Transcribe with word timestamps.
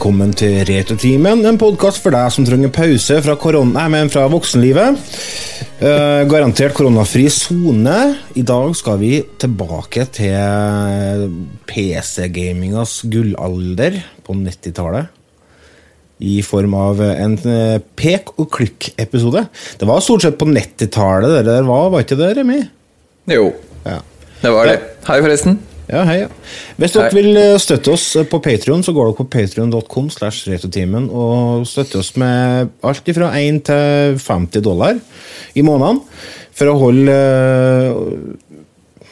velkommen 0.00 0.30
til 0.32 0.62
Retrotimen, 0.64 1.42
en 1.44 1.58
podkast 1.60 2.00
for 2.00 2.14
deg 2.14 2.30
som 2.32 2.46
trenger 2.48 2.70
pause 2.72 3.18
fra, 3.20 3.34
korona, 3.36 3.82
nei, 3.82 3.88
men 3.92 4.08
fra 4.08 4.22
voksenlivet. 4.32 4.96
Eh, 5.76 6.22
garantert 6.24 6.72
koronafri 6.72 7.26
sone. 7.28 7.98
I 8.32 8.40
dag 8.48 8.72
skal 8.80 8.96
vi 9.02 9.18
tilbake 9.36 10.06
til 10.16 11.26
PC-gamingas 11.68 13.02
gullalder 13.12 14.00
på 14.24 14.38
90-tallet. 14.40 15.12
I 16.24 16.38
form 16.48 16.78
av 16.80 17.04
en 17.04 17.36
eh, 17.44 17.76
pek 18.00 18.32
og 18.40 18.48
klikk-episode. 18.56 19.50
Det 19.76 19.90
var 19.90 20.00
stort 20.00 20.24
sett 20.24 20.40
på 20.40 20.48
90-tallet 20.48 21.42
det 21.42 21.44
der 21.52 21.68
var, 21.68 21.90
var 21.92 22.08
ikke 22.08 22.16
det, 22.24 22.38
Remi? 22.40 22.62
Jo, 23.28 23.50
Ja. 23.84 24.00
det 24.40 24.56
var 24.56 24.72
det. 24.72 24.80
Hei, 25.10 25.20
forresten. 25.20 25.60
Ja, 25.90 26.04
hei. 26.06 26.20
Hvis 26.78 26.92
dere 26.94 27.10
vil 27.16 27.34
eh, 27.34 27.56
støtte 27.58 27.90
oss 27.96 28.04
på 28.30 28.38
Patreon, 28.44 28.84
så 28.86 28.92
går 28.94 29.08
dere 29.08 29.16
på 29.18 29.24
patreon.com 29.32 30.06
slash 30.14 30.46
retrotimen 30.46 31.08
og 31.10 31.64
støtter 31.66 31.98
oss 31.98 32.12
med 32.20 32.68
alt 32.86 33.10
fra 33.16 33.32
1 33.40 33.58
til 33.66 34.14
50 34.22 34.62
dollar 34.62 35.00
i 35.58 35.64
måneden 35.66 35.98
for 36.54 36.70
å 36.70 36.76
holde 36.78 37.16
uh, 37.16 37.90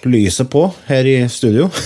lyset 0.06 0.46
på 0.52 0.68
her 0.86 1.04
i 1.08 1.28
studio. 1.32 1.66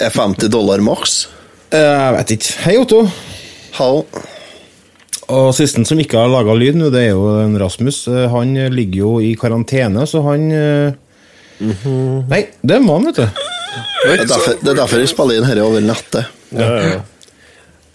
Er 0.00 0.08
50 0.10 0.48
dollar 0.50 0.80
maks? 0.82 1.28
Eh, 1.70 1.78
Jeg 1.78 2.14
vet 2.16 2.30
ikke. 2.34 2.54
Hei, 2.64 2.74
Otto. 2.80 3.04
Hallo. 3.76 4.02
Og 5.30 5.54
sisten 5.54 5.84
som 5.86 6.00
ikke 6.02 6.18
har 6.18 6.26
laga 6.32 6.54
lyd 6.58 6.74
nå, 6.80 6.88
det 6.90 7.00
er 7.04 7.12
jo 7.12 7.36
en 7.44 7.54
Rasmus. 7.60 8.08
Eh, 8.10 8.26
Han 8.32 8.56
ligger 8.74 8.98
jo 9.04 9.12
i 9.22 9.36
karantene, 9.38 10.02
så 10.10 10.24
han 10.26 10.50
eh, 11.60 11.86
Nei, 12.30 12.42
det 12.62 12.80
må 12.84 12.98
han, 12.98 13.10
vet 13.10 13.22
du. 13.22 13.46
Det 14.00 14.16
er 14.16 14.26
derfor, 14.26 14.58
det 14.58 14.72
er 14.72 14.80
derfor 14.80 15.02
jeg 15.02 15.12
spiller 15.12 15.38
inn 15.38 15.46
dette 15.46 15.64
over 15.64 15.84
nettet. 15.84 16.36
Ja, 16.50 16.66
ja, 16.66 16.90
ja. 16.96 17.00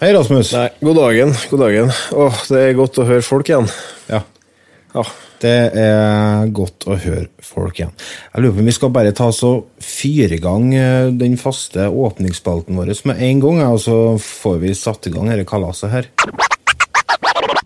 Hei, 0.04 0.12
Rasmus. 0.16 0.52
Nei, 0.56 0.70
god 0.84 0.98
dagen. 1.00 1.36
God 1.52 1.62
dagen. 1.66 1.94
Åh, 2.16 2.42
det 2.52 2.64
er 2.64 2.74
godt 2.78 3.00
å 3.00 3.08
høre 3.08 3.26
folk 3.26 3.52
igjen. 3.52 3.70
Ja. 4.12 4.22
Ja. 4.96 5.06
Det 5.44 5.56
er 5.78 6.48
godt 6.56 6.86
å 6.88 6.96
høre 6.96 7.28
folk 7.44 7.80
igjen. 7.80 7.92
Jeg 8.32 8.44
lurer 8.44 8.56
på 8.56 8.64
om 8.64 8.70
vi 8.70 8.76
skal 8.76 8.94
bare 8.96 9.16
ta 9.16 9.28
så 9.36 9.52
fire 9.84 10.06
fyre 10.26 10.38
i 10.38 10.42
gang 10.44 10.74
eh, 10.76 11.12
den 11.14 11.38
faste 11.38 11.88
åpningsspalten 11.90 12.78
vår 12.78 12.94
med 13.10 13.22
en 13.22 13.44
gang, 13.44 13.62
og 13.68 13.80
så 13.84 13.98
får 14.22 14.60
vi 14.64 14.76
satt 14.78 15.08
i 15.10 15.14
gang 15.14 15.30
dette 15.32 15.48
kalaset 15.50 15.92
her. 15.92 16.10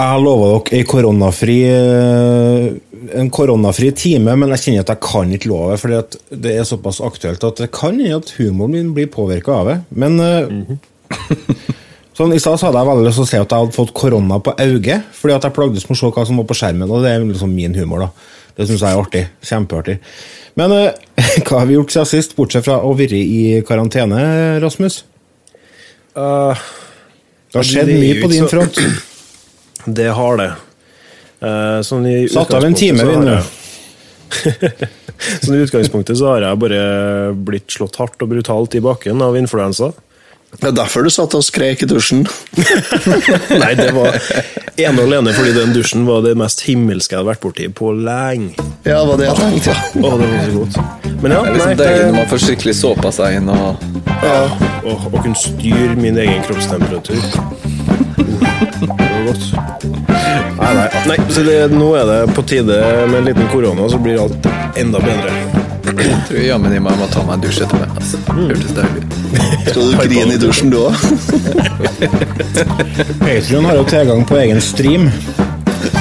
Jeg 0.00 0.22
lover 0.24 0.24
lova 0.24 0.62
dere 0.64 0.78
ei 0.80 0.86
koronafri, 0.88 1.58
eh, 1.68 3.18
en 3.20 3.28
koronafri 3.30 3.90
time, 3.92 4.34
men 4.40 4.54
jeg 4.54 4.62
kjenner 4.64 4.86
at 4.86 4.92
jeg 4.94 5.02
kan 5.04 5.34
ikke 5.36 5.50
love 5.50 5.76
fordi 5.78 5.98
at 5.98 6.16
det 6.32 6.54
er 6.56 6.64
såpass 6.64 7.02
aktuelt 7.04 7.44
at 7.44 7.60
det 7.60 7.68
kan 7.76 7.98
hende 8.00 8.16
at 8.22 8.32
humoren 8.38 8.72
min 8.72 8.94
blir 8.96 9.10
påvirka 9.12 9.52
av 9.52 9.68
det. 9.68 9.76
Men 9.90 10.18
eh, 10.24 10.48
sånn, 12.16 12.32
i 12.32 12.40
stad 12.40 12.64
hadde 12.64 12.80
jeg 12.80 12.88
veldig 12.88 13.06
lyst 13.06 13.20
til 13.20 13.26
å 13.26 13.30
si 13.34 13.36
at 13.42 13.52
jeg 13.52 13.66
hadde 13.66 13.76
fått 13.76 13.92
korona 13.92 14.40
på 14.40 14.56
øyet, 14.56 15.12
fordi 15.12 15.36
at 15.36 15.44
jeg 15.44 15.56
plagdes 15.60 15.86
med 15.86 15.98
å 15.98 16.00
se 16.00 16.12
hva 16.16 16.26
som 16.30 16.40
var 16.40 16.48
på 16.48 16.58
skjermen, 16.62 16.88
og 16.88 17.04
det 17.04 17.12
er 17.12 17.28
liksom 17.28 17.52
min 17.52 17.76
humor. 17.76 18.06
da. 18.06 18.10
Det 18.56 18.68
syns 18.68 18.82
jeg 18.84 18.96
er 18.96 19.04
artig. 19.04 19.24
Kjempeartig. 19.44 20.00
Men 20.56 20.72
eh, 20.80 20.90
hva 21.46 21.62
har 21.62 21.68
vi 21.68 21.76
gjort 21.76 21.92
siden 21.92 22.10
sist, 22.16 22.36
bortsett 22.40 22.64
fra 22.64 22.80
å 22.80 22.96
være 22.96 23.20
i 23.20 23.40
karantene, 23.68 24.24
Rasmus? 24.64 25.02
Uh, 26.16 26.56
Det 27.52 27.60
har 27.60 27.68
skjedd 27.68 27.92
mye 27.92 28.20
på 28.24 28.32
din 28.32 28.48
front. 28.48 28.80
det 29.86 30.10
har 30.14 30.36
det. 30.40 30.50
Eh, 31.42 31.80
sånn 31.86 32.06
i 32.06 32.16
Satt 32.30 32.54
av 32.54 32.64
en 32.64 32.74
time, 32.78 32.98
så 33.02 33.06
vi 33.10 33.14
har 33.16 33.42
jeg- 33.42 33.50
Sånn 35.42 35.54
I 35.54 35.62
utgangspunktet 35.66 36.16
så 36.18 36.32
har 36.32 36.40
jeg 36.46 36.58
bare 36.58 36.80
blitt 37.46 37.70
slått 37.70 37.98
hardt 38.00 38.22
og 38.24 38.30
brutalt 38.32 38.74
i 38.74 38.80
bakken 38.82 39.20
av 39.22 39.36
influensa. 39.38 39.92
Det 40.52 40.68
er 40.68 40.74
derfor 40.76 41.04
du 41.06 41.10
satt 41.12 41.32
og 41.38 41.44
skrek 41.46 41.82
i 41.84 41.86
dusjen. 41.88 42.26
Nei, 43.62 43.70
det 43.78 43.86
var 43.96 44.16
ene 44.76 44.98
og 45.00 45.06
alene 45.06 45.32
fordi 45.36 45.54
den 45.56 45.72
dusjen 45.76 46.02
var 46.08 46.20
det 46.26 46.34
mest 46.36 46.60
himmelske 46.66 47.14
jeg 47.14 47.22
hadde 47.22 47.30
vært 47.30 47.44
borti 47.44 47.68
på 47.72 47.92
lenge. 47.96 48.52
Ja, 48.84 48.98
det 49.00 49.06
var 49.08 49.20
det 49.22 49.28
jeg 49.30 49.38
tenkte. 49.40 49.76
ja. 49.76 50.02
Å, 50.02 50.18
det 50.20 50.28
var 50.32 50.44
så 50.44 50.58
godt. 50.58 50.76
Men 51.22 51.36
ja, 51.36 51.40
Det 51.40 51.48
er 51.48 51.54
liksom 51.56 51.78
deilig 51.80 52.04
når 52.10 52.18
man 52.18 52.28
får 52.34 52.42
skikkelig 52.48 52.74
såpa 52.82 53.12
seg 53.14 53.38
inn 53.38 53.48
og 53.54 53.88
ja, 54.22 54.36
og, 54.82 55.06
og 55.12 55.18
kunne 55.22 55.38
styre 55.38 55.94
min 56.02 56.18
egen 56.20 56.42
kroppstemperatur. 56.48 57.22
Det 58.42 58.88
var 58.88 59.24
godt. 59.26 59.44
Nei, 60.58 60.72
nei. 60.76 60.86
nei 61.10 61.16
så 61.32 61.44
det, 61.46 61.56
nå 61.72 61.88
er 61.98 62.08
det 62.08 62.18
på 62.36 62.44
tide 62.48 62.78
med 63.10 63.18
en 63.22 63.28
liten 63.30 63.48
korona, 63.52 63.88
så 63.90 64.00
blir 64.02 64.20
alt 64.22 64.48
enda 64.78 65.02
bedre. 65.02 65.34
Jeg 65.92 66.18
tror 66.28 66.40
jammen 66.46 66.72
jeg 66.72 66.82
må 66.82 67.06
ta 67.12 67.22
meg 67.26 67.34
en 67.36 67.42
dusj 67.44 67.62
etterpå. 67.66 67.86
Altså. 67.96 68.20
Hørtes 68.32 68.74
deilig 68.76 69.02
ut. 69.02 69.16
Skal 69.68 69.82
du 69.82 70.02
grine 70.02 70.34
i 70.36 70.40
dusjen, 70.40 70.72
du 70.72 70.78
òg? 70.86 70.94
Patreon 73.22 73.66
har 73.68 73.78
jo 73.80 73.84
tilgang 73.90 74.22
på 74.28 74.38
egen 74.42 74.60
stream. 74.64 75.08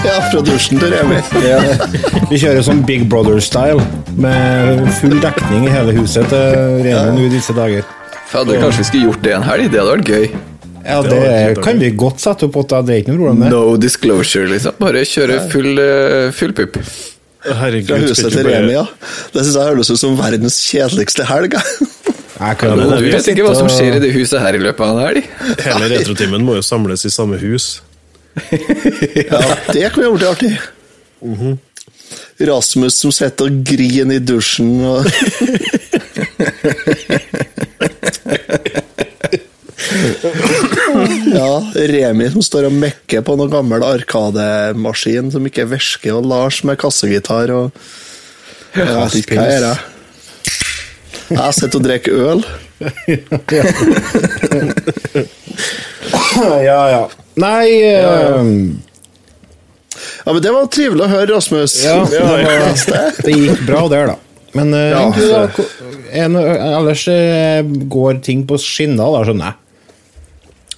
Ja, 0.05 0.17
fra 0.31 0.41
dusjen 0.45 0.79
til 0.81 0.93
Remi. 0.93 1.17
Vi 2.29 2.39
kjører 2.41 2.61
sånn 2.65 2.83
Big 2.87 3.07
Brother-style, 3.09 3.81
med 4.21 4.85
full 4.99 5.17
dekning 5.23 5.67
i 5.67 5.73
hele 5.73 5.95
huset 5.97 6.29
til 6.31 6.79
Remi 6.85 7.17
nå 7.17 7.25
i 7.27 7.33
disse 7.33 7.55
dager. 7.57 7.85
Fader, 8.31 8.61
kanskje 8.61 8.85
vi 8.85 8.87
skulle 8.87 9.09
gjort 9.09 9.25
det 9.25 9.35
en 9.35 9.43
helg? 9.45 9.69
Det 9.73 9.81
hadde 9.81 9.97
vært 9.97 10.13
gøy. 10.13 10.50
Ja, 10.85 11.01
Det 11.01 11.09
det 11.55 11.63
kan 11.63 11.79
vi 11.79 11.91
godt 11.91 12.19
sette 12.23 12.47
opp, 12.47 12.55
at 12.63 12.85
Det 12.87 12.95
er 12.95 12.99
ikke 13.03 13.13
noe 13.13 13.17
problem, 13.21 13.39
Med. 13.39 13.51
No 13.53 13.77
disclosure, 13.77 14.47
liksom. 14.51 14.73
Bare 14.79 15.03
kjøre 15.05 15.39
full, 15.51 15.77
eh, 15.79 16.31
full 16.31 16.53
pupp. 16.57 16.77
Herregud, 17.41 17.87
Fra 17.87 17.97
huset 17.97 18.31
til 18.31 18.43
bare- 18.43 18.59
Remi, 18.61 18.73
ja. 18.73 18.85
Det 19.33 19.41
syns 19.45 19.55
jeg 19.55 19.65
høres 19.71 19.89
ut 19.91 19.97
som 19.99 20.17
verdens 20.17 20.57
kjedeligste 20.71 21.25
helg. 21.25 21.53
jeg. 21.53 21.63
Kan 22.57 22.69
ja, 22.69 22.75
godt 22.75 23.01
vet 23.05 23.27
ikke 23.35 23.43
hva 23.45 23.55
som 23.55 23.67
skjer 23.69 23.95
i 23.97 23.99
det 24.01 24.13
huset 24.15 24.39
her 24.41 24.53
i 24.57 24.61
løpet 24.61 24.81
av 24.81 24.97
en 24.97 25.05
helg? 25.05 25.23
Hele 25.61 25.89
retrotimen 25.93 26.41
må 26.45 26.55
jo 26.57 26.61
samles 26.65 27.05
i 27.05 27.09
samme 27.13 27.37
hus. 27.37 27.81
Ja, 28.51 29.41
det 29.73 29.91
kan 29.93 30.01
vi 30.01 30.07
gjøre 30.07 30.19
til 30.19 30.27
artig. 30.31 30.53
Rasmus 32.41 32.93
som 32.97 33.11
sitter 33.13 33.45
og 33.45 33.63
griner 33.67 34.15
i 34.17 34.19
dusjen 34.25 34.81
og 34.81 35.05
Ja, 41.33 41.70
Remi 41.89 42.27
som 42.33 42.43
står 42.45 42.67
og 42.69 42.75
mekker 42.81 43.21
på 43.25 43.35
noen 43.39 43.51
gammel 43.53 43.81
arkademaskin 43.85 45.31
som 45.33 45.45
ikke 45.47 45.65
virker, 45.71 46.11
og 46.17 46.25
Lars 46.29 46.61
med 46.67 46.79
kassegitar 46.81 47.47
og 47.55 47.71
Jeg 48.75 48.87
vet 48.87 49.15
ikke 49.19 49.35
hva 49.35 49.45
jeg 49.49 49.55
gjør. 49.59 49.65
jeg. 49.67 49.77
Jeg 51.31 51.51
sitter 51.55 51.77
og 51.79 51.85
drikker 51.87 52.11
øl. 52.31 52.41
Ja, 56.41 56.79
ja. 56.89 57.09
Nei 57.39 57.67
eh, 57.85 58.41
Ja, 60.25 60.33
men 60.33 60.41
Det 60.43 60.51
var 60.53 60.67
trivelig 60.73 61.05
å 61.05 61.09
høre, 61.11 61.27
Rasmus. 61.35 61.77
Ja, 61.83 62.01
det, 62.09 62.21
var, 62.25 62.37
det 63.21 63.35
gikk 63.35 63.65
bra 63.67 63.85
der, 63.91 64.13
da. 64.13 64.17
Men 64.57 64.73
uh, 64.75 64.79
Ja, 64.79 65.01
egentlig 65.05 65.29
da, 65.31 65.65
en, 66.23 66.35
ellers 66.35 67.05
eh, 67.11 67.61
går 67.91 68.19
ting 68.25 68.43
på 68.47 68.57
skinner, 68.59 69.13
da, 69.15 69.21
skjønner 69.27 69.51
jeg. 69.51 69.55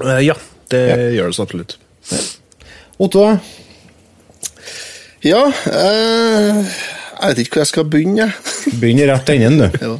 Uh, 0.04 0.20
ja, 0.22 0.36
det 0.74 0.84
gjør 1.18 1.30
det 1.31 1.38
så 1.38 1.46
absolutt. 1.48 1.78
Otto, 3.04 3.28
Ja, 5.24 5.46
eh, 5.72 6.58
jeg 6.68 7.30
vet 7.30 7.40
ikke 7.46 7.56
hvor 7.56 7.62
jeg 7.64 7.70
skal 7.72 7.86
begynne. 7.88 8.25
Begynne 8.75 8.80
begynn 8.81 9.00
i 9.06 9.08
rett 9.12 9.30
enden, 9.38 9.62
du. 9.64 9.68
Ja. 9.88 9.94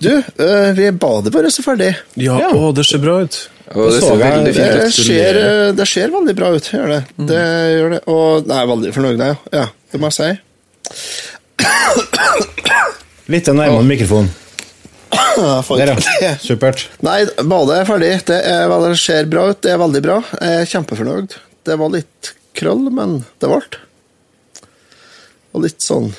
Du, 0.00 0.10
eh, 0.16 0.70
vi 0.76 0.86
badet 0.96 1.30
vårt 1.34 1.46
er 1.46 1.62
ferdig. 1.64 1.90
Ja, 2.16 2.38
Ja. 2.40 2.48
Å, 2.56 2.70
det 2.74 2.84
ser 2.88 2.98
bra 3.02 3.18
ut. 3.22 3.36
Og 3.74 3.90
det 3.92 4.00
ser 4.00 4.16
jeg- 4.16 4.32
veldig 4.32 4.54
Det 4.54 4.64
fint 4.94 4.94
ser, 5.06 5.38
eh, 5.40 5.72
det 5.76 5.86
ser 5.88 6.08
veldig 6.12 6.34
bra 6.36 6.50
ut, 6.56 6.70
gjør 6.72 6.88
det. 6.94 7.02
Det 7.30 7.42
gjør 7.76 7.90
det. 7.94 8.00
Og 8.08 8.48
jeg 8.48 8.56
er 8.58 8.66
veldig 8.72 8.92
fornøyd, 8.96 9.18
jeg. 9.24 9.36
Ja, 9.52 9.66
det 9.92 10.00
må 10.00 10.10
jeg 10.10 10.16
si. 10.18 10.30
Litt 13.32 13.46
nærmere 13.56 13.84
mikrofonen. 13.88 14.30
Der, 15.14 15.92
ja. 16.22 16.32
Supert. 16.48 16.86
Nei, 17.06 17.20
badet 17.42 17.80
er 17.80 17.88
ferdig. 17.88 18.12
Det, 18.28 18.38
er, 18.50 18.74
det 18.84 18.92
ser 19.00 19.28
bra 19.30 19.48
ut. 19.52 19.60
Det 19.64 19.72
er 19.74 19.80
veldig 19.82 20.02
bra. 20.04 20.18
Jeg 20.40 20.60
er 20.64 20.70
kjempefornøyd. 20.74 21.36
Det 21.64 21.78
var 21.80 21.92
litt 21.94 22.32
krøll, 22.58 22.86
men 22.94 23.20
det 23.42 23.50
ble. 23.50 23.60
Og 25.54 25.62
litt 25.66 25.82
sånn 25.84 26.10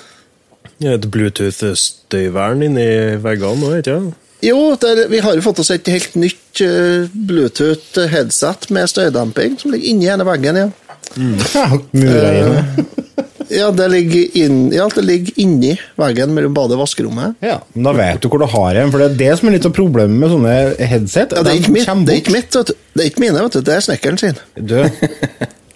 Et 0.84 1.06
Bluetooth-støyvern 1.12 2.64
inni 2.68 2.88
veggene 3.24 3.60
nå, 3.62 3.74
ikke 3.82 4.00
sant? 4.00 4.22
Jo, 4.44 4.58
det, 4.80 4.90
er- 4.92 5.08
vi 5.10 5.22
har 5.24 5.38
jo 5.38 5.44
fått 5.46 5.62
oss 5.64 5.72
et 5.74 5.88
helt 5.90 6.16
nytt 6.20 6.42
nytt 6.56 6.62
eh, 6.62 7.10
Bluetooth 7.12 7.98
headset 8.12 8.70
med 8.72 8.88
støydemping 8.88 9.58
som 9.60 9.72
ligger 9.74 9.90
inni 9.92 10.08
ene 10.08 10.24
veggen. 10.28 10.56
Ja. 10.56 10.70
Ja, 11.56 11.68
Muregnet. 11.92 13.25
Ja, 13.54 13.70
det 13.76 13.88
ligger, 13.94 14.38
inn, 14.42 14.60
ja, 14.74 14.88
det 14.94 15.04
ligger 15.06 15.42
inni 15.42 15.74
veggen 16.00 16.34
mellom 16.36 16.54
badet 16.56 16.78
og 16.78 16.86
vaskerommet. 16.86 17.36
Ja, 17.46 17.60
men 17.74 17.90
da 17.90 17.96
vet 17.98 18.22
du 18.24 18.30
hvor 18.32 18.42
du 18.42 18.48
har 18.50 18.82
en, 18.82 18.94
for 18.94 19.02
det 19.02 19.12
er 19.12 19.20
det 19.20 19.34
som 19.40 19.50
er 19.50 19.58
litt 19.58 19.68
av 19.70 19.76
problemet 19.76 20.22
med 20.22 20.34
sånne 20.34 20.54
headset. 20.82 21.36
Ja, 21.36 21.44
det, 21.46 21.56
er 21.56 21.64
ikke 21.64 21.76
mitt, 21.76 21.92
det 22.08 22.16
er 22.16 22.24
ikke 22.24 22.38
mitt, 22.38 22.56
vet 22.56 22.72
du. 22.72 22.78
Det 22.96 23.04
er 23.04 23.12
ikke 23.12 23.26
mine, 23.26 23.44
vet 23.48 23.58
du. 23.58 23.66
Det 23.66 23.76
er 23.76 23.86
snekkeren 23.86 24.22
sin. 24.22 24.40
Du, 24.56 24.80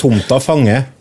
tomta 0.02 0.42
fanger. 0.44 0.88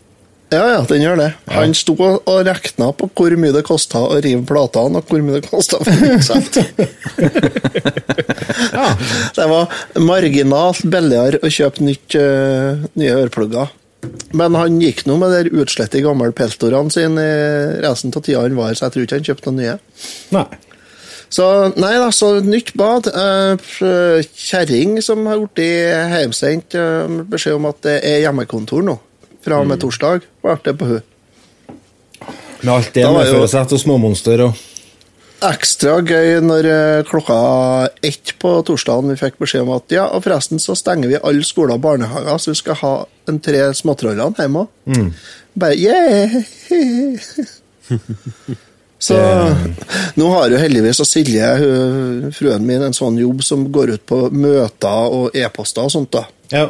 Ja, 0.49 0.63
ja, 0.65 0.79
den 0.89 1.03
gjør 1.03 1.19
det. 1.19 1.27
Han 1.53 1.75
sto 1.77 1.93
og 2.01 2.39
regna 2.47 2.87
på 2.97 3.05
hvor 3.13 3.29
mye 3.37 3.53
det 3.53 3.61
kosta 3.67 3.99
å 4.01 4.17
rive 4.17 4.41
platene, 4.49 4.97
og 4.97 5.05
hvor 5.05 5.21
mye 5.21 5.37
det 5.37 5.45
kosta 5.45 5.77
for 5.77 5.93
ja. 8.79 8.87
Det 9.37 9.45
var 9.51 9.69
marginalt 10.01 10.81
billigere 10.89 11.37
å 11.45 11.53
kjøpe 11.53 11.85
nytt, 11.85 12.17
eh, 12.17 12.81
nye 12.97 13.13
øreplugger. 13.19 13.69
Men 14.31 14.55
han 14.55 14.77
gikk 14.81 15.03
nå 15.09 15.17
med 15.19 15.33
de 15.33 15.59
utslette 15.63 15.99
gamle 16.05 16.31
peltorene 16.37 16.93
sine 16.93 17.23
i 17.25 17.81
resten 17.83 18.13
av 18.15 18.23
tida 18.23 18.43
han 18.45 18.55
var 18.55 18.69
her, 18.71 18.77
så 18.79 18.85
jeg 18.87 18.93
tror 18.95 19.05
ikke 19.07 19.17
han 19.19 19.27
kjøpte 19.27 19.51
noen 19.51 19.59
nye. 19.63 19.77
Nei. 20.35 20.45
Så 21.29 21.45
nei 21.77 21.91
da, 22.01 22.07
så 22.15 22.29
nytt 22.41 22.71
bad. 22.79 23.09
Eh, 23.11 24.23
Kjerring 24.33 24.95
som 25.05 25.27
har 25.29 25.41
blitt 25.43 25.61
hjemsendt 25.61 26.73
eh, 26.79 27.19
beskjed 27.29 27.59
om 27.59 27.67
at 27.69 27.83
det 27.85 27.97
er 28.07 28.23
hjemmekontor 28.23 28.85
nå. 28.87 28.95
Fra 29.45 29.59
og 29.61 29.69
med 29.69 29.81
torsdag. 29.83 30.25
Ble 30.43 30.55
det 30.65 30.73
på 30.79 30.87
henne. 30.89 31.05
Med 32.61 32.73
alt 32.73 32.89
det 32.95 33.05
med 33.07 33.29
jo- 33.31 33.45
seg 33.47 33.69
til 33.71 33.79
småmonster 33.79 34.41
og 34.47 34.57
Ekstra 35.45 35.99
gøy 36.03 36.41
når 36.43 36.65
eh, 36.67 37.01
klokka 37.07 37.35
ett 38.03 38.33
på 38.41 38.49
torsdagen 38.67 39.07
vi 39.13 39.15
fikk 39.21 39.37
beskjed 39.39 39.63
om 39.63 39.71
at 39.77 39.93
ja, 39.95 40.07
og 40.11 40.25
forresten 40.25 40.59
så 40.59 40.75
stenger 40.75 41.07
vi 41.13 41.19
alle 41.23 41.45
skoler 41.47 41.77
og 41.77 41.83
barnehager, 41.85 42.35
så 42.43 42.51
vi 42.51 42.57
skal 42.59 42.75
ha 42.81 42.93
en 43.31 43.39
tre 43.45 43.61
småtrollene 43.77 44.35
hjemme 44.35 44.65
òg. 44.65 45.13
Bare 45.59 45.75
yeah! 45.79 46.35
Så 48.99 49.15
nå 50.19 50.25
har 50.33 50.51
jo 50.51 50.57
heldigvis 50.59 50.99
og 50.99 51.07
Silje, 51.07 51.45
hun- 51.61 52.33
fruen 52.35 52.65
min, 52.67 52.81
en 52.83 52.91
sånn 52.95 53.15
jobb 53.21 53.39
som 53.47 53.61
går 53.71 53.93
ut 53.95 54.03
på 54.11 54.17
møter 54.35 55.13
og 55.15 55.31
e-poster 55.39 55.85
og 55.87 55.93
sånt. 55.93 56.11
da. 56.11 56.25
Ja. 56.51 56.65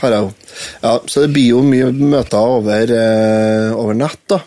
Har 0.00 0.10
jeg 0.10 0.24
jo. 0.24 0.32
Ja, 0.82 0.94
så 1.06 1.22
det 1.22 1.30
blir 1.36 1.46
jo 1.52 1.60
mye 1.62 1.92
møter 1.94 2.38
over, 2.58 2.82
eh, 2.90 3.70
over 3.78 3.94
nett, 3.94 4.18
da. 4.28 4.40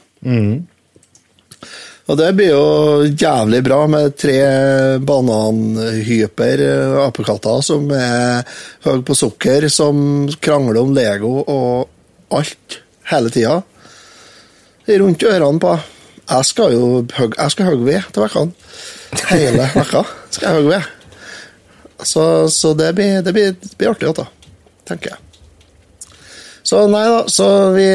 Og 2.08 2.16
det 2.16 2.30
blir 2.38 2.54
jo 2.54 3.08
jævlig 3.12 3.60
bra 3.66 3.82
med 3.92 4.14
tre 4.16 4.38
bananhyper 5.04 6.62
eh, 6.64 7.00
apekatter 7.04 7.64
som 7.68 7.90
er 7.92 8.48
høye 8.88 9.04
på 9.04 9.16
sukker, 9.18 9.68
som 9.68 10.30
krangler 10.40 10.80
om 10.86 10.94
Lego 10.96 11.42
og 11.44 12.38
alt 12.38 12.80
hele 13.12 13.32
tida. 13.34 13.58
Rundt 14.88 15.26
ørene 15.28 15.60
på. 15.60 15.74
Jeg 16.28 16.48
skal 16.48 16.76
jo 16.76 16.88
jeg 17.12 17.52
skal 17.52 17.70
hogge 17.72 17.88
ved 17.88 18.08
til 18.14 18.24
vekkene. 18.24 18.56
Hele 19.34 19.68
vekka 19.76 20.06
skal 20.30 20.48
jeg 20.48 20.62
hogge 20.62 20.78
ved. 20.78 20.94
Så, 22.08 22.24
så 22.54 22.72
det, 22.78 22.94
blir, 22.96 23.20
det, 23.26 23.34
blir, 23.34 23.56
det 23.58 23.74
blir 23.76 23.92
artig, 23.92 24.14
da, 24.16 24.28
tenker 24.88 25.16
jeg. 25.16 26.14
Så 26.68 26.84
nei 26.92 27.04
da, 27.10 27.22
så 27.32 27.48
vi 27.74 27.88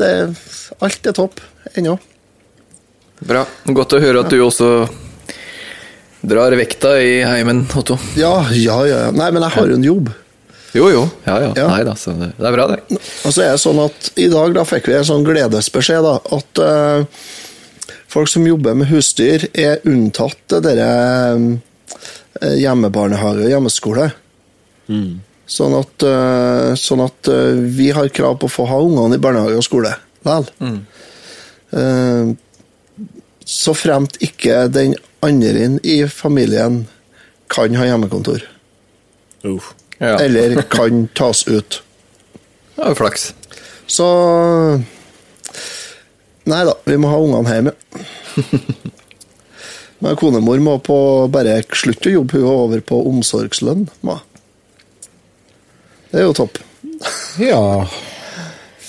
det, 0.00 0.12
Alt 0.84 1.08
er 1.08 1.16
topp 1.16 1.40
ennå. 1.76 1.96
Bra. 3.18 3.44
Godt 3.66 3.96
å 3.96 4.00
høre 4.02 4.22
at 4.22 4.30
du 4.30 4.38
også 4.44 4.70
drar 6.28 6.54
vekta 6.58 6.96
i 7.02 7.18
heimen, 7.26 7.64
Otto. 7.78 7.98
Ja, 8.18 8.40
ja, 8.54 8.78
ja. 8.86 9.02
Nei, 9.14 9.30
men 9.34 9.44
jeg 9.46 9.54
har 9.56 9.70
jo 9.70 9.78
en 9.78 9.86
jobb. 9.86 10.10
Jo, 10.76 10.88
jo. 10.92 11.02
Ja, 11.24 11.38
ja. 11.42 11.52
Ja. 11.56 11.66
Nei 11.72 11.82
da, 11.86 11.94
så 11.98 12.12
det, 12.18 12.32
det 12.36 12.46
er 12.46 12.54
bra, 12.54 12.66
det. 12.70 12.98
Og 13.26 13.32
så 13.34 13.44
er 13.44 13.54
det 13.54 13.62
sånn 13.62 13.80
at 13.82 14.10
i 14.20 14.28
dag 14.30 14.54
da 14.54 14.64
fikk 14.68 14.90
vi 14.90 14.98
en 14.98 15.06
sånn 15.08 15.26
gledesbeskjed, 15.26 16.04
da, 16.04 16.16
at 16.38 16.62
uh, 16.62 17.94
folk 18.12 18.30
som 18.30 18.46
jobber 18.46 18.76
med 18.78 18.90
husdyr, 18.92 19.48
er 19.56 19.80
unntatt 19.88 20.38
det 20.52 20.60
derre 20.66 20.90
eh, 22.42 22.58
hjemmebarnehage 22.60 23.46
og 23.46 23.50
hjemmeskole. 23.54 24.10
Sånn 25.48 25.74
at, 25.78 26.04
uh, 26.04 26.74
sånn 26.78 27.02
at 27.06 27.32
vi 27.78 27.88
har 27.96 28.12
krav 28.12 28.38
på 28.38 28.50
å 28.50 28.52
få 28.52 28.68
ha 28.68 28.78
ungene 28.84 29.16
i 29.16 29.22
barnehage 29.22 29.58
og 29.58 29.66
skole 29.66 29.94
vel. 30.26 30.46
Eh, 31.68 32.30
så 33.48 33.72
fremt 33.76 34.18
ikke 34.24 34.66
den 34.68 34.94
andre 35.24 35.78
i 35.80 36.02
familien 36.12 36.82
kan 37.48 37.76
ha 37.80 37.86
hjemmekontor. 37.88 38.44
Uh. 39.44 39.70
Ja. 39.98 40.18
Eller 40.20 40.60
kan 40.70 41.08
tas 41.16 41.46
ut. 41.48 41.80
Det 42.76 42.84
er 42.84 42.92
jo 42.92 42.98
flaks. 43.00 43.32
Så 43.88 44.06
Nei 46.48 46.60
da, 46.64 46.74
vi 46.88 46.96
må 47.00 47.10
ha 47.10 47.18
ungene 47.20 47.56
hjemme. 47.56 47.72
Men 50.04 50.16
konemor 50.16 50.60
må 50.62 50.76
på 50.84 50.98
bare 51.32 51.58
slutte 51.76 52.08
å 52.12 52.20
jobbe, 52.20 52.38
hun 52.38 52.46
er 52.46 52.60
over 52.62 52.84
på 52.86 53.00
omsorgslønn. 53.10 53.88
ma. 54.06 54.20
Det 56.12 56.22
er 56.22 56.28
jo 56.28 56.36
topp. 56.38 56.60
ja. 57.42 57.64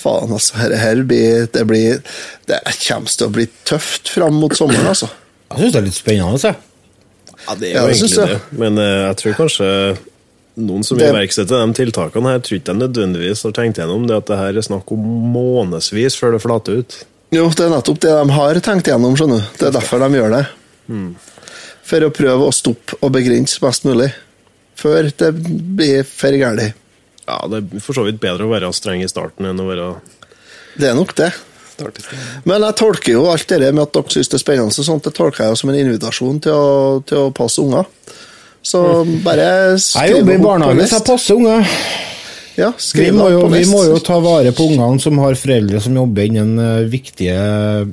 Faen, 0.00 0.32
altså. 0.32 0.56
Her, 0.60 0.74
her 0.80 1.02
blir, 1.06 1.46
det 1.52 1.64
blir 1.68 2.00
Det 2.48 2.60
kommer 2.86 3.12
til 3.12 3.26
å 3.26 3.34
bli 3.34 3.46
tøft 3.68 4.12
fram 4.14 4.38
mot 4.40 4.54
sommeren, 4.56 4.88
altså. 4.92 5.10
Jeg 5.50 5.64
syns 5.64 5.74
det 5.74 5.80
er 5.80 5.88
litt 5.88 5.98
spennende. 5.98 6.40
Jeg. 6.44 6.58
Ja, 7.40 7.56
det 7.56 7.68
er 7.68 7.72
jo 7.72 7.76
ja, 7.76 7.84
egentlig 7.90 8.10
jeg. 8.14 8.30
det. 8.30 8.58
Men 8.60 8.78
uh, 8.78 8.86
jeg 9.08 9.18
tror 9.20 9.36
kanskje 9.40 9.68
noen 10.60 10.84
som 10.84 11.00
iverksetter 11.00 11.62
de 11.62 11.76
tiltakene 11.78 12.34
her, 12.34 12.42
tror 12.44 12.58
ikke 12.58 12.72
de 12.72 12.82
nødvendigvis 12.82 13.44
har 13.46 13.54
tenkt 13.56 13.80
gjennom 13.80 14.06
det 14.08 14.18
at 14.20 14.28
det 14.28 14.38
her 14.40 14.58
er 14.60 14.66
snakk 14.66 14.90
om 14.94 15.06
månedsvis 15.34 16.18
før 16.20 16.36
det 16.36 16.42
flater 16.44 16.82
ut. 16.82 16.98
Jo, 17.34 17.46
det 17.54 17.66
er 17.66 17.72
nettopp 17.72 18.00
det 18.02 18.12
de 18.16 18.34
har 18.34 18.60
tenkt 18.64 18.90
gjennom, 18.90 19.14
skjønner 19.18 19.42
du. 19.42 19.52
Det 19.60 19.68
er 19.68 19.76
derfor 19.78 20.02
de 20.02 20.18
gjør 20.18 20.34
det. 20.34 20.44
For 21.86 22.06
å 22.06 22.12
prøve 22.14 22.48
å 22.48 22.54
stoppe 22.54 22.98
og 23.00 23.14
begrense 23.14 23.62
best 23.62 23.86
mulig. 23.86 24.10
Før 24.80 25.10
det 25.22 25.30
blir 25.78 26.02
for 26.08 26.36
galt. 26.40 26.79
Ja, 27.30 27.38
det 27.46 27.60
er 27.62 27.84
for 27.84 27.94
så 27.96 28.02
vidt 28.08 28.18
bedre 28.22 28.48
å 28.48 28.50
være 28.50 28.72
streng 28.74 29.04
i 29.04 29.10
starten 29.10 29.46
enn 29.46 29.62
å 29.62 29.68
være 29.68 29.92
Det 30.80 30.90
er 30.90 30.98
nok 30.98 31.14
det. 31.18 31.30
Men 32.44 32.64
jeg 32.66 32.76
tolker 32.76 33.14
jo 33.14 33.22
alt 33.30 33.48
det 33.48 33.70
med 33.72 33.86
at 33.86 33.94
dere 33.94 34.12
syns 34.12 34.28
det 34.28 34.36
er 34.36 34.42
spennende, 34.42 34.84
sånt, 34.84 35.06
det 35.06 35.14
tolker 35.16 35.46
jeg 35.46 35.54
jo 35.54 35.60
som 35.62 35.72
en 35.72 35.78
invitasjon 35.80 36.40
til 36.44 36.52
å, 36.52 37.00
til 37.08 37.22
å 37.22 37.30
passe 37.36 37.62
unger. 37.62 37.88
Så 38.60 38.82
bare 39.24 39.46
Jeg 39.78 40.16
jobber 40.18 40.34
i 40.34 40.42
barnehage, 40.42 40.88
så 40.90 40.98
jeg 40.98 41.06
passer 41.06 41.38
unger. 41.38 41.70
Ja, 42.58 42.72
Vi 42.76 43.06
må, 43.14 43.30
jo, 43.32 43.44
vi 43.48 43.62
må 43.70 43.84
jo 43.86 44.00
ta 44.04 44.18
vare 44.20 44.50
på 44.52 44.66
ungene 44.68 45.00
som 45.00 45.16
har 45.22 45.38
foreldre 45.38 45.80
som 45.80 45.94
jobber 45.96 46.26
innen 46.28 46.58
eh, 46.60 46.88
viktige 46.92 47.38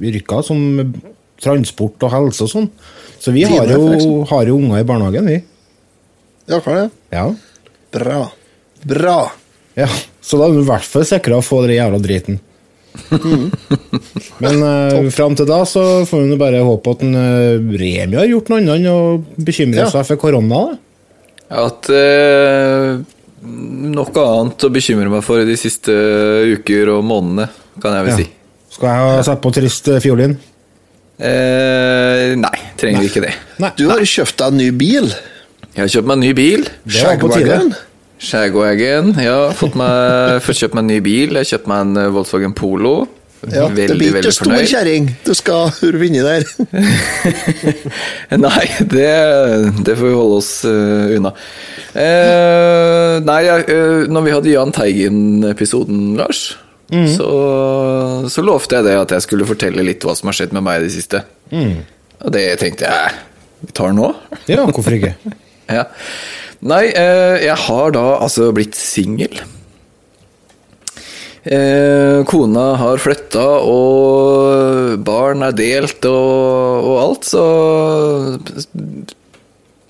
yrker, 0.10 0.42
som 0.44 0.92
transport 1.40 2.04
og 2.04 2.12
helse 2.12 2.44
og 2.44 2.52
sånn. 2.52 2.68
Så 3.22 3.32
vi 3.32 3.46
har 3.48 3.70
jo, 3.72 4.26
har 4.28 4.50
jo 4.50 4.58
unger 4.58 4.82
i 4.82 4.88
barnehagen, 4.88 5.30
vi. 5.30 5.38
Ja, 6.52 6.60
klar 6.60 6.82
det? 6.82 6.90
Ja. 7.16 7.30
Bra. 7.96 8.20
Bra. 8.86 9.32
ja. 9.76 9.88
Så 10.28 10.38
da 10.38 10.46
er 10.50 10.54
du 10.58 10.60
i 10.60 10.68
hvert 10.68 10.84
fall 10.84 11.06
sikra 11.08 11.38
å 11.40 11.44
få 11.46 11.62
den 11.66 11.78
jævla 11.78 12.00
driten. 12.04 12.40
Men 14.44 14.64
uh, 14.64 15.10
fram 15.14 15.36
til 15.38 15.48
da 15.50 15.62
så 15.70 15.84
får 16.08 16.26
vi 16.32 16.38
bare 16.40 16.64
håpe 16.66 16.94
at 16.96 17.04
en, 17.06 17.14
uh, 17.16 17.78
Remi 17.80 18.18
har 18.20 18.28
gjort 18.28 18.50
noe 18.52 18.60
annet 18.60 18.74
enn 18.80 18.90
å 18.92 18.98
bekymre 19.48 19.86
Ja. 19.86 19.90
seg 19.94 20.04
for 20.10 20.20
korona. 20.22 20.60
da. 20.66 21.62
At 21.68 21.88
uh, 21.94 22.98
Noe 23.48 24.24
annet 24.26 24.66
å 24.66 24.72
bekymre 24.74 25.08
meg 25.14 25.24
for 25.24 25.40
i 25.40 25.46
de 25.48 25.56
siste 25.62 25.94
uker 26.58 26.90
og 26.96 27.04
månedene, 27.06 27.46
kan 27.80 27.94
jeg 27.96 28.08
vel 28.08 28.12
Ja. 28.12 28.18
si. 28.18 28.28
Skal 28.74 28.90
jeg 28.90 29.16
ha 29.16 29.24
satt 29.24 29.42
på 29.46 29.52
trist 29.56 29.88
eh, 29.94 30.02
fiolin? 30.04 30.34
Eh, 31.18 32.34
nei, 32.38 32.58
trenger 32.78 33.06
ikke 33.08 33.22
det. 33.24 33.32
Nei. 33.64 33.72
Du 33.78 33.88
har 33.90 34.02
jo 34.02 34.10
kjøpt 34.10 34.36
deg 34.42 34.52
en 34.52 34.58
ny 34.60 34.68
bil. 34.76 35.08
Jeg 35.78 35.82
har 35.86 35.94
kjøpt 35.94 36.10
meg 36.10 36.18
en 36.18 36.26
ny 36.26 36.34
bil. 36.38 36.66
Det 36.84 37.06
var 37.06 37.18
på 37.22 37.30
tide. 37.34 37.60
Skjærgården. 38.18 39.14
Ja, 39.22 39.52
fått 39.54 39.78
meg, 39.78 40.40
fått 40.46 40.64
kjøpt 40.64 40.78
meg 40.78 40.86
en 40.86 40.92
ny 40.92 40.98
bil. 41.06 41.36
Jeg 41.36 41.44
har 41.44 41.50
kjøpt 41.52 41.70
meg 41.70 41.86
en 41.86 42.02
eh, 42.02 42.12
Volkswagen 42.16 42.56
Polo. 42.58 42.96
Ja, 43.46 43.68
det 43.70 43.84
veldig, 43.92 43.98
blir 44.00 44.16
ikke 44.18 44.34
stor 44.34 44.64
kjerring 44.66 45.12
du 45.22 45.30
skal 45.38 45.70
vinne 46.02 46.24
der. 46.26 46.46
Nei, 48.48 48.64
det, 48.82 49.12
det 49.86 49.94
får 49.94 50.08
vi 50.08 50.16
holde 50.16 50.40
oss 50.40 50.50
uh, 50.66 51.14
unna. 51.14 51.32
Uh, 51.94 53.22
nei, 53.26 53.38
eh, 53.46 54.10
når 54.10 54.26
vi 54.26 54.34
hadde 54.34 54.52
Jahn 54.52 54.74
Teigen-episoden, 54.74 56.02
Lars, 56.18 56.42
så, 56.90 57.30
så 58.32 58.44
lovte 58.46 58.80
jeg 58.80 58.88
det 58.88 58.98
at 59.04 59.14
jeg 59.16 59.26
skulle 59.26 59.48
fortelle 59.50 59.86
litt 59.86 60.06
hva 60.06 60.18
som 60.18 60.32
har 60.32 60.38
skjedd 60.40 60.58
med 60.58 60.66
meg 60.66 60.82
i 60.82 60.88
det 60.88 60.94
siste. 60.98 61.22
Og 61.54 62.34
det 62.34 62.46
tenkte 62.62 62.90
jeg 62.90 63.18
vi 63.62 63.74
tar 63.74 63.94
nå. 63.98 64.12
Ja, 64.50 64.66
hvorfor 64.66 64.98
ikke? 64.98 65.16
Ja. 65.68 65.82
Nei, 66.66 66.88
eh, 66.90 67.44
jeg 67.46 67.58
har 67.68 67.94
da 67.94 68.06
altså 68.18 68.50
blitt 68.56 68.78
singel. 68.78 69.36
Eh, 71.48 72.24
kona 72.28 72.72
har 72.82 73.00
flytta, 73.00 73.46
og 73.62 74.98
barn 75.06 75.46
er 75.46 75.54
delt 75.56 76.08
og, 76.10 76.90
og 76.90 76.98
alt, 77.04 77.30
så 77.30 77.46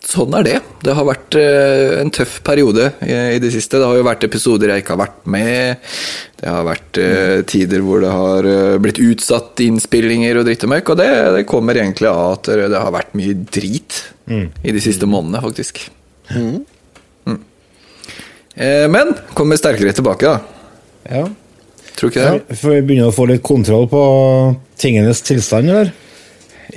sånn 0.07 0.35
er 0.37 0.45
det. 0.45 0.59
Det 0.83 0.93
har 0.95 1.07
vært 1.07 1.39
eh, 1.39 1.95
en 2.01 2.11
tøff 2.11 2.37
periode 2.45 2.91
i, 3.07 3.39
det 3.43 3.53
siste. 3.55 3.79
Det 3.79 3.87
har 3.87 3.97
jo 3.97 4.05
vært 4.07 4.27
episoder 4.27 4.75
jeg 4.75 4.83
ikke 4.83 4.97
har 4.97 5.05
vært 5.07 5.25
med. 5.37 5.89
Det 6.37 6.51
har 6.51 6.67
vært 6.67 7.03
tider 7.49 7.83
hvor 7.83 8.03
det 8.03 8.13
har 8.13 8.51
blitt 8.83 9.01
utsatt 9.01 9.63
innspillinger 9.63 10.37
og 10.37 10.49
dritt 10.51 10.67
og 10.67 10.75
møkk. 10.75 10.93
Og 10.93 10.99
det, 10.99 11.11
det 11.39 11.49
kommer 11.49 11.79
egentlig 11.79 12.11
av 12.11 12.37
at 12.37 12.51
det, 12.51 12.73
har 12.75 12.95
vært 12.95 13.15
mye 13.17 13.39
drit 13.47 14.03
i 14.27 14.75
de 14.75 14.83
siste 14.83 15.07
månedene, 15.09 15.41
faktisk. 15.47 15.87
Mm. 16.31 17.37
Eh, 18.57 18.87
men 18.89 19.13
kommer 19.37 19.59
sterkere 19.59 19.93
tilbake, 19.93 20.25
da. 20.25 20.39
Ja. 21.11 21.27
Tror 21.97 22.11
ikke 22.11 22.23
ja. 22.25 22.33
det? 22.39 22.57
For 22.57 22.73
vi 22.75 22.81
begynner 22.89 23.11
å 23.11 23.15
få 23.15 23.27
litt 23.29 23.43
kontroll 23.45 23.87
på 23.91 24.01
tingenes 24.81 25.23
tilstand, 25.25 25.69
eller? 25.73 25.93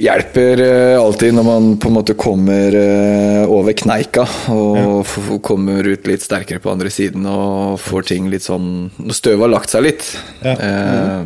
hjelper 0.01 0.61
eh, 0.63 0.95
alltid 1.01 1.35
når 1.35 1.45
man 1.45 1.65
på 1.83 1.89
en 1.91 1.95
måte 1.97 2.15
kommer 2.17 2.77
eh, 2.79 3.41
over 3.51 3.75
kneika 3.75 4.23
og 4.55 5.01
f- 5.03 5.33
kommer 5.43 5.83
ut 5.83 6.07
litt 6.07 6.23
sterkere 6.23 6.63
på 6.63 6.71
andre 6.71 6.93
siden 6.95 7.27
og 7.27 7.75
får 7.83 8.07
ting 8.13 8.29
litt 8.31 8.47
sånn 8.47 8.69
Når 9.03 9.19
støvet 9.19 9.43
har 9.43 9.51
lagt 9.51 9.75
seg 9.75 9.83
litt. 9.89 10.07
Ja. 10.47 10.55
Eh, 10.55 11.25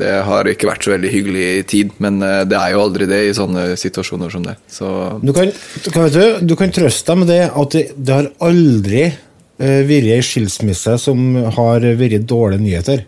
det 0.00 0.10
har 0.26 0.48
ikke 0.50 0.66
vært 0.66 0.86
så 0.86 0.94
veldig 0.94 1.10
hyggelig 1.12 1.44
i 1.44 1.62
tid, 1.70 1.92
men 2.02 2.18
eh, 2.24 2.42
det 2.50 2.58
er 2.58 2.72
jo 2.74 2.82
aldri 2.82 3.06
det 3.10 3.20
i 3.28 3.36
sånne 3.36 3.66
situasjoner 3.78 4.32
som 4.32 4.42
det. 4.46 4.56
Så 4.70 4.88
Du 5.22 5.30
kan, 5.36 5.52
du 5.52 5.90
kan, 5.90 6.08
vet 6.08 6.16
du, 6.16 6.46
du 6.50 6.54
kan 6.58 6.74
trøste 6.74 7.12
deg 7.12 7.20
med 7.22 7.30
det 7.30 7.42
at 7.46 7.76
det, 7.76 7.84
det 7.94 8.16
har 8.16 8.30
aldri 8.42 9.04
eh, 9.06 9.80
vært 9.86 10.10
ei 10.16 10.24
skilsmisse 10.26 10.96
som 11.04 11.22
har 11.58 11.86
vært 12.00 12.26
dårlige 12.30 12.64
nyheter. 12.64 13.04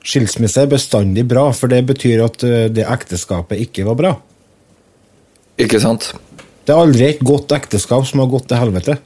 Skilsmisse 0.00 0.64
er 0.64 0.72
bestandig 0.72 1.26
bra, 1.28 1.50
for 1.52 1.68
det 1.68 1.82
betyr 1.90 2.24
at 2.24 2.44
eh, 2.48 2.66
det 2.72 2.88
ekteskapet 2.88 3.60
ikke 3.66 3.84
var 3.90 4.00
bra. 4.00 4.16
Ikke 5.60 5.80
sant? 5.82 6.14
Det 6.64 6.72
er 6.72 6.80
aldri 6.80 7.04
et 7.10 7.24
godt 7.26 7.52
ekteskap 7.52 8.08
som 8.08 8.24
har 8.24 8.32
gått 8.32 8.48
til 8.48 8.60
helvete. 8.62 8.96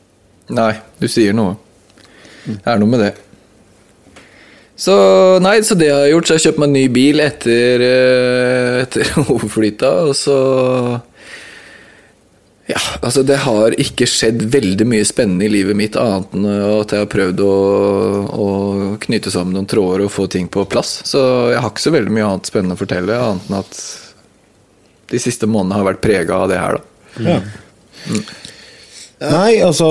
Nei, 0.54 0.74
du 1.00 1.08
sier 1.10 1.34
noe. 1.34 1.56
Det 2.44 2.60
er 2.62 2.78
noe 2.78 2.94
med 2.94 3.02
det. 3.02 3.14
Så 4.76 4.94
nei, 5.42 5.60
så 5.62 5.76
det 5.78 5.86
jeg 5.86 5.94
har 5.94 6.10
gjort, 6.10 6.26
så 6.26 6.34
har 6.34 6.40
jeg 6.40 6.46
kjøpt 6.48 6.60
meg 6.62 6.70
en 6.70 6.76
ny 6.76 6.84
bil 6.90 7.22
etter, 7.22 7.82
eh, 7.86 8.78
etter 8.82 9.10
overflyta, 9.24 9.90
og 10.10 10.16
så 10.18 10.38
Ja, 12.64 12.80
altså 13.04 13.22
det 13.28 13.42
har 13.44 13.74
ikke 13.76 14.08
skjedd 14.08 14.46
veldig 14.50 14.86
mye 14.88 15.04
spennende 15.04 15.44
i 15.46 15.52
livet 15.52 15.76
mitt, 15.76 15.98
annet 16.00 16.32
enn 16.32 16.46
at 16.48 16.94
jeg 16.96 17.04
har 17.04 17.10
prøvd 17.12 17.42
å, 17.44 17.56
å 18.34 18.46
knytte 19.04 19.30
sammen 19.30 19.52
noen 19.54 19.68
tråder 19.68 20.06
og 20.06 20.14
få 20.14 20.24
ting 20.32 20.48
på 20.48 20.64
plass. 20.72 21.02
Så 21.04 21.20
jeg 21.52 21.60
har 21.60 21.68
ikke 21.70 21.84
så 21.84 21.92
veldig 21.92 22.14
mye 22.16 22.30
annet 22.30 22.48
spennende 22.48 22.78
å 22.78 22.80
fortelle, 22.80 23.20
annet 23.20 23.50
enn 23.50 23.58
at 23.60 23.82
de 25.12 25.20
siste 25.20 25.46
månedene 25.46 25.76
har 25.82 25.90
vært 25.92 26.02
prega 26.02 26.40
av 26.40 26.48
det 26.50 26.58
her, 26.62 26.80
da. 26.80 27.20
Ja. 27.20 27.38
Nei, 29.24 29.60
altså 29.62 29.86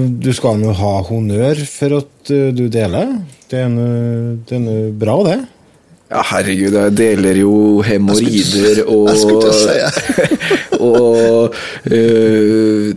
Du 0.00 0.30
skal 0.34 0.56
nå 0.58 0.72
ha 0.78 0.92
honnør 1.06 1.60
for 1.68 1.98
at 2.00 2.32
eh, 2.32 2.48
du 2.56 2.64
deler. 2.72 3.12
Det 3.52 3.58
er 3.60 3.68
nå- 3.68 4.38
det 4.48 4.56
er 4.56 4.62
nå 4.64 4.76
bra, 4.96 5.18
det. 5.26 5.40
Ja, 6.12 6.20
herregud, 6.28 6.74
jeg 6.76 6.92
deler 6.96 7.38
jo 7.40 7.52
hemoroider 7.84 8.82
og 8.84 9.08
Og 10.82 11.54
øh, 11.88 12.92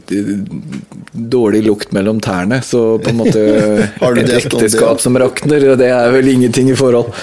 dårlig 1.32 1.62
lukt 1.64 1.94
mellom 1.96 2.20
tærne, 2.24 2.60
så 2.66 2.98
på 3.00 3.12
en 3.14 3.20
måte 3.22 3.44
Har 4.02 4.16
du 4.18 4.22
Et 4.24 4.34
ekteskap 4.40 5.00
som 5.04 5.16
rakner, 5.22 5.64
og 5.72 5.80
det 5.80 5.88
er 5.92 6.12
vel 6.16 6.28
ingenting 6.34 6.72
i 6.72 6.76
forhold. 6.80 7.12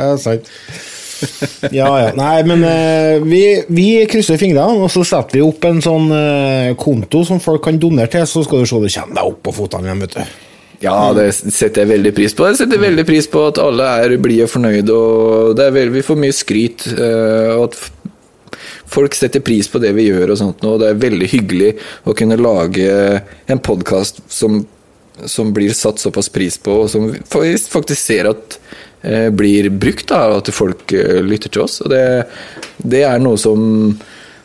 Ja, 0.00 0.14
sant. 0.16 0.46
Ja, 1.80 1.88
ja. 2.00 2.12
Nei, 2.16 2.36
men 2.48 2.64
uh, 2.64 3.22
vi, 3.24 3.42
vi 3.68 3.88
krysser 4.10 4.40
fingrene, 4.40 4.80
og 4.84 4.90
så 4.92 5.04
setter 5.06 5.38
vi 5.38 5.44
opp 5.44 5.64
en 5.68 5.82
sånn 5.84 6.08
uh, 6.12 6.76
konto 6.80 7.24
som 7.28 7.42
folk 7.42 7.64
kan 7.66 7.80
donere 7.80 8.10
til, 8.12 8.26
så 8.28 8.44
skal 8.46 8.62
du 8.62 8.70
se 8.70 8.80
du 8.80 8.88
kommer 8.88 9.20
deg 9.20 9.34
opp 9.34 9.42
på 9.46 9.56
føttene 9.60 9.90
igjen, 9.90 10.06
vet 10.06 10.16
du. 10.16 10.38
Ja, 10.80 10.96
det 11.12 11.26
setter 11.36 11.82
jeg 11.82 11.90
veldig 11.90 12.12
pris 12.16 12.32
på. 12.36 12.46
Jeg 12.48 12.62
setter 12.62 12.80
veldig 12.80 13.04
pris 13.08 13.26
på 13.28 13.42
at 13.50 13.60
alle 13.60 13.84
er 14.00 14.14
blide 14.22 14.46
og 14.46 14.52
fornøyde, 14.54 14.96
og 14.96 15.56
det 15.58 15.66
er 15.66 15.74
vel, 15.76 15.92
vi 15.92 16.04
får 16.04 16.20
mye 16.22 16.36
skryt. 16.36 16.86
øh, 16.96 17.50
og 17.58 17.64
at 17.68 17.80
folk 18.90 19.14
setter 19.14 19.44
pris 19.44 19.68
på 19.70 19.80
det 19.82 19.92
vi 19.96 20.08
gjør 20.08 20.32
og 20.34 20.40
sånt, 20.40 20.64
og 20.66 20.80
det 20.82 20.90
er 20.90 21.02
veldig 21.04 21.28
hyggelig 21.30 21.70
å 22.08 22.14
kunne 22.16 22.40
lage 22.40 22.88
en 23.50 23.62
podkast 23.62 24.22
som, 24.32 24.62
som 25.28 25.52
blir 25.54 25.74
satt 25.76 26.02
såpass 26.02 26.30
pris 26.32 26.58
på, 26.58 26.80
og 26.84 26.90
som 26.90 27.10
faktisk 27.30 28.00
ser 28.00 28.30
at 28.32 28.56
eh, 28.56 28.89
blir 29.32 29.70
brukt, 29.72 30.08
da, 30.10 30.26
og 30.30 30.40
at 30.42 30.54
folk 30.54 30.92
eh, 30.92 31.20
lytter 31.24 31.52
til 31.52 31.66
oss. 31.66 31.80
Og 31.84 31.92
det, 31.92 32.04
det 32.84 33.04
er 33.08 33.22
noe 33.22 33.40
som 33.40 33.94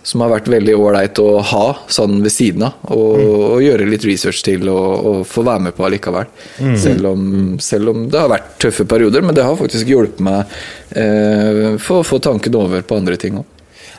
som 0.05 0.21
har 0.21 0.29
vært 0.35 0.50
veldig 0.53 0.75
ålreit 0.77 1.17
å 1.17 1.39
ha 1.41 1.63
sånn 1.89 2.19
ved 2.21 2.33
siden 2.33 2.67
av. 2.67 2.77
Og, 2.93 3.15
og 3.55 3.63
gjøre 3.65 3.88
litt 3.89 4.05
research 4.05 4.43
til 4.45 4.69
og, 4.69 5.07
og 5.09 5.24
få 5.25 5.41
være 5.47 5.65
med 5.67 5.75
på 5.77 5.88
allikevel. 5.88 6.29
Selv, 6.77 7.09
om, 7.09 7.24
selv 7.63 7.89
om 7.89 8.05
det 8.13 8.21
har 8.21 8.29
vært 8.29 8.53
tøffe 8.62 8.85
perioder, 8.89 9.25
men 9.25 9.38
det 9.38 9.47
har 9.47 9.57
faktisk 9.57 9.89
hjulpet 9.89 10.21
meg 10.25 10.53
eh, 10.93 11.74
for 11.81 12.03
å 12.03 12.05
få 12.05 12.21
tanken 12.21 12.57
over 12.62 12.85
på 12.85 13.01
andre 13.01 13.17
ting 13.21 13.41
òg. 13.41 13.50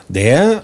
Det, 0.07 0.61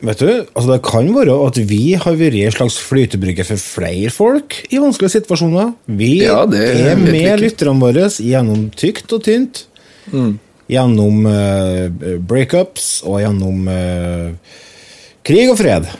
vet 0.00 0.22
du, 0.22 0.28
altså 0.56 0.68
det 0.70 0.78
kan 0.86 1.10
være 1.12 1.34
at 1.44 1.58
vi 1.68 1.82
har 2.00 2.16
vært 2.16 2.36
en 2.40 2.54
slags 2.54 2.78
flytebrygge 2.80 3.44
for 3.44 3.60
flere 3.60 4.12
folk 4.12 4.56
i 4.72 4.80
vanskelige 4.80 5.18
situasjoner. 5.18 5.74
Vi 5.84 6.14
Ja, 6.22 6.44
det 6.48 6.64
er 6.80 6.96
med 6.96 7.42
lytterne 7.42 7.76
våre 7.82 8.08
gjennom 8.08 8.70
tykt 8.72 9.12
og 9.12 9.26
tynt. 9.26 9.66
Gjennom 10.72 11.26
uh, 11.28 12.16
breakups 12.24 13.02
og 13.04 13.20
gjennom 13.20 13.68
uh, 13.68 14.56
krig 15.28 15.52
og 15.52 15.58
fred. 15.60 15.90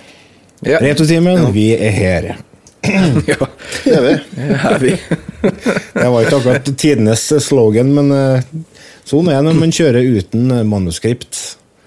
Ja. 0.64 0.80
Retotimen, 0.80 1.50
vi 1.52 1.66
er 1.76 1.92
her. 1.92 2.30
ja, 3.28 3.50
Det 3.84 3.92
er 3.92 4.06
vi. 4.06 4.14
det 4.38 4.56
er 4.70 4.80
vi. 4.80 4.94
Det 6.00 6.08
var 6.08 6.24
ikke 6.24 6.38
akkurat 6.40 6.72
tidenes 6.80 7.26
slogan, 7.44 7.92
men 7.92 8.08
uh, 8.08 8.64
sånn 9.04 9.28
er 9.28 9.42
det 9.42 9.50
når 9.50 9.60
man 9.60 9.76
kjører 9.76 10.16
uten 10.16 10.48
manuskript. 10.70 11.42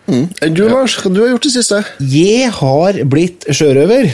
Mm. 0.07 0.27
Du, 0.55 0.63
Lars, 0.71 0.95
du 1.03 1.19
har 1.19 1.33
gjort 1.33 1.43
det 1.43 1.51
siste? 1.51 1.81
Jeg 1.99 2.51
har 2.55 2.99
blitt 3.11 3.43
sjørøver. 3.51 4.07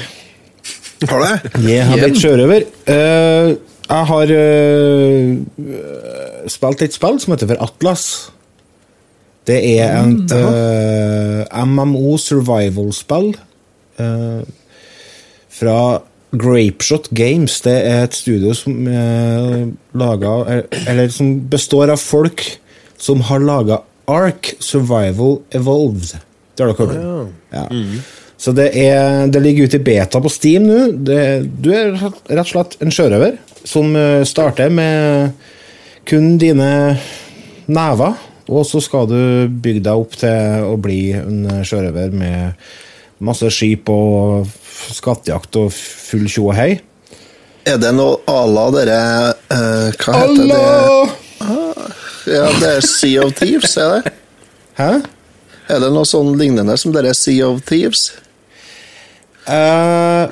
Har 1.09 1.19
du 1.19 1.25
det? 1.27 1.67
Jeg 1.69 1.85
har 1.85 2.01
blitt 2.01 2.21
sjørøver. 2.21 2.65
Uh, 2.87 3.53
jeg 3.83 4.05
har 4.09 4.33
uh, 4.33 5.33
spilt 6.49 6.81
et 6.81 6.95
spill 6.95 7.19
som 7.21 7.35
heter 7.35 7.51
for 7.51 7.61
Atlas. 7.67 8.07
Det 9.45 9.59
er 9.75 9.99
et 9.99 10.33
uh, 10.33 11.65
MMO 11.67 12.17
survival-spill 12.17 13.33
uh, 13.99 14.41
fra 15.53 15.77
Grapeshot 16.33 17.11
Games. 17.13 17.61
Det 17.61 17.75
er 17.85 18.07
et 18.07 18.17
studio 18.17 18.53
som 18.57 18.87
er 18.87 19.67
eller, 19.93 20.63
Eller 20.87 21.09
som 21.13 21.35
består 21.49 21.93
av 21.93 22.01
folk 22.01 22.47
som 22.97 23.21
har 23.27 23.43
laga 23.43 23.83
Ark 24.11 24.53
Survival 24.59 25.37
Evolved. 25.55 26.17
Det 26.55 26.63
har 26.65 26.73
dere 26.73 26.87
hørt 26.87 26.97
om? 26.97 27.31
Ja. 27.53 27.67
Så 28.43 28.51
det, 28.51 28.69
er, 28.75 29.27
det 29.31 29.39
ligger 29.41 29.69
ute 29.69 29.79
i 29.79 29.83
beta 29.85 30.19
på 30.21 30.29
Steam 30.31 30.65
nå. 30.67 30.79
Det- 31.07 31.45
Du 31.63 31.71
er 31.71 31.93
rett 31.95 32.39
og 32.43 32.49
slett 32.49 32.77
en 32.83 32.91
sjørøver 32.91 33.37
som 33.63 33.95
eh, 33.95 34.23
starter 34.27 34.69
med 34.69 35.31
kun 36.05 36.33
dine 36.37 36.99
never, 37.71 38.17
og 38.51 38.65
så 38.67 38.81
skal 38.83 39.07
du 39.07 39.47
bygge 39.47 39.85
deg 39.85 39.93
opp 40.01 40.17
til 40.19 40.65
å 40.67 40.75
bli 40.83 41.13
en 41.15 41.45
sjørøver 41.63 42.11
med 42.11 42.53
masse 43.23 43.47
skip 43.55 43.87
og 43.89 44.49
skattejakt 44.91 45.55
og 45.61 45.71
full 45.71 46.27
tjo 46.27 46.49
og 46.49 46.57
hei. 46.59 46.81
Er 47.63 47.77
det 47.79 47.93
noe 47.95 48.17
à 48.27 48.41
la 48.51 48.65
dere 48.75 48.97
uh, 49.47 49.91
Hva 49.95 50.17
heter 50.25 50.49
det? 50.51 51.13
Ja, 52.29 52.45
det 52.59 52.69
er 52.77 52.85
Sea 52.87 53.25
of 53.25 53.33
Thieves, 53.39 53.75
er 53.77 53.97
det? 54.03 54.13
Hæ? 54.77 54.91
Er 55.73 55.79
det 55.83 55.89
noe 55.95 56.07
sånn 56.07 56.33
lignende 56.39 56.75
som 56.79 56.93
dere 56.95 57.13
Sea 57.17 57.47
of 57.49 57.61
Thieves? 57.67 58.09
Uh, 59.47 60.31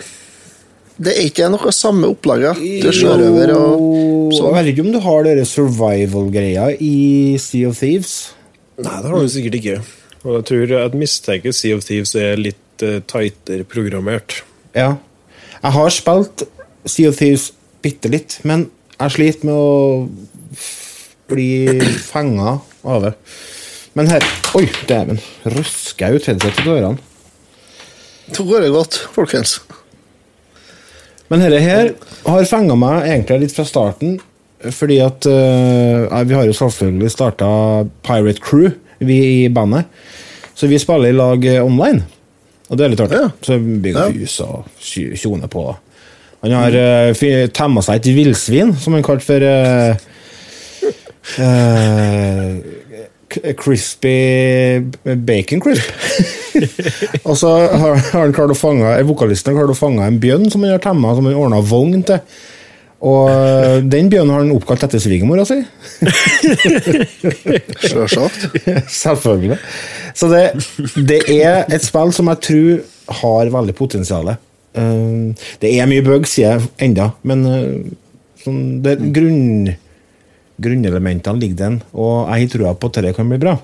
Det 1.02 1.16
er 1.18 1.26
ikke 1.26 1.48
noe 1.50 1.72
samme 1.74 2.12
opplaget. 2.14 2.60
Du 2.62 2.88
er 2.92 2.94
sjørøver 2.96 3.52
og 3.56 4.32
Jeg 4.32 4.38
sånn. 4.38 4.54
vet 4.54 4.68
ikke 4.72 4.84
om 4.86 4.92
du 4.94 5.00
har 5.02 5.24
dere 5.26 5.46
survival-greia 5.50 6.68
i 6.78 7.38
Sea 7.42 7.72
of 7.72 7.80
Thieves. 7.82 8.14
Nei, 8.78 9.00
det 9.02 9.10
har 9.10 9.18
du 9.26 9.32
sikkert 9.34 9.58
ikke. 9.58 9.80
Og 10.22 10.36
jeg 10.38 10.46
tror 10.52 10.74
jeg 10.76 11.00
mistenker 11.02 11.56
Sea 11.58 11.76
of 11.80 11.84
Thieves 11.88 12.14
er 12.16 12.38
litt 12.38 12.86
uh, 12.86 13.00
tightere 13.10 13.66
programmert. 13.66 14.44
Ja. 14.78 14.94
Jeg 15.64 15.74
har 15.76 15.90
spilt 15.96 16.46
Sea 16.86 17.10
of 17.10 17.18
Thieves 17.18 17.50
bitte 17.82 18.12
litt, 18.14 18.38
men 18.46 18.68
jeg 19.02 19.16
sliter 19.18 19.50
med 19.50 19.58
å 19.58 20.06
f- 21.32 21.36
bli 21.36 21.80
fenga 22.12 22.60
av 22.84 23.08
det. 23.08 23.14
Men 23.94 24.08
her 24.12 24.24
Oi, 24.56 24.68
dæven. 24.88 25.20
Røsker 25.48 26.08
jeg 26.12 26.20
ut 26.22 26.28
headsetet 26.28 26.60
til 26.62 26.74
ørene. 26.76 26.98
Det 28.32 28.44
går 28.48 28.64
det 28.64 28.72
godt, 28.72 28.98
folkens. 29.16 29.58
Men 31.32 31.44
dette 31.44 31.62
her 31.64 31.94
har 32.28 32.48
fenga 32.48 32.76
meg 32.80 33.08
egentlig 33.08 33.46
litt 33.46 33.56
fra 33.56 33.66
starten, 33.68 34.18
fordi 34.62 35.00
at 35.02 35.26
uh, 35.26 36.24
Vi 36.28 36.36
har 36.36 36.46
jo 36.46 36.54
selvfølgelig 36.54 37.12
starta 37.12 37.48
Pirate 38.04 38.44
Crew, 38.44 38.72
vi 39.00 39.46
i 39.46 39.50
bandet. 39.50 39.88
Så 40.56 40.68
vi 40.68 40.78
spiller 40.80 41.10
i 41.10 41.16
lag 41.16 41.46
eh, 41.48 41.64
online. 41.66 42.04
Og 42.70 42.78
det 42.78 42.86
er 42.86 42.92
litt 42.94 43.02
artig. 43.02 43.18
Ja. 43.18 43.30
Så 43.42 43.58
bygger 43.58 44.12
vi 44.12 44.26
hus 44.28 44.36
og 44.44 44.68
tjoner 45.18 45.50
på. 45.50 45.64
Han 46.44 46.54
har 46.54 46.76
uh, 46.76 47.48
temma 47.54 47.82
seg 47.82 48.00
et 48.02 48.12
villsvin, 48.14 48.76
som 48.78 48.94
han 48.94 49.04
kalte 49.06 49.26
for 49.26 49.42
eh, 49.46 49.96
eh, 51.42 52.56
k- 53.32 53.54
Crispy 53.60 54.16
Bacon 55.26 55.62
crisp. 55.64 55.92
og 57.28 57.36
så 57.40 57.52
har, 57.68 57.96
har 57.96 58.26
han 58.26 58.34
klart 58.36 58.54
å 58.54 58.58
fange 58.58 58.96
vokalisten 59.08 59.54
har 59.54 59.62
klart 59.64 59.76
å 59.76 59.80
fange 59.80 60.08
en 60.08 60.20
bjørn 60.22 60.50
som 60.52 60.66
han 60.66 60.76
har 60.76 60.84
temma, 60.84 61.14
som 61.16 61.30
han 61.30 61.38
ordna 61.40 61.62
vogn 61.64 62.04
til. 62.08 62.20
Og 63.02 63.32
eh, 63.34 63.80
den 63.90 64.12
bjørnen 64.14 64.30
har 64.36 64.44
han 64.44 64.54
oppkalt 64.54 64.84
etter 64.86 65.02
svigermora 65.02 65.46
si. 65.50 65.58
Sjølsagt. 67.88 68.44
Selvfølgelig. 68.94 69.58
Så 70.14 70.30
det, 70.30 70.44
det 71.10 71.22
er 71.34 71.64
et 71.74 71.86
spill 71.86 72.14
som 72.14 72.30
jeg 72.30 72.44
tror 72.46 72.84
har 73.22 73.50
veldig 73.56 73.76
potensial. 73.78 74.36
Uh, 74.78 75.34
det 75.60 75.74
er 75.74 75.90
mye 75.90 76.04
bugs, 76.06 76.38
sier 76.38 76.54
jeg 76.54 76.70
enda, 76.86 77.10
men 77.28 77.42
uh, 77.44 77.90
sånn, 78.40 78.62
det, 78.86 78.94
grunn, 79.16 79.74
grunnelementene 80.62 81.40
ligger 81.42 81.60
den, 81.64 81.78
og 81.94 82.28
jeg 82.36 82.50
tror 82.56 82.76
på 82.80 82.90
at 82.92 83.00
det 83.06 83.16
kan 83.18 83.30
bli 83.32 83.40
bra. 83.42 83.56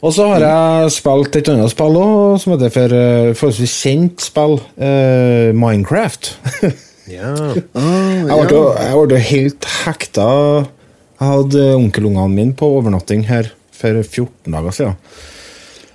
Og 0.00 0.14
så 0.16 0.26
har 0.30 0.40
jeg 0.44 0.92
spilt 0.94 1.36
et 1.36 1.48
annet 1.52 1.72
spill 1.74 1.98
òg, 2.00 2.38
som 2.40 2.54
heter 2.54 2.72
for 2.72 2.94
uh, 2.94 3.32
forholdsvis 3.36 3.74
kjent 3.82 4.22
spill, 4.30 4.60
uh, 4.80 5.50
Minecraft. 5.56 6.34
Ja. 7.10 7.32
Jo- 7.34 8.68
jeg 8.78 8.92
ble 9.10 9.16
jo 9.16 9.22
helt 9.32 9.66
hekta. 9.80 10.26
Jeg 11.18 11.26
hadde 11.26 11.64
onkelungene 11.74 12.30
mine 12.30 12.54
på 12.54 12.68
overnatting 12.76 13.24
her 13.26 13.48
for 13.74 13.98
14 14.04 14.52
dager 14.54 14.76
siden. 14.76 14.94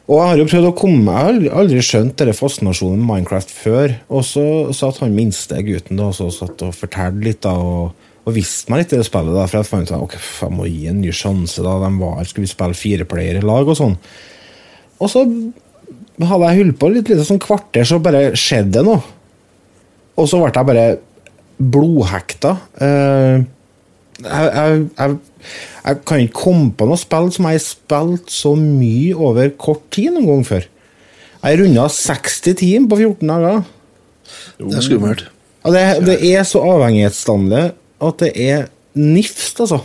Og 0.09 0.19
jeg 0.19 0.27
har 0.27 0.41
jo 0.41 0.47
prøvd 0.51 0.67
å 0.67 0.73
komme 0.75 1.13
Jeg 1.15 1.45
har 1.47 1.61
aldri 1.61 1.79
skjønt 1.87 2.17
denne 2.19 2.35
fascinasjonen 2.35 2.99
med 2.99 3.07
Minecraft 3.13 3.53
før. 3.61 3.95
Og 4.11 4.25
så 4.27 4.43
satt 4.75 4.99
han 5.05 5.15
minste 5.15 5.61
gutten 5.63 6.01
da, 6.01 6.09
og 6.11 6.17
så 6.19 6.27
satt 6.35 6.65
og 6.67 6.75
fortalte 6.75 7.23
litt, 7.29 7.39
da, 7.47 7.55
og, 7.55 7.95
og 8.25 8.33
visste 8.33 8.71
meg 8.73 8.81
litt 8.81 8.93
det 8.95 9.05
spillet. 9.05 9.35
da, 9.35 9.45
For 9.45 9.59
jeg 9.59 9.69
fant 9.69 9.85
ut 9.85 9.93
at 9.93 10.01
ok, 10.01 10.15
jeg 10.17 10.53
må 10.55 10.65
gi 10.65 10.87
en 10.89 11.01
ny 11.03 11.11
sjanse. 11.13 11.61
da, 11.61 11.77
De 11.83 11.91
var, 11.99 12.23
Skulle 12.25 12.47
vi 12.47 12.53
spille 12.53 13.43
lag 13.45 13.69
og 13.69 13.77
sånn. 13.77 13.97
Og 14.99 15.11
så 15.11 15.25
hadde 15.25 16.47
jeg 16.49 16.61
holdt 16.61 16.79
på 16.79 16.89
litt, 16.89 17.09
litt 17.11 17.27
sånn 17.27 17.43
kvarter, 17.43 17.85
så 17.85 17.99
bare 18.01 18.31
skjedde 18.39 18.79
det 18.79 18.85
noe. 18.87 19.03
Og 20.15 20.29
så 20.31 20.39
ble 20.39 20.49
jeg 20.55 20.69
bare 20.71 20.85
blodhekta. 21.59 22.55
Eh, 22.81 23.43
jeg, 24.23 24.49
jeg, 24.55 24.87
jeg, 24.95 25.17
jeg 25.85 26.01
kan 26.07 26.23
ikke 26.23 26.39
komme 26.39 26.71
på 26.79 26.87
noe 26.87 26.97
spill 26.99 27.27
som 27.35 27.49
jeg 27.49 27.59
har 27.59 27.65
spilt 27.65 28.31
så 28.31 28.55
mye 28.57 29.13
over 29.13 29.51
kort 29.59 29.83
tid 29.93 30.15
noen 30.15 30.31
gang 30.31 30.45
før. 30.47 30.67
Jeg 31.45 31.59
runda 31.61 31.85
60 31.91 32.57
timer 32.57 32.89
på 32.89 33.01
14 33.03 33.29
dager. 33.29 33.65
Det 34.57 34.77
er 34.79 34.85
skummelt. 34.87 35.27
Ja, 35.65 35.73
det, 35.75 35.83
det 36.07 36.15
er 36.31 36.47
så 36.47 36.63
avhengighetsdannende 36.63 37.67
at 38.11 38.23
det 38.25 38.31
er 38.45 38.67
nifst, 38.95 39.59
altså. 39.63 39.81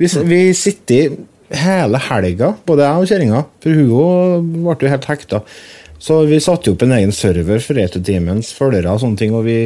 Vi, 0.00 0.08
vi 0.26 0.40
sitter 0.56 1.16
hele 1.52 2.00
helga, 2.08 2.52
både 2.66 2.86
jeg 2.86 3.02
og 3.02 3.10
kjerringa, 3.10 3.40
for 3.62 3.78
hun 3.78 4.52
ble 4.56 4.76
jo 4.86 4.92
helt 4.92 5.08
hekta. 5.10 5.42
Så 6.02 6.22
vi 6.26 6.40
satte 6.42 6.72
opp 6.72 6.82
en 6.82 6.94
egen 6.96 7.12
server 7.14 7.60
for 7.62 7.78
Retutimens 7.78 8.50
følgere 8.56 8.94
og 8.94 9.02
sånne 9.04 9.20
ting, 9.20 9.34
og 9.36 9.44
vi 9.46 9.58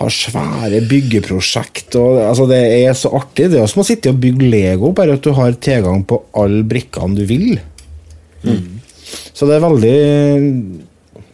har 0.00 0.14
svære 0.14 0.80
byggeprosjekt. 0.88 1.92
Og, 2.00 2.22
altså, 2.24 2.46
det 2.48 2.60
er 2.78 2.94
så 2.96 3.12
artig. 3.18 3.50
Det 3.52 3.60
er 3.60 3.68
som 3.68 3.82
å 3.82 3.88
sitte 3.88 4.14
og 4.14 4.22
bygge 4.22 4.48
Lego, 4.48 4.94
bare 4.96 5.18
at 5.18 5.26
du 5.26 5.34
har 5.36 5.58
tilgang 5.60 6.06
på 6.08 6.22
alle 6.40 6.62
brikkene 6.68 7.18
du 7.18 7.26
vil. 7.28 7.58
Så 9.10 9.48
det 9.48 9.58
er 9.58 9.66
veldig 9.66 9.96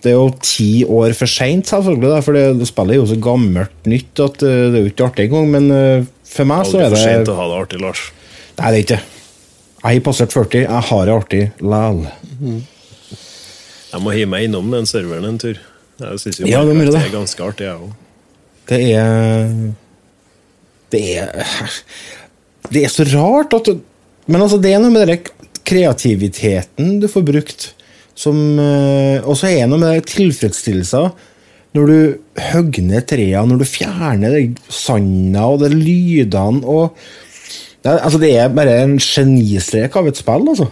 Det 0.04 0.12
er 0.12 0.16
jo 0.18 0.28
ti 0.44 0.85
år 0.85 1.14
for 1.18 1.30
seint, 1.30 1.66
selvfølgelig, 1.70 2.11
da, 2.12 2.20
for 2.22 2.37
det 2.37 2.68
spillet 2.68 2.94
er 2.96 3.00
jo 3.00 3.09
så 3.11 3.16
gammelt 3.22 3.88
nytt 3.88 4.22
at 4.22 4.42
eh, 4.46 4.62
det 4.70 4.78
er 4.80 4.85
jo 4.85 4.92
ikke 4.92 5.09
artig 5.09 5.26
engang. 5.28 5.50
Men 5.54 5.68
eh, 5.74 6.06
for 6.28 6.48
meg 6.48 6.66
så 6.68 6.78
er 6.78 6.90
det 6.90 6.90
Aldri 6.92 7.02
for 7.02 7.11
sent 7.11 7.32
å 7.32 7.37
ha 7.40 7.46
det 7.50 7.61
artig, 7.64 7.80
Lars. 7.82 8.02
Nei, 8.56 8.70
det 8.72 8.76
er 8.76 8.85
ikke. 8.85 9.00
Jeg 9.87 10.00
har 10.00 10.04
passert 10.06 10.35
40, 10.35 10.64
jeg 10.66 10.85
har 10.90 11.06
det 11.06 11.14
artig 11.14 11.42
likevel. 11.62 12.06
Jeg 13.87 14.02
må 14.04 14.12
hive 14.12 14.28
meg 14.32 14.46
innom 14.48 14.70
den 14.74 14.88
serveren 14.88 15.28
en 15.28 15.40
tur. 15.40 15.61
Jeg 16.02 16.20
syns 16.20 16.40
jo 16.42 16.48
Ja, 16.50 16.64
det 16.66 16.74
det. 16.76 16.90
Det. 16.92 17.02
er 17.06 17.14
ganske 17.14 17.44
artig, 17.46 17.68
jeg 17.68 17.76
òg. 17.80 17.92
Det 18.66 18.80
er 18.98 19.52
Det 20.90 21.02
er 21.20 21.46
Det 22.72 22.82
er 22.85 22.90
så 22.92 23.06
rart 23.14 23.54
at 23.54 23.70
Men 24.26 24.42
altså, 24.42 24.59
det 24.59 24.72
er 24.74 24.82
noe 24.82 24.90
med 24.90 25.06
den 25.09 25.22
kreativiteten 25.66 27.00
du 27.02 27.09
får 27.11 27.24
brukt, 27.26 27.64
som 28.16 28.37
eh, 28.59 29.20
Og 29.24 29.37
så 29.37 29.50
er 29.50 29.62
det 29.64 29.70
noe 29.72 29.83
med 29.83 30.07
tilfredsstillelser. 30.09 31.11
når 31.76 31.87
du 31.90 32.18
hogger 32.40 32.83
ned 32.83 33.05
trærne, 33.05 33.50
når 33.50 33.59
du 33.61 33.68
fjerner 33.68 34.33
det 34.33 34.72
sanda 34.72 35.44
og 35.44 35.61
de 35.61 35.68
lydene 35.74 36.64
og 36.64 36.96
det 37.87 37.92
er, 37.92 37.98
altså, 38.02 38.18
det 38.18 38.31
er 38.35 38.48
bare 38.50 38.83
en 38.83 38.96
genistrek 38.98 39.94
av 39.94 40.09
et 40.11 40.18
spill, 40.18 40.48
altså. 40.50 40.64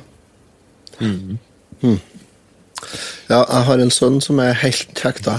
Ja, 3.31 3.39
jeg 3.39 3.67
har 3.69 3.83
en 3.85 3.93
sønn 3.95 4.17
som 4.25 4.41
er 4.43 4.57
helt 4.65 4.99
hekta. 4.99 5.37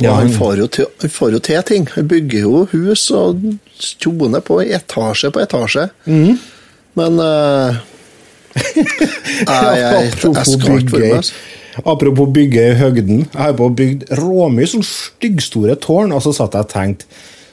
Og 0.00 0.04
Ja, 0.04 0.12
han, 0.18 0.28
får 0.32 0.60
til, 0.76 0.90
han 1.00 1.12
får 1.12 1.32
jo 1.32 1.40
til 1.44 1.62
ting. 1.68 1.88
Han 1.94 2.08
bygger 2.08 2.44
jo 2.44 2.66
hus 2.72 3.06
og 3.16 3.40
tjoner 3.80 4.44
på 4.44 4.60
etasje 4.60 5.32
på 5.32 5.40
etasje. 5.40 5.88
Mm. 6.04 6.38
Men 7.00 7.18
jeg, 7.24 7.80
Apropos 9.46 10.52
skal 10.52 10.80
bygge- 10.82 11.16
altså. 11.16 11.34
Apropos 11.86 12.28
bygge 12.34 12.70
i 12.70 12.74
høgden. 12.74 13.18
Jeg 13.34 13.42
har 13.42 13.52
på 13.56 13.68
bygd 13.76 14.08
råmye 14.18 14.66
sånn 14.66 14.84
styggstore 14.84 15.76
tårn, 15.80 16.12
og 16.12 16.22
så 16.24 16.32
satt 16.34 16.56
jeg 16.58 16.66
og 16.66 16.72
tenkte 16.72 17.06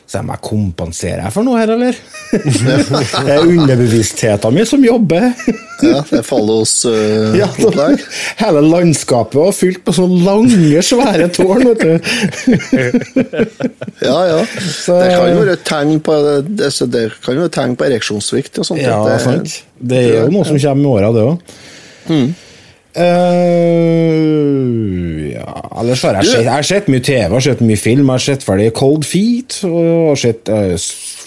så 0.07 0.21
jeg 0.21 0.25
må 0.29 0.35
kompensere 0.39 1.19
jeg 1.25 1.33
for 1.35 1.43
noe 1.43 1.59
her, 1.59 1.73
eller? 1.73 1.97
det 2.31 3.33
er 3.33 3.41
underbevisstheten 3.43 4.55
min 4.55 4.65
som 4.69 4.83
jobber. 4.85 5.25
Ja, 5.83 5.99
det 6.09 6.21
faller 6.25 6.61
hos 6.61 6.71
uh, 6.87 7.35
Ja, 7.37 7.49
da, 7.75 7.89
hele 8.39 8.61
landskapet 8.65 9.35
var 9.37 9.51
fylt 9.53 9.83
på 9.85 9.93
sånne 9.97 10.21
lange, 10.25 10.79
svære 10.87 11.27
tårn. 11.35 11.67
vet 11.67 11.83
du. 11.83 11.93
Ja, 14.01 14.17
ja. 14.31 14.39
Så- 14.71 14.97
Det 15.03 15.11
kan 15.11 15.29
jo 15.35 15.43
være 15.43 15.57
tegn 15.67 15.99
på 16.07 16.15
det, 16.55 16.71
det 16.95 17.03
kan 17.23 17.35
jo 17.35 17.41
være 17.45 17.55
tegn 17.59 17.75
på 17.77 17.85
ereksjonssvikt 17.91 18.59
og 18.63 18.65
sånt. 18.71 18.81
Ja, 18.81 18.97
det, 19.05 19.19
sant. 19.21 19.59
Det 19.77 19.97
er 20.07 20.19
jo 20.23 20.31
noe 20.33 20.45
som 20.47 20.57
kommer 20.57 20.81
med 20.83 20.91
åra, 20.95 21.11
det 21.13 21.27
òg. 21.27 22.35
Mm. 22.97 24.77
ja, 25.31 25.51
ellers 25.81 26.01
har 26.05 26.17
jeg 26.17 26.25
sett, 26.31 26.45
jeg 26.45 26.53
har 26.53 26.65
sett 26.65 26.88
mye 26.89 27.03
TV, 27.05 27.19
jeg 27.21 27.36
har 27.36 27.45
sett 27.45 27.62
mye 27.65 27.79
film. 27.79 28.05
Jeg 28.05 28.13
har 28.15 28.23
sett 28.25 28.45
ferdig 28.45 28.71
Cold 28.77 29.05
Feet, 29.07 29.60
og 29.67 29.77
jeg 29.77 30.07
har 30.07 30.19
sett 30.23 30.51
eh, 30.53 30.73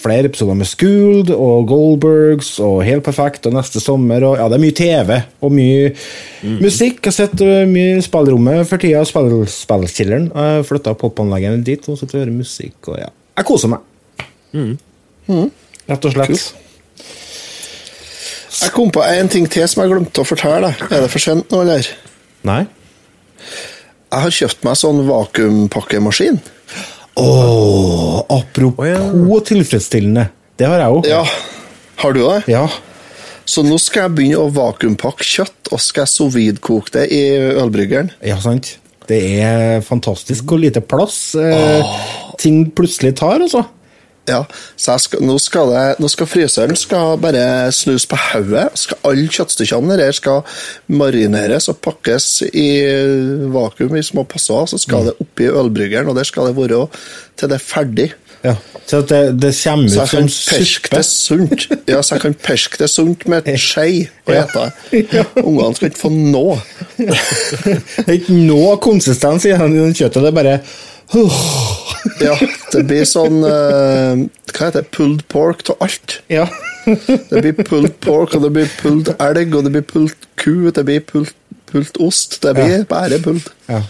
flere 0.01 0.27
episoder 0.31 0.57
med 0.59 0.67
Schooled 0.69 1.29
og 1.35 1.67
Goldbergs 1.69 2.49
og 2.63 2.81
Helt 2.87 3.05
perfekt 3.05 3.47
og 3.47 3.55
Neste 3.55 3.79
sommer. 3.83 4.25
Og, 4.27 4.37
ja, 4.39 4.45
det 4.51 4.57
er 4.57 4.65
mye 4.65 4.77
TV 4.77 5.09
og 5.41 5.55
mye 5.55 5.91
musikk. 6.61 6.99
Jeg 6.99 7.11
har 7.11 7.17
sett 7.21 7.45
eh, 7.45 7.63
mye 7.69 8.01
spillerommet 8.03 8.09
spillrommet 8.11 8.69
for 8.69 8.77
tida. 8.81 9.05
Spill, 9.07 9.45
spillkilleren. 9.51 10.31
Jeg 10.35 10.67
flytta 10.69 10.95
popanleggene 10.99 11.63
dit 11.67 11.87
og 11.87 11.99
satt 11.99 12.15
og 12.15 12.19
hører 12.23 12.35
musikk. 12.35 12.77
Og 12.91 12.99
ja, 13.01 13.09
jeg 13.39 13.47
koser 13.47 13.71
meg. 13.75 13.87
Rett 15.91 16.05
og 16.07 16.11
slett. 16.15 16.51
Jeg 18.61 18.73
kom 18.75 18.91
på 18.93 19.01
en 19.01 19.29
ting 19.31 19.47
til 19.49 19.65
som 19.69 19.81
jeg 19.81 19.91
glemte 19.93 20.21
å 20.21 20.27
fortelle. 20.27 20.73
Er 20.89 21.03
det 21.03 21.09
for 21.09 21.23
sent 21.23 21.49
nå, 21.53 21.63
eller? 21.63 21.87
Nei? 22.45 22.61
Jeg 24.11 24.25
har 24.25 24.35
kjøpt 24.35 24.65
meg 24.67 24.77
sånn 24.77 25.01
vakuumpakkemaskin. 25.07 26.37
Åh, 27.21 28.19
apropos 28.29 29.43
tilfredsstillende. 29.49 30.27
Det 30.59 30.69
har 30.69 30.83
jeg 30.83 30.97
òg. 30.99 31.09
Ja, 31.09 31.23
har 32.03 32.13
du 32.15 32.21
det? 32.21 32.37
Ja. 32.51 32.67
Så 33.49 33.63
nå 33.65 33.79
skal 33.81 34.05
jeg 34.05 34.15
begynne 34.19 34.43
å 34.43 34.51
vakuumpakke 34.53 35.25
kjøtt, 35.25 35.71
og 35.73 35.81
skal 35.81 36.05
jeg 36.05 36.13
sovidkoke 36.13 36.93
det 36.99 37.07
i 37.15 37.21
ølbryggeren. 37.63 38.13
Ja, 38.25 38.37
sant. 38.43 38.75
Det 39.09 39.17
er 39.41 39.81
fantastisk 39.83 40.45
hvor 40.47 40.61
lite 40.61 40.83
plass 40.85 41.33
eh, 41.35 41.95
ting 42.39 42.67
plutselig 42.77 43.15
tar, 43.19 43.41
altså. 43.41 43.65
Ja, 44.29 44.43
så 44.77 44.95
skal, 45.01 45.23
nå, 45.25 45.35
skal 45.41 45.71
det, 45.73 45.85
nå 45.99 46.07
skal 46.11 46.27
fryseren 46.29 46.77
skal 46.77 47.17
bare 47.23 47.71
snus 47.73 48.05
på 48.09 48.19
hodet. 48.21 48.67
Alle 49.07 49.25
kjøttstykkene 49.33 49.97
der 49.97 50.13
skal 50.15 50.43
marineres 50.93 51.67
og 51.73 51.79
pakkes 51.81 52.27
i 52.53 52.67
vakuum 53.51 53.97
i 53.97 54.03
små 54.05 54.23
passer. 54.29 54.69
Så 54.69 54.77
skal 54.83 55.09
det 55.09 55.17
oppi 55.25 55.49
ølbryggeren, 55.49 56.11
og 56.13 56.19
der 56.19 56.27
skal 56.29 56.51
det 56.51 56.57
være 56.59 56.85
til 57.39 57.49
det 57.49 57.57
er 57.57 57.65
ferdig. 57.65 58.11
Ja. 58.41 58.55
Så 58.89 59.01
det, 59.05 59.19
det 59.41 59.51
kommer 59.63 59.85
ut 59.85 60.09
som 60.09 60.29
suppe. 60.29 60.95
det 60.95 61.05
sunt 61.05 61.65
Ja, 61.89 61.99
så 62.01 62.15
jeg 62.15 62.21
kan 62.23 62.33
perske 62.41 62.79
det 62.81 62.89
sunt 62.89 63.27
med 63.29 63.45
et 63.47 63.59
skje 63.61 64.07
og 64.25 64.33
Ja. 64.33 64.45
ete. 64.47 65.25
Ungene 65.43 65.75
skal 65.77 65.91
ikke 65.91 66.01
få 66.01 66.09
noe. 66.13 66.57
Det 66.97 68.07
er 68.07 68.15
ikke 68.17 68.33
noe 68.37 68.77
konsistens 68.81 69.45
i 69.45 69.53
kjøttet. 69.53 70.21
Det 70.21 70.31
er 70.31 70.37
bare 70.39 70.55
Ja, 72.21 72.35
det 72.71 72.83
blir 72.89 73.05
sånn 73.05 73.43
uh, 73.43 74.23
Hva 74.51 74.67
heter 74.67 74.81
det? 74.81 74.89
Pulled 74.95 75.23
pork 75.31 75.63
av 75.69 75.83
alt. 75.85 76.21
Ja. 76.31 76.47
Det 77.29 77.43
blir 77.43 77.53
pulled 77.61 77.93
pork, 78.01 78.33
og 78.33 78.41
det 78.41 78.49
blir 78.55 78.69
pulled 78.79 79.11
elg, 79.21 79.53
og 79.53 79.67
det 79.67 79.71
blir 79.75 79.83
pulled 79.85 80.23
ku, 80.41 80.71
det 80.73 80.81
blir 80.87 81.03
pulled 81.05 81.35
pulled 81.69 81.99
ost. 82.01 82.39
Det 82.41 82.55
blir 82.57 82.87
bare 82.89 83.19
pulled. 83.21 83.51
Ja. 83.67 83.83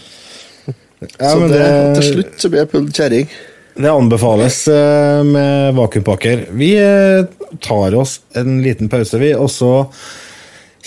Ja, 1.16 1.30
så 1.32 1.38
men 1.40 1.48
det, 1.50 1.62
det, 1.62 1.94
til 1.96 2.04
slutt 2.10 2.44
så 2.44 2.50
blir 2.52 2.66
det 2.66 2.72
pulled 2.74 2.92
kjerring. 2.94 3.32
det 3.74 3.90
anbefales 3.90 4.58
uh, 4.68 5.22
med 5.24 5.72
vakuumpakker. 5.74 6.44
Vi 6.52 6.74
uh, 6.76 7.56
tar 7.64 7.96
oss 7.96 8.18
en 8.36 8.60
liten 8.62 8.92
pause, 8.92 9.18
vi, 9.18 9.32
og 9.34 9.48
så 9.50 9.72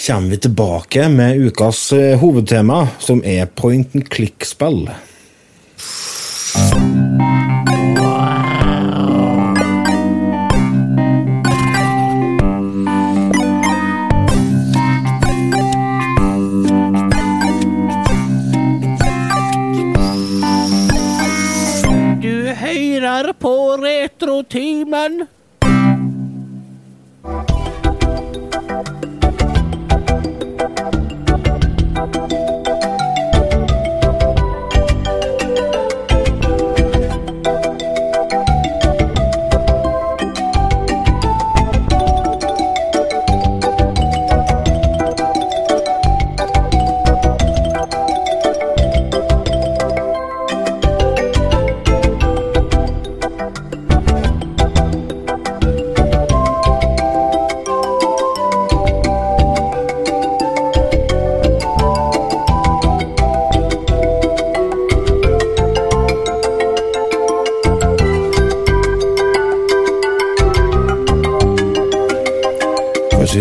kommer 0.05 0.35
vi 0.35 0.41
tilbake 0.45 1.09
med 1.09 1.41
ukas 1.49 1.89
hovedtema, 2.21 2.85
som 3.01 3.25
er 3.25 3.49
point 3.57 3.97
and 3.97 4.05
click-spill. 4.13 4.85
Retrotimen. 24.25 25.27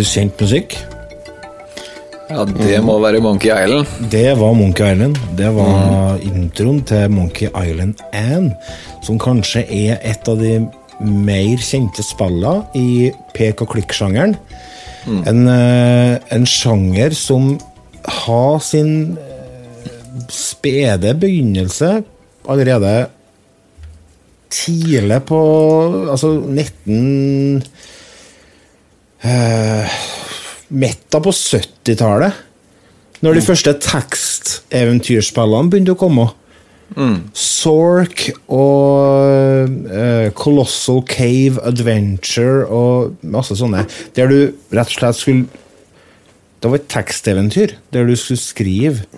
Kjent 0.08 0.40
musikk. 0.40 0.76
Ja, 2.30 2.44
det 2.48 2.78
må 2.82 2.96
være 3.02 3.20
Monkey 3.22 3.52
Island. 3.52 3.86
Det 4.10 4.30
var 4.40 4.54
Monkey 4.56 4.92
Island. 4.92 5.18
Det 5.38 5.50
var 5.54 6.22
introen 6.24 6.80
til 6.88 7.10
Monkey 7.12 7.50
Island 7.50 8.00
1, 8.16 8.48
som 9.04 9.20
kanskje 9.20 9.64
er 9.68 10.00
et 10.02 10.30
av 10.30 10.40
de 10.40 10.56
mer 11.04 11.60
kjente 11.60 12.04
spillene 12.06 12.64
i 12.78 13.10
pek 13.34 13.60
og 13.64 13.74
klikk-sjangeren. 13.74 14.36
En, 15.04 15.48
eh, 15.48 16.18
en 16.32 16.46
sjanger 16.48 17.12
som 17.12 17.58
har 18.24 18.58
sin 18.64 19.18
eh, 19.18 20.22
spede 20.32 21.12
begynnelse 21.20 22.02
allerede 22.48 23.08
tidlig 24.54 25.20
på 25.28 25.40
Altså 26.10 26.30
19 26.40 27.62
eh, 29.24 29.98
Midten 30.74 31.22
på 31.24 31.32
70-tallet. 31.34 32.40
Når 33.24 33.38
de 33.38 33.42
første 33.44 33.72
teksteventyrspillene 33.80 35.70
begynte 35.72 35.94
å 35.94 36.00
komme. 36.00 36.28
Sork 37.34 38.26
og 38.52 39.70
uh, 39.88 40.28
Colossal 40.36 41.00
Cave 41.08 41.62
Adventure 41.66 42.66
og 42.68 43.16
masse 43.24 43.56
sånne. 43.58 43.86
Der 44.14 44.30
du 44.30 44.38
rett 44.74 44.92
og 44.92 44.98
slett 44.98 45.18
skulle 45.18 45.62
Det 46.60 46.70
var 46.70 46.78
et 46.78 46.90
teksteventyr 46.92 47.74
der 47.92 48.06
du 48.06 48.14
skulle 48.16 48.40
skrive 48.40 49.08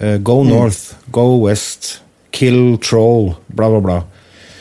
uh, 0.00 0.16
Go 0.22 0.42
north, 0.44 0.94
go 1.10 1.40
west, 1.46 2.02
kill 2.30 2.76
troll, 2.84 3.34
bla, 3.48 3.72
bla, 3.72 3.80
bla. 3.80 3.98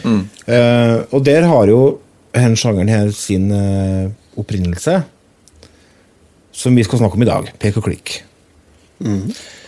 Eh, 0.04 0.98
og 1.16 1.24
der 1.24 1.46
har 1.48 1.70
jo 1.72 1.80
denne 2.34 2.58
sjangeren 2.60 2.92
her 2.92 3.12
sin 3.16 3.48
opprinnelse, 4.40 5.00
som 6.54 6.76
vi 6.78 6.84
skal 6.86 7.02
snakke 7.02 7.18
om 7.20 7.26
i 7.26 7.30
dag. 7.30 7.50
Pek 7.60 7.80
og 7.82 7.88
klikk. 7.88 8.20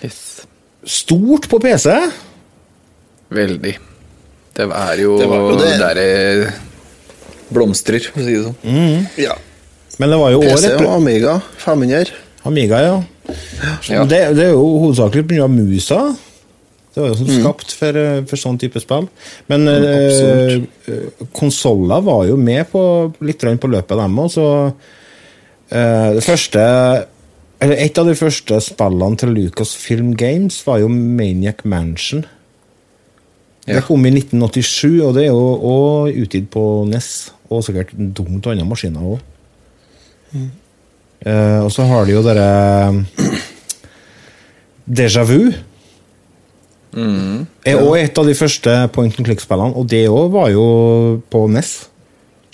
Yes. 0.04 0.46
Stort 0.86 1.50
på 1.52 1.60
PC. 1.60 1.90
Veldig. 3.36 3.74
Det 4.56 4.68
er 4.70 5.02
jo 5.02 5.18
Det 5.20 5.28
var 5.28 5.58
det. 5.60 5.72
der 5.82 5.94
det 6.00 6.54
blomstrer, 7.52 8.00
for 8.12 8.22
å 8.22 8.26
si 8.26 8.36
det 8.38 8.44
sånn. 8.46 9.08
Ja. 9.20 9.36
Men 10.00 10.12
det 10.12 10.20
var 10.20 10.32
jo 10.36 10.44
PC 10.44 10.70
året 10.70 10.86
og 10.86 10.94
Amiga 11.00 11.34
500. 11.64 12.14
Amiga, 12.46 12.80
ja. 12.84 12.96
Ja. 13.90 14.04
Det, 14.06 14.20
det 14.38 14.44
er 14.46 14.54
jo 14.54 14.64
hovedsakelig 14.86 15.26
pga. 15.28 15.48
musa. 15.50 16.00
Det 16.96 17.04
var 17.04 17.10
jo 17.12 17.18
sånn 17.20 17.42
skapt 17.42 17.74
for, 17.76 17.98
eh, 18.00 18.22
for 18.30 18.40
sånn 18.40 18.60
type 18.62 18.80
spill. 18.80 19.10
Men 19.52 19.68
eh, 19.68 20.62
konsoller 21.36 22.06
var 22.06 22.22
jo 22.30 22.38
med 22.40 22.70
på 22.72 22.84
litt 23.20 23.44
på 23.44 23.72
løpet, 23.72 23.98
dem 24.00 24.22
òg, 24.24 24.32
så 24.32 24.48
eh, 25.72 26.14
Det 26.16 26.24
første 26.24 26.64
eller 27.66 27.80
Et 27.80 27.98
av 27.98 28.06
de 28.06 28.14
første 28.20 28.58
spillene 28.62 29.18
til 29.18 29.32
Lucasfilm 29.32 30.16
Games 30.20 30.58
var 30.68 30.82
jo 30.82 30.90
Maniac 30.92 31.64
Mansion. 31.64 32.26
Det 33.66 33.82
kom 33.88 34.04
i 34.06 34.12
1987, 34.12 35.00
og 35.02 35.16
det 35.16 35.24
er 35.24 35.32
jo 35.32 35.46
òg 35.66 36.20
utgitt 36.22 36.52
på 36.54 36.86
NES. 36.90 37.32
Og 37.50 37.64
sikkert 37.66 37.96
dumt 37.96 38.46
andre 38.52 38.68
maskiner 38.68 39.08
òg. 39.16 39.24
Eh, 41.26 41.60
og 41.64 41.72
så 41.74 41.88
har 41.90 42.06
de 42.06 42.18
jo 42.18 42.22
dere 42.26 42.50
Déjà 44.86 45.24
vu. 45.26 45.54
Er 46.96 47.82
òg 47.82 47.98
et 48.00 48.18
av 48.22 48.28
de 48.28 48.36
første 48.38 48.76
point 48.96 49.20
and 49.20 49.28
click-spillene, 49.28 49.76
og 49.76 49.88
det 49.92 50.06
òg 50.08 50.30
var 50.34 50.52
jo 50.54 50.66
på 51.32 51.46
NES. 51.52 51.74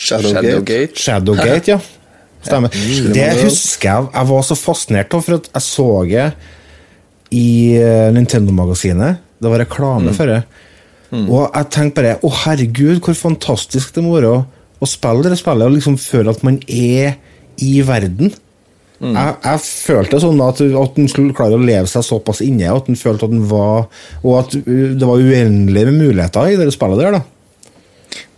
Shadowgate. 0.02 0.48
Shadowgate. 0.50 0.98
Shadowgate, 0.98 1.76
ja. 1.76 1.80
Stemmer. 2.42 2.74
Det 3.14 3.28
husker 3.44 3.86
jeg 3.86 4.08
jeg 4.16 4.30
var 4.32 4.46
så 4.48 4.58
fascinert 4.58 5.14
av, 5.14 5.22
for 5.22 5.38
at 5.38 5.50
jeg 5.52 5.66
så 5.68 5.88
det 6.10 6.30
i 7.32 7.48
eh, 7.78 8.10
Nintendo-magasinet. 8.16 9.22
Det 9.42 9.50
var 9.52 9.62
reklame 9.62 10.14
for 10.18 10.30
det. 10.30 10.42
Og 11.12 11.44
jeg 11.52 11.68
tenkte 11.74 12.02
bare 12.02 12.18
å 12.24 12.32
herregud, 12.46 13.02
hvor 13.04 13.18
fantastisk 13.20 13.94
det 13.96 14.04
må 14.06 14.16
være 14.16 14.32
å, 14.32 14.42
å 14.82 14.88
spille 14.90 15.30
det 15.30 15.38
spillet 15.40 15.68
og 15.68 15.76
liksom 15.76 15.98
føle 16.00 16.32
at 16.34 16.44
man 16.48 16.58
er 16.72 17.18
i 17.62 17.74
verden. 17.86 18.32
Jeg, 19.02 19.36
jeg 19.42 19.62
følte 19.66 20.20
sånn 20.22 20.42
at, 20.46 20.60
at 20.62 20.98
den 20.98 21.08
skulle 21.10 21.34
klare 21.34 21.58
å 21.58 21.62
leve 21.62 21.90
seg 21.90 22.04
såpass 22.06 22.44
inne, 22.46 22.70
at 22.70 22.86
den 22.86 23.00
følte 23.00 23.26
at 23.26 23.32
den 23.34 23.48
var 23.50 23.88
Og 24.22 24.36
at 24.38 24.54
uh, 24.54 24.92
det 24.94 25.08
var 25.10 25.24
uendelig 25.24 25.86
med 25.88 25.98
muligheter 25.98 26.52
i 26.52 26.60
det 26.60 26.68
spillet 26.76 27.02
der, 27.02 27.18
da. 27.18 27.24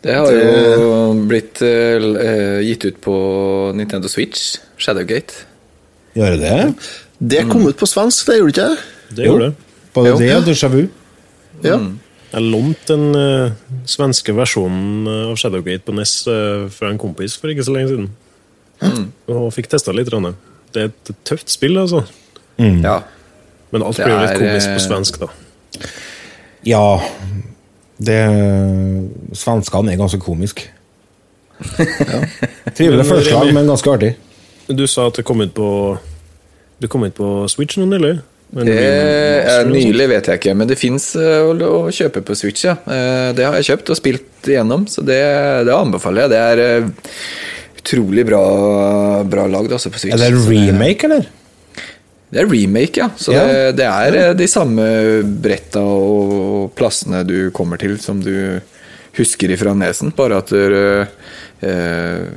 Det 0.04 0.16
har 0.16 0.36
jo 0.36 0.94
blitt 1.28 1.60
uh, 1.64 2.62
gitt 2.64 2.86
ut 2.88 3.02
på 3.04 3.16
Nintendo 3.76 4.12
Switch, 4.12 4.58
Shadowgate. 4.80 5.44
Gjør 6.16 6.38
det 6.38 6.40
det? 6.44 6.88
Det 7.34 7.44
kom 7.52 7.68
ut 7.68 7.80
på 7.80 7.88
svensk, 7.90 8.28
det 8.28 8.40
gjorde 8.40 8.56
det 8.56 8.64
ikke? 8.64 9.14
Det 9.18 9.28
gjorde 9.28 9.50
det. 9.50 9.70
Både 9.94 10.16
det 10.20 10.32
og 10.36 10.48
déjà 10.48 10.72
vu? 10.72 10.82
Ja. 11.64 11.78
Jeg 12.34 12.50
lånte 12.56 12.96
den 12.96 13.20
uh, 13.20 13.76
svenske 13.88 14.36
versjonen 14.36 15.12
av 15.12 15.36
Shadowgate 15.40 15.84
på 15.88 15.96
NES 16.00 16.16
uh, 16.32 16.72
fra 16.72 16.92
en 16.92 17.04
kompis 17.04 17.36
for 17.40 17.52
ikke 17.52 17.68
så 17.68 17.76
lenge 17.76 17.92
siden. 17.92 18.10
Og 19.32 19.52
fikk 19.56 19.72
testa 19.72 19.96
litt. 19.96 20.12
grann. 20.12 20.34
Det 20.74 20.82
er 20.86 20.92
et 20.92 21.14
tøft 21.28 21.54
spill, 21.54 21.78
altså. 21.82 22.04
Ja. 22.58 23.00
Men 23.74 23.86
alt 23.86 23.98
blir 23.98 24.14
jo 24.14 24.20
litt 24.22 24.38
komisk 24.42 24.70
eh, 24.70 24.76
på 24.78 24.84
svensk, 24.88 25.22
da. 25.24 25.32
Ja 26.64 26.84
det, 28.04 28.20
Svenskene 29.38 29.94
er 29.94 30.00
ganske 30.00 30.20
komisk. 30.22 30.66
Trivelig 32.76 33.04
Men, 33.04 33.08
forslag, 33.08 33.54
men 33.56 33.70
ganske 33.70 33.94
artig. 33.94 34.14
Du 34.68 34.86
sa 34.90 35.08
at 35.10 35.20
det 35.20 35.26
kom 35.28 35.44
ut 35.44 35.52
på 35.56 35.68
Det 36.82 36.90
kom 36.92 37.04
ut 37.06 37.16
på 37.16 37.28
Switch 37.52 37.78
nå 37.80 37.88
nylig? 37.88 38.18
Det 38.54 38.74
er 38.78 39.66
nylig, 39.66 40.06
vet 40.12 40.28
jeg 40.30 40.40
ikke, 40.40 40.54
men 40.54 40.70
det 40.70 40.76
fins 40.78 41.08
å, 41.18 41.54
å 41.58 41.88
kjøpe 41.94 42.22
på 42.26 42.36
Switch, 42.38 42.68
ja. 42.68 42.76
Eh, 42.86 43.32
Det 43.34 43.48
har 43.48 43.58
jeg 43.58 43.72
kjøpt 43.72 43.94
og 43.96 43.98
spilt 43.98 44.50
igjennom, 44.50 44.86
så 44.92 45.02
det, 45.06 45.22
det 45.66 45.74
anbefaler 45.74 46.26
jeg. 46.28 46.34
Det 46.34 46.42
er 46.52 46.62
eh, 46.68 46.92
utrolig 47.84 48.26
bra, 48.26 49.24
bra 49.28 49.48
lagd 49.52 49.74
altså, 49.76 49.92
på 49.92 50.00
Switch. 50.00 50.14
Er 50.16 50.22
det 50.24 50.32
en 50.32 50.46
remake, 50.48 51.08
eller? 51.10 51.28
Det 52.34 52.42
er 52.42 52.48
remake, 52.50 52.98
ja. 52.98 53.10
Så 53.20 53.34
Ja. 53.36 53.44
Det, 53.46 53.76
det 53.78 53.86
er 53.86 54.16
eh, 54.18 54.34
de 54.40 54.48
samme 54.50 54.86
bretta 55.44 55.84
og 55.86 56.72
plassene 56.78 57.22
du 57.28 57.52
kommer 57.54 57.78
til, 57.78 58.00
som 58.02 58.24
du 58.24 58.60
husker 59.20 59.52
ifra 59.54 59.76
nesen. 59.78 60.10
Bare 60.18 60.40
at 60.42 60.50
eh, 60.58 61.06
eh, 61.62 62.32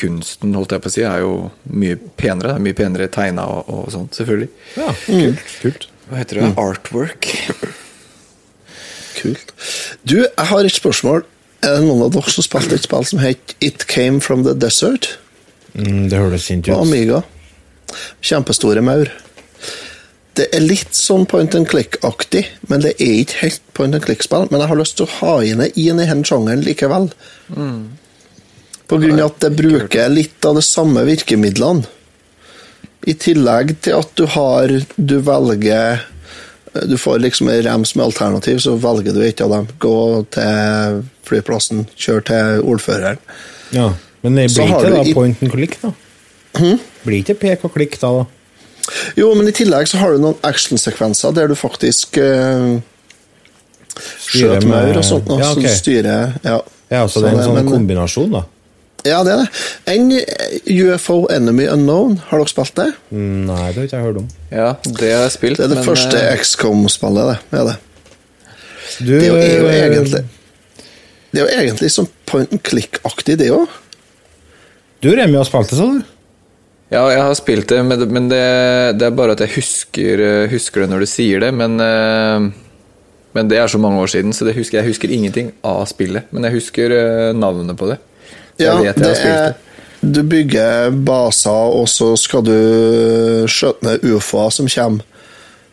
kunsten, 0.00 0.56
holdt 0.58 0.74
jeg 0.74 0.82
på 0.82 0.90
å 0.90 0.94
si, 0.96 1.04
er 1.06 1.22
jo 1.22 1.34
mye 1.70 2.00
penere. 2.18 2.56
Er 2.56 2.64
Mye 2.64 2.74
penere 2.74 3.06
tegna 3.12 3.46
og, 3.46 3.70
og 3.70 3.92
sånt, 3.94 4.16
selvfølgelig. 4.18 4.50
Ja, 4.80 4.90
Kult. 5.06 5.46
kult. 5.62 5.86
Hva 6.10 6.18
heter 6.24 6.40
det? 6.40 6.50
Artwork. 6.58 7.30
Kult. 9.20 9.52
Du, 10.02 10.16
jeg 10.24 10.48
har 10.50 10.64
et 10.66 10.74
spørsmål. 10.74 11.22
Er 11.60 11.76
det 11.76 11.84
noen 11.84 12.06
av 12.06 12.12
dere 12.14 12.32
som 12.32 12.44
spilte 12.44 12.78
et 12.78 12.86
spill 12.86 13.04
som 13.04 13.20
het 13.20 13.54
It 13.60 13.84
Came 13.90 14.22
From 14.24 14.46
The 14.46 14.54
Desert? 14.56 15.12
Mm, 15.74 16.08
det 16.10 16.18
høres 16.18 16.46
fint 16.48 16.66
På 16.66 16.78
ut. 16.78 16.86
Amiga. 16.86 17.22
Kjempestore 18.24 18.82
maur. 18.84 19.10
Det 20.38 20.46
er 20.56 20.62
litt 20.62 20.94
sånn 20.96 21.26
point 21.28 21.54
and 21.58 21.68
click-aktig, 21.68 22.44
men 22.70 22.84
det 22.84 22.94
er 23.02 23.16
ikke 23.24 23.40
helt 23.42 23.64
point 23.76 23.96
and 23.96 24.04
click-spill. 24.04 24.46
Men 24.50 24.62
jeg 24.62 24.70
har 24.70 24.78
lyst 24.78 24.96
til 25.00 25.08
å 25.08 25.16
ha 25.18 25.34
inn 25.44 25.60
det 25.60 25.72
i 25.74 25.88
denne 25.90 26.22
sjangeren 26.24 26.62
likevel. 26.64 27.10
På 28.90 28.98
grunn 29.02 29.20
av 29.20 29.32
at 29.32 29.42
det 29.44 29.50
bruker 29.58 30.12
litt 30.12 30.46
av 30.46 30.56
de 30.56 30.64
samme 30.64 31.04
virkemidlene. 31.08 31.84
I 33.10 33.16
tillegg 33.16 33.78
til 33.84 33.96
at 33.96 34.10
du 34.18 34.26
har 34.28 34.72
Du 34.96 35.14
velger 35.24 36.02
Du 36.86 36.96
får 36.98 37.18
liksom 37.18 37.48
en 37.50 37.62
rems 37.66 37.94
med 37.96 38.04
alternativ, 38.04 38.58
så 38.62 38.76
velger 38.78 39.12
du 39.16 39.22
et 39.26 39.40
av 39.42 39.50
dem. 39.50 39.66
Gå 39.82 39.94
til 40.30 41.00
flyplassen, 41.26 41.86
kjør 41.98 42.20
til 42.28 42.60
ordføreren. 42.62 43.18
Ja, 43.74 43.88
Men 44.22 44.36
det 44.36 44.50
blir 44.52 44.68
ikke 44.68 44.90
da 44.94 45.02
i- 45.02 45.14
point 45.14 45.42
and 45.42 45.50
click, 45.52 45.78
da? 45.82 45.90
Blir 47.04 47.18
ikke 47.24 47.34
pek 47.40 47.64
og 47.64 47.72
klikk 47.74 47.98
da? 48.00 48.10
da? 48.20 48.24
Jo, 49.16 49.34
men 49.34 49.48
i 49.48 49.52
tillegg 49.54 49.86
så 49.88 49.98
har 49.98 50.12
du 50.12 50.18
noen 50.22 50.38
actionsekvenser 50.42 51.32
der 51.34 51.48
du 51.48 51.54
faktisk 51.54 52.18
uh, 52.18 52.78
skjøter 54.30 54.66
maur 54.68 54.96
og 55.00 55.04
sånt. 55.06 55.28
noe, 55.30 55.38
Ja, 55.42 55.50
okay. 55.52 55.74
Styrer 55.74 56.34
Ja, 56.44 56.60
Ja, 56.90 57.04
så 57.06 57.20
det 57.22 57.30
er 57.32 57.38
en 57.38 57.44
sånn 57.46 57.54
men- 57.54 57.68
kombinasjon, 57.70 58.30
da? 58.32 58.44
Ja, 59.06 59.22
det 59.24 59.32
er 59.32 59.38
det. 59.40 59.48
En 59.88 60.10
UFO 60.92 61.22
Enemy 61.32 61.66
Unknown, 61.72 62.18
har 62.28 62.42
dere 62.42 62.50
spilt 62.52 62.74
det? 62.76 62.88
Nei, 63.16 63.70
det 63.72 63.78
har 63.78 63.86
ikke 63.86 63.96
jeg 63.96 64.06
hørt 64.08 64.18
om. 64.20 64.26
Ja, 64.52 64.66
det 64.84 65.12
har 65.14 65.22
jeg 65.24 65.34
spilt. 65.36 65.56
Det 65.60 65.64
er 65.66 65.72
det 65.72 65.78
men, 65.80 65.86
første 65.88 66.20
eh, 66.20 66.34
XCOM-spillet, 66.42 67.30
det. 67.30 67.60
Er 67.60 67.70
det. 67.70 67.76
Du, 69.00 69.12
Det 69.14 69.20
er 69.22 69.28
jo, 69.30 69.36
er 69.38 69.54
jo 69.54 69.68
eh, 69.70 69.82
egentlig 69.86 70.22
Det 71.30 71.38
er 71.40 71.44
jo 71.46 71.50
egentlig 71.62 71.90
sånn 71.94 72.08
point 72.28 72.52
and 72.52 72.62
click-aktig, 72.66 73.38
det 73.40 73.48
òg. 73.54 73.68
Du, 75.00 75.08
Remi, 75.16 75.38
har 75.40 75.48
spilt 75.48 75.70
det, 75.72 75.78
sa 75.80 75.86
du? 75.94 76.02
Ja, 76.90 77.04
jeg 77.14 77.22
har 77.22 77.36
spilt 77.38 77.70
det, 77.70 77.78
men, 77.86 78.00
det- 78.02 78.10
men 78.10 78.28
det, 78.28 78.42
det 78.98 79.06
er 79.06 79.14
bare 79.16 79.36
at 79.38 79.44
jeg 79.46 79.54
husker, 79.56 80.24
eh, 80.26 80.48
husker 80.52 80.82
det 80.84 80.90
når 80.92 81.06
du 81.06 81.08
sier 81.08 81.40
det. 81.46 81.52
Men, 81.56 81.78
men 81.78 83.48
det 83.48 83.60
er 83.62 83.70
så 83.70 83.78
mange 83.80 84.02
år 84.02 84.10
siden, 84.12 84.34
så 84.36 84.44
det 84.44 84.56
husker, 84.58 84.80
jeg 84.82 84.90
husker 84.92 85.08
ingenting 85.14 85.52
av 85.64 85.84
spillet. 85.88 86.26
Men 86.34 86.44
jeg 86.50 86.58
husker 86.58 86.92
navnet 87.38 87.78
på 87.80 87.88
det. 87.94 88.00
Jeg 88.60 88.68
Ja, 88.68 88.74
vet 88.80 88.96
jeg 88.96 89.04
det 89.04 89.16
er. 89.26 89.52
Du 90.00 90.22
bygger 90.24 90.90
baser, 91.04 91.50
og 91.76 91.84
så 91.92 92.14
skal 92.16 92.40
du 92.46 92.56
skjøte 93.50 93.82
ned 93.84 94.00
ufoer 94.14 94.48
som 94.54 94.66
kommer. 94.72 95.00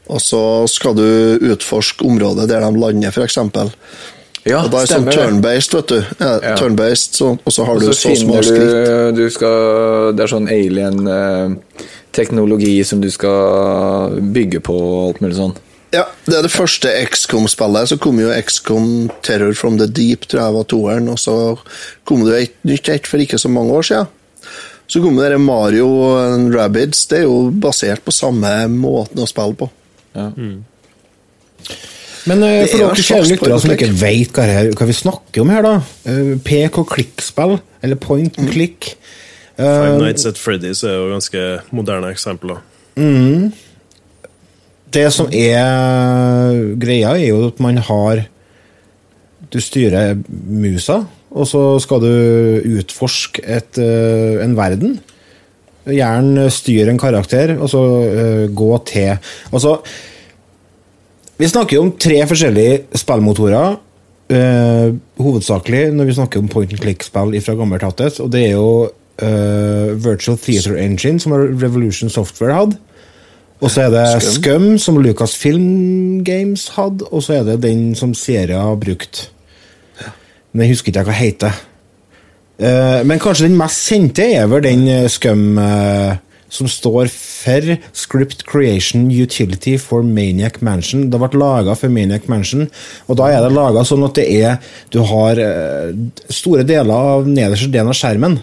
Og 0.07 0.21
så 0.23 0.39
skal 0.71 0.93
du 0.95 1.03
utforske 1.51 1.99
området 2.07 2.45
der 2.49 2.59
de 2.63 2.71
lander, 2.79 3.11
f.eks. 3.11 3.35
Ja, 4.47 4.61
og 4.63 4.71
da 4.71 4.77
er 4.79 4.83
det 4.87 4.93
sånn 4.93 5.09
turn-based, 5.11 5.73
vet 5.75 5.87
du. 5.91 5.99
Ja, 6.23 6.37
Ja. 6.43 6.55
turn-based, 6.55 7.11
så, 7.19 7.33
og 7.43 7.51
så 7.51 7.65
har 7.67 7.75
Og 7.75 7.81
du 7.83 7.91
så 7.91 8.07
så 8.07 8.15
små 8.15 8.39
skritt. 8.43 8.71
du, 8.71 9.11
du 9.19 9.27
skal, 9.29 10.15
Det 10.15 10.23
er 10.23 10.27
sånn 10.31 10.47
alien-teknologi 10.47 12.77
som 12.87 13.01
du 13.03 13.09
skal 13.11 14.15
bygge 14.33 14.59
på 14.63 14.75
og 14.77 15.07
alt 15.09 15.21
mulig 15.23 15.35
sånn. 15.39 15.55
Ja, 15.93 16.03
Det 16.25 16.35
er 16.35 16.41
det 16.43 16.51
første 16.51 16.91
XCOM-spillet. 17.07 17.87
Så 17.89 17.97
kom 18.03 18.19
jo 18.19 18.31
XCOM 18.41 19.09
Terror 19.23 19.53
from 19.55 19.77
the 19.79 19.87
Deep, 19.87 20.25
tror 20.27 20.41
jeg 20.43 20.53
var 20.57 20.63
toeren. 20.67 21.07
Og 21.13 21.19
så 21.21 21.35
kom 22.07 22.25
det 22.25 22.33
jo 22.33 22.41
et 22.43 22.57
nytt 22.67 22.89
et 22.89 23.07
for 23.07 23.17
ikke 23.23 23.39
så 23.39 23.49
mange 23.49 23.71
år 23.73 23.87
siden. 23.87 24.07
Så 24.87 25.01
kom 25.03 25.15
det 25.19 25.39
Mario 25.39 25.87
and 26.19 26.53
Rabbids. 26.55 27.05
Det 27.07 27.19
er 27.19 27.23
jo 27.27 27.49
basert 27.51 28.03
på 28.07 28.11
samme 28.15 28.51
måten 28.71 29.19
å 29.23 29.27
spille 29.27 29.55
på. 29.59 29.69
Ja. 30.15 30.29
Men 32.27 32.43
eh, 32.43 32.65
for 32.67 32.81
er 32.83 32.91
dere 32.91 33.03
kjære 33.07 33.27
lyttere 33.31 33.59
som 33.63 33.71
ikke 33.71 33.89
veit 34.01 34.31
vet 34.31 34.35
hva, 34.35 34.43
her, 34.51 34.69
hva 34.75 34.87
vi 34.89 34.95
snakker 34.95 35.43
om 35.45 35.51
her, 35.53 35.63
da. 35.63 35.75
eh, 36.11 36.33
Pek 36.43 36.79
og 36.81 36.89
klikk-spill, 36.91 37.59
eller 37.83 37.95
point 38.03 38.35
Mm. 38.37 38.43
and 38.43 38.51
click. 38.53 38.95
Five 39.57 39.97
Nights 40.01 40.25
at 40.27 40.35
Freddy's 40.37 40.83
er 40.85 40.97
jo 40.99 41.07
ganske 41.15 41.45
moderne 41.71 42.11
eksempler. 42.13 42.59
Det 44.93 45.07
som 45.11 45.27
er 45.33 46.75
greia, 46.79 47.13
er 47.15 47.29
jo 47.29 47.47
at 47.49 47.61
man 47.63 47.79
har 47.83 48.25
Du 49.47 49.61
styrer 49.63 50.17
musa, 50.27 51.05
og 51.31 51.47
så 51.47 51.61
skal 51.79 52.01
du 52.03 52.79
utforske 52.79 53.39
et, 53.47 53.77
eh, 53.79 54.43
en 54.43 54.57
verden. 54.57 54.97
Gjerne 55.87 56.49
styre 56.51 56.91
en 56.91 56.99
karakter, 56.99 57.53
og 57.55 57.69
så 57.71 57.83
eh, 58.03 58.47
gå 58.51 58.71
til 58.83 59.15
Altså 59.53 59.77
Vi 61.39 61.47
snakker 61.47 61.77
jo 61.77 61.83
om 61.85 61.93
tre 61.95 62.19
forskjellige 62.27 62.97
spillmotorer. 62.97 63.77
Uh, 64.27 64.91
hovedsakelig 65.23 65.93
når 65.95 66.09
vi 66.09 66.13
snakker 66.17 66.41
om 66.41 66.49
point 66.51 66.71
and 66.73 66.81
click-spill 66.81 67.31
fra 67.39 67.53
gammelt. 67.55 68.01
Og 68.19 68.31
det 68.33 68.41
er 68.43 68.57
jo 68.57 68.89
uh, 69.21 70.03
Virtual 70.03 70.35
Theater 70.37 70.75
Engine, 70.75 71.19
som 71.19 71.31
Revolution 71.31 72.09
Software 72.09 72.53
hadde. 72.53 72.75
Og 73.57 73.71
så 73.73 73.87
er 73.87 73.93
det 73.93 74.05
Scum. 74.21 74.77
som 74.77 74.97
som 74.97 74.99
Lucasfilm 75.01 76.23
Games 76.23 76.67
hadde, 76.75 77.07
og 77.09 77.23
så 77.23 77.39
er 77.39 77.43
det 77.43 77.63
den 77.63 77.95
som 77.95 78.13
Sierra 78.13 78.61
har 78.61 78.75
brukt. 78.75 79.31
Men 80.51 80.65
jeg 80.65 80.75
husker 80.75 80.93
ikke 80.93 81.07
hva 81.09 81.17
heter. 81.17 81.57
Eh, 82.57 83.03
men 83.05 83.19
kanskje 83.21 83.45
den 83.45 83.57
mest 83.57 83.83
kjente 83.89 84.25
er 84.33 84.47
vel 84.49 84.63
den 84.65 84.87
eh, 84.89 85.09
Scum 85.09 85.59
eh, 85.61 86.17
som 86.49 86.69
står 86.71 87.09
for 87.11 87.73
Script 87.93 88.45
Creation 88.47 89.09
Utility 89.11 89.75
for 89.81 90.05
Maniac 90.05 90.61
Mansion. 90.65 91.09
Det 91.11 91.19
ble 91.21 91.41
laga 91.41 91.75
for 91.77 91.93
Maniac 91.93 92.29
Mansion, 92.31 92.69
og 93.07 93.19
da 93.19 93.31
er 93.33 93.43
det 93.43 93.51
laga 93.53 93.83
sånn 93.85 94.05
at 94.07 94.15
det 94.15 94.27
er 94.39 94.61
Du 94.93 95.01
har 95.03 95.41
store 96.31 96.63
deler 96.63 96.93
av 96.93 97.27
nederste 97.27 97.67
delen 97.73 97.91
av 97.91 97.99
skjermen, 97.99 98.39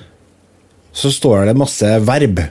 så 0.92 1.10
står 1.10 1.48
det 1.48 1.58
masse 1.58 1.96
verb. 2.04 2.44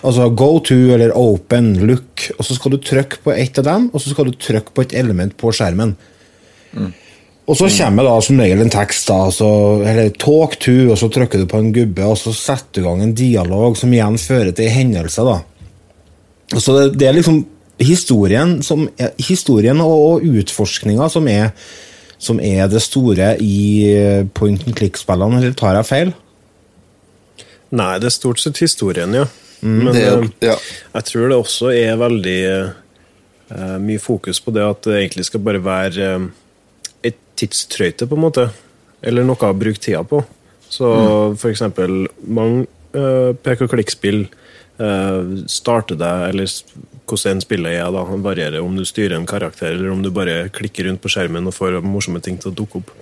Altså 0.00 0.28
go 0.36 0.58
to 0.60 0.76
eller 0.94 1.14
open, 1.16 1.72
look, 1.88 2.26
og 2.36 2.44
så 2.44 2.56
skal 2.56 2.74
du 2.74 2.80
trykke 2.84 3.22
på 3.24 3.32
ett 3.32 3.58
av 3.62 3.64
dem, 3.64 3.86
og 3.94 4.02
så 4.02 4.12
skal 4.12 4.28
du 4.28 4.36
trykke 4.36 4.74
på 4.76 4.84
et 4.84 4.96
element 5.00 5.32
på 5.40 5.52
skjermen. 5.56 5.94
Og 7.50 7.56
så 7.58 7.66
kommer 7.80 8.06
da 8.06 8.18
som 8.22 8.38
regel 8.38 8.60
en 8.62 8.70
tekst, 8.70 9.08
da, 9.08 9.30
så, 9.34 9.48
eller 9.82 10.12
talk 10.20 10.58
to, 10.62 10.74
og 10.92 10.98
så 11.00 11.08
trykker 11.10 11.42
du 11.42 11.48
på 11.50 11.58
en 11.58 11.72
gubbe, 11.74 12.04
og 12.06 12.18
så 12.20 12.34
setter 12.36 12.78
du 12.78 12.84
i 12.84 12.86
gang 12.86 13.02
en 13.02 13.16
dialog 13.16 13.78
som 13.80 13.94
igjen 13.94 14.20
fører 14.20 14.52
til 14.54 14.70
hendelser. 14.70 15.26
da. 15.26 16.60
Så 16.60 16.76
det, 16.76 16.84
det 17.00 17.08
er 17.08 17.16
liksom 17.16 17.42
historien, 17.80 18.58
som, 18.62 18.86
historien 19.18 19.80
og, 19.82 19.96
og 20.20 20.40
utforskninga 20.42 21.08
som 21.10 21.26
er, 21.32 21.50
som 22.20 22.38
er 22.44 22.68
det 22.70 22.82
store 22.84 23.32
i 23.40 23.60
eh, 23.88 24.26
point 24.36 24.66
and 24.68 24.76
click-spillene, 24.76 25.40
eller 25.40 25.56
tar 25.56 25.80
jeg 25.80 25.88
feil? 25.88 26.12
Nei, 27.70 27.94
det 28.02 28.10
er 28.10 28.14
stort 28.14 28.42
sett 28.42 28.60
historien, 28.62 29.14
ja. 29.16 29.26
Men 29.62 29.94
er- 29.94 30.22
eh, 30.22 30.28
ja. 30.50 30.56
jeg 30.94 31.08
tror 31.10 31.28
det 31.28 31.38
også 31.38 31.72
er 31.74 32.00
veldig 32.00 32.40
uh, 33.52 33.78
mye 33.82 34.00
fokus 34.00 34.40
på 34.40 34.54
det 34.56 34.64
at 34.64 34.82
det 34.88 34.98
egentlig 35.02 35.26
skal 35.28 35.44
bare 35.44 35.62
være 35.64 36.10
uh, 36.16 36.28
et 37.04 37.18
tidstrøyte, 37.36 38.08
på 38.08 38.18
en 38.18 38.24
måte. 38.26 38.48
Eller 39.02 39.24
noe 39.24 39.36
å 39.48 39.56
bruke 39.56 39.80
tida 39.80 40.02
på. 40.04 40.22
Så 40.70 40.86
for 41.40 41.50
eksempel 41.50 42.04
mange 42.22 42.66
uh, 42.94 43.32
pek 43.42 43.64
og 43.64 43.72
klikk-spill 43.72 44.26
uh, 44.80 45.20
starter 45.50 45.98
deg, 45.98 46.28
eller 46.30 46.52
hvordan 47.10 47.40
en 47.40 47.42
spiller 47.42 47.74
er, 47.74 47.88
da, 47.90 48.04
varierer 48.22 48.62
om 48.62 48.76
du 48.78 48.84
styrer 48.86 49.16
en 49.16 49.26
karakter, 49.26 49.72
eller 49.74 49.90
om 49.90 50.02
du 50.04 50.12
bare 50.14 50.44
klikker 50.54 50.86
rundt 50.86 51.02
på 51.02 51.10
skjermen 51.10 51.48
og 51.50 51.56
får 51.56 51.80
morsomme 51.82 52.22
ting 52.22 52.38
til 52.38 52.52
å 52.52 52.54
dukke 52.54 52.84
opp. 52.84 52.92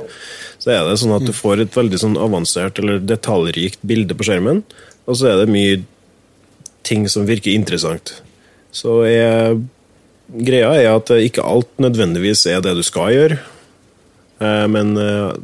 Så 0.56 0.72
er 0.72 0.80
det 0.86 0.96
sånn 1.02 1.12
at 1.12 1.26
du 1.28 1.34
får 1.36 1.66
et 1.66 1.76
veldig 1.76 2.00
sånn 2.00 2.16
avansert 2.16 2.80
eller 2.80 3.02
detaljrikt 3.04 3.84
bilde 3.84 4.16
på 4.16 4.30
skjermen, 4.30 4.62
og 5.04 5.18
så 5.20 5.28
er 5.28 5.42
det 5.42 5.52
mye 5.52 5.82
ting 6.88 7.04
som 7.10 7.26
virker 7.28 7.52
interessant. 7.54 8.18
Så 8.74 9.02
jeg, 9.08 9.58
greia 10.44 10.72
er 10.76 10.90
at 10.94 11.12
ikke 11.14 11.44
alt 11.46 11.70
nødvendigvis 11.80 12.46
er 12.50 12.62
det 12.64 12.76
du 12.78 12.84
skal 12.86 13.14
gjøre, 13.14 13.40
eh, 14.44 14.66
men 14.72 14.96
eh, 15.00 15.36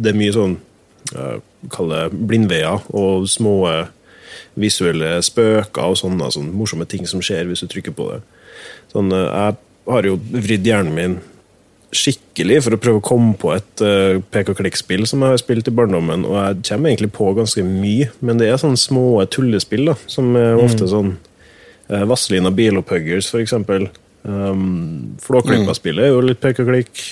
det 0.00 0.12
er 0.12 0.20
mye 0.20 0.36
sånn 0.36 0.58
eh, 1.14 1.38
Kall 1.68 1.90
det 1.92 2.06
blindveier 2.16 2.86
og 2.96 3.26
små 3.28 3.54
eh, 3.68 3.88
visuelle 4.60 5.18
spøker 5.24 5.90
og 5.92 5.98
sånne, 6.00 6.30
sånne 6.32 6.56
morsomme 6.56 6.86
ting 6.88 7.04
som 7.08 7.20
skjer 7.24 7.50
hvis 7.50 7.60
du 7.64 7.68
trykker 7.68 7.92
på 7.96 8.06
det. 8.14 8.20
Sånn, 8.94 9.12
eh, 9.12 9.26
jeg 9.28 9.92
har 9.92 10.08
jo 10.08 10.16
vridd 10.32 10.66
hjernen 10.66 10.96
min 10.96 11.18
skikkelig 11.96 12.60
for 12.64 12.76
å 12.76 12.80
prøve 12.80 13.00
å 13.00 13.04
komme 13.04 13.32
på 13.38 13.50
et 13.54 13.82
uh, 13.82 14.20
pek 14.30 14.52
og 14.52 14.60
klikk-spill 14.60 15.06
som 15.10 15.24
jeg 15.24 15.34
har 15.34 15.40
spilt 15.42 15.70
i 15.70 15.74
barndommen, 15.74 16.26
og 16.28 16.36
jeg 16.38 16.60
kommer 16.70 16.92
egentlig 16.92 17.10
på 17.16 17.32
ganske 17.36 17.64
mye, 17.66 18.10
men 18.22 18.38
det 18.40 18.50
er 18.50 18.60
sånne 18.62 18.78
små 18.80 19.06
tullespill 19.32 19.90
da, 19.90 19.96
som 20.10 20.30
er 20.38 20.60
ofte 20.62 20.86
sånn 20.90 21.16
uh, 21.90 22.04
Vazelina 22.10 22.52
Bilopphuggers, 22.54 23.30
for 23.32 23.42
eksempel. 23.42 23.88
Um, 24.22 25.16
Flåklypa-spillet 25.24 26.06
er 26.06 26.14
jo 26.14 26.22
litt 26.24 26.42
pek 26.42 26.62
og 26.62 26.70
klikk. 26.70 27.02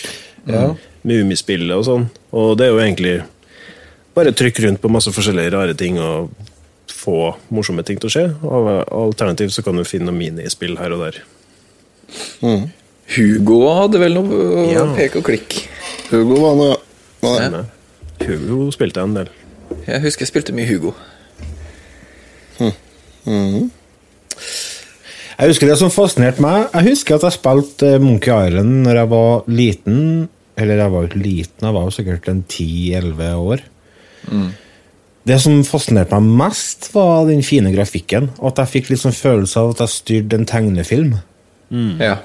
Ja. 0.48 0.70
Mummispillet 1.08 1.74
og 1.76 1.84
sånn. 1.86 2.06
Og 2.36 2.54
det 2.60 2.68
er 2.68 2.74
jo 2.74 2.82
egentlig 2.84 3.16
bare 4.16 4.34
trykk 4.34 4.62
rundt 4.64 4.82
på 4.82 4.90
masse 4.92 5.12
forskjellige 5.14 5.54
rare 5.54 5.74
ting 5.78 5.98
og 6.02 6.32
få 6.98 7.32
morsomme 7.54 7.84
ting 7.86 8.00
til 8.00 8.10
å 8.10 8.12
skje. 8.12 8.24
Alternativt 8.94 9.54
så 9.54 9.64
kan 9.66 9.78
du 9.78 9.86
finne 9.88 10.10
noen 10.10 10.20
minispill 10.20 10.78
her 10.80 10.94
og 10.96 11.06
der. 11.06 11.22
Hugo 13.16 13.58
hadde 13.78 13.98
vel 14.02 14.14
noe 14.18 14.66
Ja. 14.72 14.84
pek 14.96 15.16
og 15.16 15.24
klikk. 15.24 15.68
Hugo 16.10 16.40
var 16.42 16.54
noe 16.56 16.76
Ja. 17.22 17.64
Hugo 18.26 18.70
spilte 18.74 19.00
en 19.02 19.14
del. 19.14 19.28
Jeg 19.86 20.00
husker 20.02 20.24
jeg 20.26 20.28
spilte 20.32 20.52
mye 20.54 20.66
Hugo. 20.68 20.94
Jeg 25.38 25.52
husker 25.52 25.70
det 25.70 25.76
som 25.78 25.90
fascinerte 25.94 26.42
meg. 26.42 26.66
Jeg 26.74 26.88
husker 26.90 27.14
at 27.18 27.22
jeg 27.28 27.36
spilte 27.36 27.92
eh, 27.94 28.00
Monkey 28.02 28.32
Island 28.48 28.80
når 28.86 28.98
jeg 29.02 29.10
var 29.12 29.44
liten. 29.46 30.00
Eller 30.58 30.80
jeg 30.82 30.90
var 30.90 31.04
jo 31.04 31.08
ikke 31.12 31.22
liten, 31.22 31.62
jeg 31.68 31.74
var 31.76 31.84
jo 31.86 31.92
sikkert 31.94 32.28
en 32.32 32.40
10-11 32.50 33.28
år. 33.38 33.60
Det 35.28 35.36
som 35.44 35.60
fascinerte 35.62 36.18
meg 36.18 36.32
mest, 36.40 36.88
var 36.96 37.28
den 37.28 37.44
fine 37.46 37.70
grafikken. 37.70 38.30
Og 38.40 38.50
at 38.50 38.64
jeg 38.64 38.72
fikk 38.72 38.90
litt 38.90 39.02
sånn 39.04 39.14
følelse 39.14 39.60
av 39.62 39.70
at 39.76 39.84
jeg 39.84 39.92
styrte 39.94 40.40
en 40.40 40.48
tegnefilm. 40.50 41.12
Ja. 42.02 42.16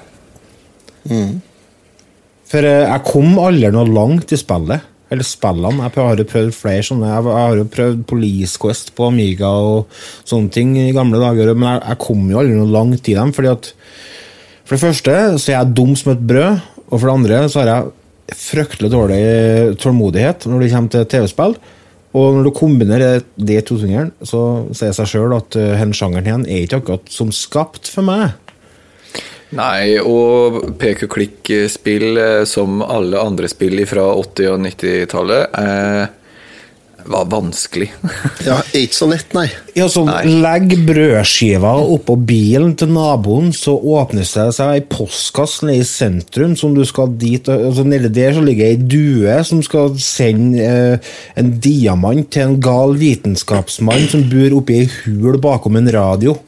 For 2.50 2.66
eh, 2.66 2.84
jeg 2.86 3.06
kom 3.08 3.38
aldri 3.42 3.70
noe 3.74 3.88
langt 3.90 4.34
i 4.34 4.40
spillet. 4.40 4.90
Eller 5.12 5.26
spillene. 5.26 5.84
Jeg 5.84 6.00
har 6.00 6.20
jo 6.20 6.26
prøvd 6.30 6.54
flere 6.56 6.84
sånne. 6.86 7.10
Jeg 7.12 7.34
har 7.36 7.58
jo 7.58 7.66
prøvd 7.70 8.04
Police 8.10 8.60
Quest 8.60 8.94
på 8.96 9.10
Amiga 9.10 9.50
og 9.52 9.98
sånne 10.26 10.50
ting 10.54 10.72
i 10.80 10.94
gamle 10.96 11.20
dager, 11.22 11.52
men 11.54 11.74
jeg, 11.74 11.82
jeg 11.90 12.00
kom 12.06 12.24
jo 12.30 12.40
aldri 12.40 12.56
noe 12.56 12.72
langt 12.72 13.10
i 13.12 13.18
dem. 13.18 13.34
fordi 13.36 13.52
at 13.52 13.70
For 14.64 14.76
det 14.76 14.82
første 14.86 15.18
så 15.36 15.52
er 15.52 15.58
jeg 15.58 15.76
dum 15.76 15.92
som 15.98 16.14
et 16.14 16.24
brød, 16.24 16.64
og 16.88 16.96
for 16.96 17.06
det 17.06 17.14
andre 17.14 17.44
så 17.52 17.62
har 17.62 17.70
jeg 17.70 18.38
fryktelig 18.40 18.88
dårlig 18.90 19.22
tålmodighet 19.82 20.46
når 20.48 20.62
det 20.62 20.70
kommer 20.72 20.94
til 20.94 21.08
TV-spill. 21.12 21.58
Og 22.14 22.36
når 22.36 22.46
du 22.46 22.54
kombinerer 22.54 23.24
de 23.36 23.58
to 23.66 23.76
tingene, 23.76 24.14
så 24.22 24.40
sier 24.70 24.92
det 24.92 24.98
seg 25.00 25.10
sjøl 25.10 25.34
at 25.36 25.50
denne 25.52 25.98
sjangeren 25.98 26.30
igjen 26.30 26.46
er 26.46 26.64
ikke 26.64 26.80
akkurat 26.80 27.12
som 27.12 27.32
skapt 27.34 27.90
for 27.90 28.06
meg. 28.06 28.32
Nei, 29.54 29.94
og 30.02 30.74
pek 30.80 31.06
og 31.06 31.14
klikk-spill, 31.14 32.10
eh, 32.18 32.42
som 32.48 32.82
alle 32.82 33.20
andre 33.22 33.50
spill 33.50 33.84
fra 33.86 34.10
80- 34.18 34.50
og 34.50 34.60
90-tallet, 34.64 35.58
eh, 35.60 36.20
var 37.04 37.26
vanskelig. 37.28 37.90
ja, 38.48 38.56
ikke 38.72 38.96
så 38.96 39.08
lett, 39.10 39.34
nei. 39.36 39.46
Ja, 39.76 39.86
så 39.92 40.04
Nei. 40.08 40.22
Legg 40.42 40.72
brødskiva 40.88 41.74
oppå 41.94 42.16
bilen 42.26 42.74
til 42.80 42.94
naboen, 42.96 43.52
så 43.54 43.76
åpnes 43.76 44.32
det 44.36 44.48
seg 44.56 44.72
ei 44.78 44.84
postkasse 44.88 45.68
nede 45.68 45.84
i 45.84 45.88
sentrum. 45.88 46.56
som 46.56 46.74
du 46.74 46.84
skal 46.88 47.12
dit, 47.20 47.48
altså 47.48 47.84
Nede 47.86 48.08
der 48.08 48.34
så 48.34 48.42
ligger 48.44 48.72
ei 48.72 48.80
due 48.80 49.38
som 49.44 49.62
skal 49.62 49.94
sende 50.00 50.64
eh, 50.64 51.14
en 51.36 51.54
diamant 51.60 52.30
til 52.32 52.48
en 52.48 52.60
gal 52.62 52.96
vitenskapsmann 52.98 54.08
som 54.10 54.24
bor 54.30 54.60
oppi 54.60 54.82
ei 54.82 54.92
hul 55.04 55.38
bakom 55.38 55.76
en 55.76 55.92
radio. 55.92 56.38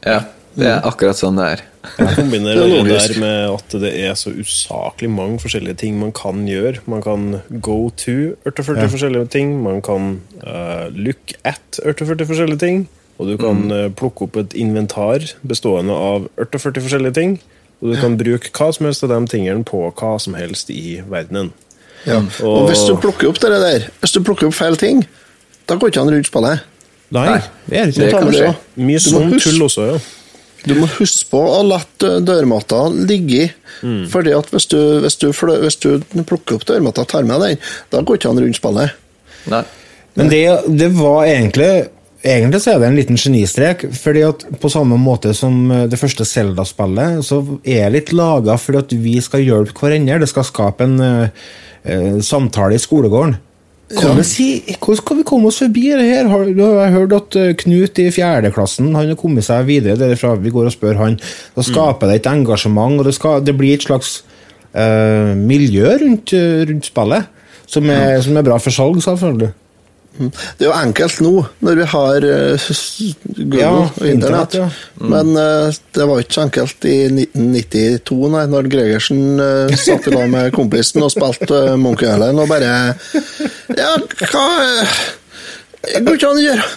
Ja, 0.00 0.22
det 0.56 0.70
er 0.72 0.86
akkurat 0.88 1.18
sånn 1.20 1.38
det 1.38 1.52
er. 1.56 1.69
Kombinerer 1.80 2.60
Det 2.60 2.78
er 2.78 2.84
det 2.84 2.96
der 3.00 3.20
med 3.20 3.54
at 3.54 3.74
det 3.80 3.90
er 4.04 4.16
så 4.18 4.32
usaklig 4.36 5.08
mange 5.10 5.38
forskjellige 5.40 5.78
ting 5.80 5.96
man 6.00 6.12
kan 6.12 6.42
gjøre. 6.48 6.82
Man 6.90 7.02
kan 7.02 7.40
go 7.62 7.88
to 7.96 8.36
48 8.44 8.88
forskjellige 8.92 9.30
ting, 9.32 9.54
man 9.62 9.80
kan 9.82 10.20
uh, 10.44 10.88
look 10.92 11.32
at 11.44 11.80
48 11.80 12.26
forskjellige 12.28 12.60
ting, 12.60 12.82
og 13.20 13.28
du 13.28 13.36
kan 13.36 13.70
eh, 13.72 13.88
plukke 13.92 14.24
opp 14.24 14.36
et 14.40 14.54
inventar 14.56 15.24
bestående 15.44 15.92
av 15.92 16.28
48 16.40 16.80
forskjellige 16.80 17.16
ting, 17.18 17.34
og 17.80 17.92
du 17.92 17.98
kan 18.00 18.16
bruke 18.16 18.52
hva 18.56 18.70
som 18.72 18.88
helst 18.88 19.04
av 19.04 19.12
de 19.12 19.18
tingene 19.28 19.64
på 19.68 19.82
hva 19.88 20.14
som 20.20 20.36
helst 20.40 20.72
i 20.72 21.02
verdenen. 21.04 21.50
Ja. 22.08 22.22
Og 22.44 22.70
hvis 22.70 22.86
du 22.88 22.94
plukker 22.96 23.28
opp 23.28 23.40
det 23.42 23.52
der, 23.60 23.90
hvis 24.00 24.16
du 24.16 24.22
plukker 24.24 24.48
opp 24.48 24.56
feil 24.56 24.76
ting, 24.80 25.04
da 25.68 25.76
går 25.76 25.92
ikke 25.92 26.00
han 26.00 26.12
rundt 26.14 26.30
spillet. 26.30 26.64
Nei, 27.10 27.26
Nei, 27.26 27.42
det 27.66 27.78
er 27.82 27.92
ikke 27.92 28.32
det. 28.32 28.48
Mye 28.80 29.02
sånn 29.02 29.36
tull 29.42 29.66
også, 29.66 29.86
ja. 29.90 30.00
Du 30.66 30.74
må 30.76 30.88
huske 30.98 31.28
på 31.32 31.40
å 31.40 31.60
la 31.64 31.78
dørmatta 31.98 32.86
ligge 32.94 33.44
i. 33.44 33.50
Fordi 34.12 34.34
at 34.36 34.50
hvis 34.52 34.68
du, 34.68 34.80
hvis, 35.04 35.16
du, 35.22 35.30
hvis 35.32 35.78
du 35.80 35.92
plukker 36.28 36.58
opp 36.58 36.66
dørmatta 36.68 37.06
og 37.06 37.12
tar 37.12 37.28
med 37.28 37.40
den, 37.44 37.62
da 37.92 38.02
går 38.04 38.20
ikke 38.20 38.32
han 38.32 38.42
rundt 38.44 38.58
spillet. 38.60 38.98
Nei. 39.50 39.62
Men 40.18 40.28
det, 40.32 40.44
det 40.76 40.90
var 40.98 41.24
egentlig 41.28 41.72
Egentlig 42.20 42.58
så 42.60 42.74
er 42.74 42.80
det 42.82 42.88
en 42.90 42.96
liten 42.98 43.16
genistrek. 43.16 43.86
fordi 43.96 44.22
at 44.26 44.42
På 44.60 44.68
samme 44.68 44.98
måte 45.00 45.32
som 45.32 45.70
eh, 45.72 45.86
det 45.88 45.96
første 45.96 46.26
Zelda-spillet, 46.28 47.24
så 47.24 47.40
er 47.64 47.86
det 47.86 47.94
litt 47.94 48.12
laga 48.12 48.58
fordi 48.60 48.78
at 48.82 48.92
vi 48.92 49.14
skal 49.24 49.40
hjelpe 49.40 49.72
hverandre. 49.72 50.18
Det 50.20 50.28
skal 50.28 50.44
skape 50.44 50.84
en 50.84 51.00
eh, 51.00 51.46
eh, 51.88 52.18
samtale 52.20 52.76
i 52.76 52.82
skolegården. 52.82 53.38
Hvordan, 53.90 54.22
si, 54.26 54.60
hvordan 54.78 54.98
skal 55.00 55.18
vi 55.18 55.24
komme 55.26 55.50
oss 55.50 55.58
forbi 55.64 55.88
det 55.90 56.06
her? 56.06 56.28
Har, 56.30 56.44
du 56.54 56.62
har 56.62 56.92
hørt 56.94 57.14
at 57.16 57.36
eh, 57.40 57.54
Knut 57.58 57.98
i 57.98 58.06
fjerdeklassen 58.14 58.92
han 58.94 59.10
har 59.10 59.18
kommet 59.18 59.46
seg 59.46 59.66
videre 59.66 59.98
derfra. 59.98 60.36
Vi 60.38 60.52
går 60.54 60.68
og 60.70 60.74
spør 60.74 61.00
han. 61.00 61.16
Da 61.56 61.64
skaper 61.66 62.10
det 62.10 62.20
et 62.20 62.28
engasjement, 62.30 63.00
og 63.00 63.08
det, 63.08 63.16
skal, 63.18 63.42
det 63.42 63.56
blir 63.58 63.74
et 63.74 63.86
slags 63.86 64.20
uh, 64.76 65.34
miljø 65.34 65.90
rundt, 66.04 66.34
eh, 66.38 66.62
rundt 66.70 66.86
spillet. 66.86 67.36
Som 67.70 67.90
er, 67.90 68.16
som 68.22 68.34
er 68.38 68.46
bra 68.46 68.56
for 68.58 68.74
salg, 68.74 68.98
selvfølgelig. 69.02 69.52
Det 70.28 70.66
er 70.66 70.68
jo 70.68 70.74
enkelt 70.76 71.20
nå, 71.24 71.32
når 71.64 71.78
vi 71.80 71.86
har 71.94 72.26
eh, 72.28 72.66
Google 73.38 73.60
Ja, 73.62 73.70
og 73.88 74.04
internett. 74.06 74.56
ja. 74.60 74.66
Men 75.00 75.32
eh, 75.40 75.78
det 75.96 76.06
var 76.10 76.20
ikke 76.20 76.36
så 76.36 76.44
enkelt 76.44 76.84
i 76.90 76.96
1992, 77.08 78.18
nei, 78.34 78.44
når 78.52 78.68
Gregersen 78.72 79.22
uh, 79.40 79.72
satt 79.80 80.06
i 80.10 80.14
lag 80.14 80.28
med 80.32 80.52
kompisen 80.58 81.02
og 81.06 81.12
spilte 81.14 81.62
eh, 81.72 81.78
Monkey 81.80 82.08
Island 82.10 82.42
og 82.44 82.50
bare 82.52 82.74
Ja, 83.78 83.94
hva 84.30 84.44
eh, 84.66 84.94
går 86.04 86.18
ikke 86.18 86.30
an 86.34 86.42
å 86.42 86.44
gjøre? 86.44 86.68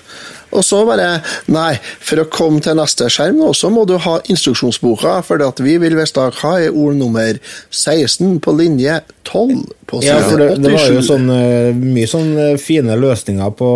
Og 0.53 0.65
så 0.65 0.83
bare 0.87 1.07
Nei, 1.53 1.73
for 2.03 2.23
å 2.23 2.27
komme 2.31 2.61
til 2.63 2.77
neste 2.77 3.09
skjerm 3.11 3.39
nå, 3.41 3.51
så 3.57 3.71
må 3.73 3.85
du 3.89 3.95
ha 4.01 4.17
instruksjonsboka, 4.31 5.17
for 5.25 5.41
vi 5.63 5.77
vil 5.81 5.97
vite 5.97 6.27
hva 6.39 6.53
er 6.61 6.75
ord 6.75 6.97
nummer 6.99 7.39
16 7.69 8.39
på 8.43 8.55
linje 8.57 8.99
12 9.27 9.63
på 9.89 10.01
Ja, 10.03 10.19
side 10.19 10.29
for 10.29 10.43
det, 10.43 10.49
det 10.63 10.73
var 10.73 10.87
jo 10.93 11.01
sånn, 11.05 11.27
eh, 11.33 11.71
mye 11.77 12.09
sånn 12.09 12.31
eh, 12.37 12.53
fine 12.61 12.97
løsninger 12.99 13.57
på, 13.59 13.71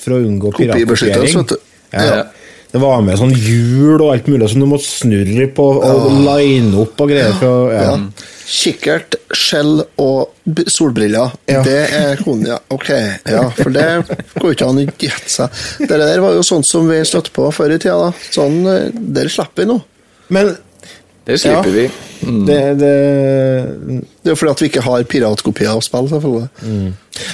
for 0.00 0.16
å 0.16 0.22
unngå 0.22 0.54
piratkopiering. 0.56 1.44
Ja. 1.94 2.04
Ja. 2.04 2.22
Det 2.74 2.80
var 2.82 3.04
med 3.06 3.20
sånn 3.20 3.30
hjul 3.38 4.00
og 4.00 4.08
alt 4.10 4.26
mulig 4.26 4.48
som 4.50 4.64
du 4.64 4.66
måtte 4.66 4.88
snurre 4.88 5.46
på 5.54 5.66
og 5.78 6.08
line 6.24 6.72
opp 6.82 6.98
og 7.04 7.12
greier. 7.12 7.36
For, 7.38 7.70
ja. 7.70 7.92
Kikkert, 8.44 9.14
skjell 9.32 9.78
og 10.00 10.34
solbriller. 10.68 11.32
Ja. 11.48 11.62
Det 11.64 11.78
er 11.96 12.20
konen, 12.20 12.46
ja. 12.52 12.58
Ok, 12.74 12.90
ja, 12.92 13.46
for 13.56 13.72
det 13.72 13.86
går 14.36 14.52
ikke 14.52 14.68
an 14.68 14.82
å 14.82 14.84
gjette 14.84 15.32
seg. 15.32 15.62
Det 15.88 15.96
der 15.96 16.20
var 16.20 16.36
jo 16.36 16.42
sånt 16.44 16.68
som 16.68 16.84
vi 16.90 16.98
støtte 17.08 17.32
på 17.32 17.48
før 17.56 17.72
i 17.72 17.78
tida. 17.80 17.96
da. 18.10 18.28
Sånn, 18.34 18.60
eh, 18.68 18.90
Der 18.92 19.28
slipper 19.32 19.64
vi 19.64 19.70
nå. 19.72 19.78
Men 20.28 20.56
Det 21.24 21.38
slipper 21.40 21.72
Ja. 21.72 21.72
vi. 21.72 21.86
det, 22.44 22.60
det 22.78 22.92
Det 24.20 24.28
er 24.28 24.34
jo 24.34 24.36
fordi 24.36 24.50
at 24.52 24.60
vi 24.60 24.68
ikke 24.68 24.82
har 24.84 25.02
piratkopier 25.08 25.70
av 25.72 25.80
spill, 25.80 26.08
selvfølgelig. 26.08 26.48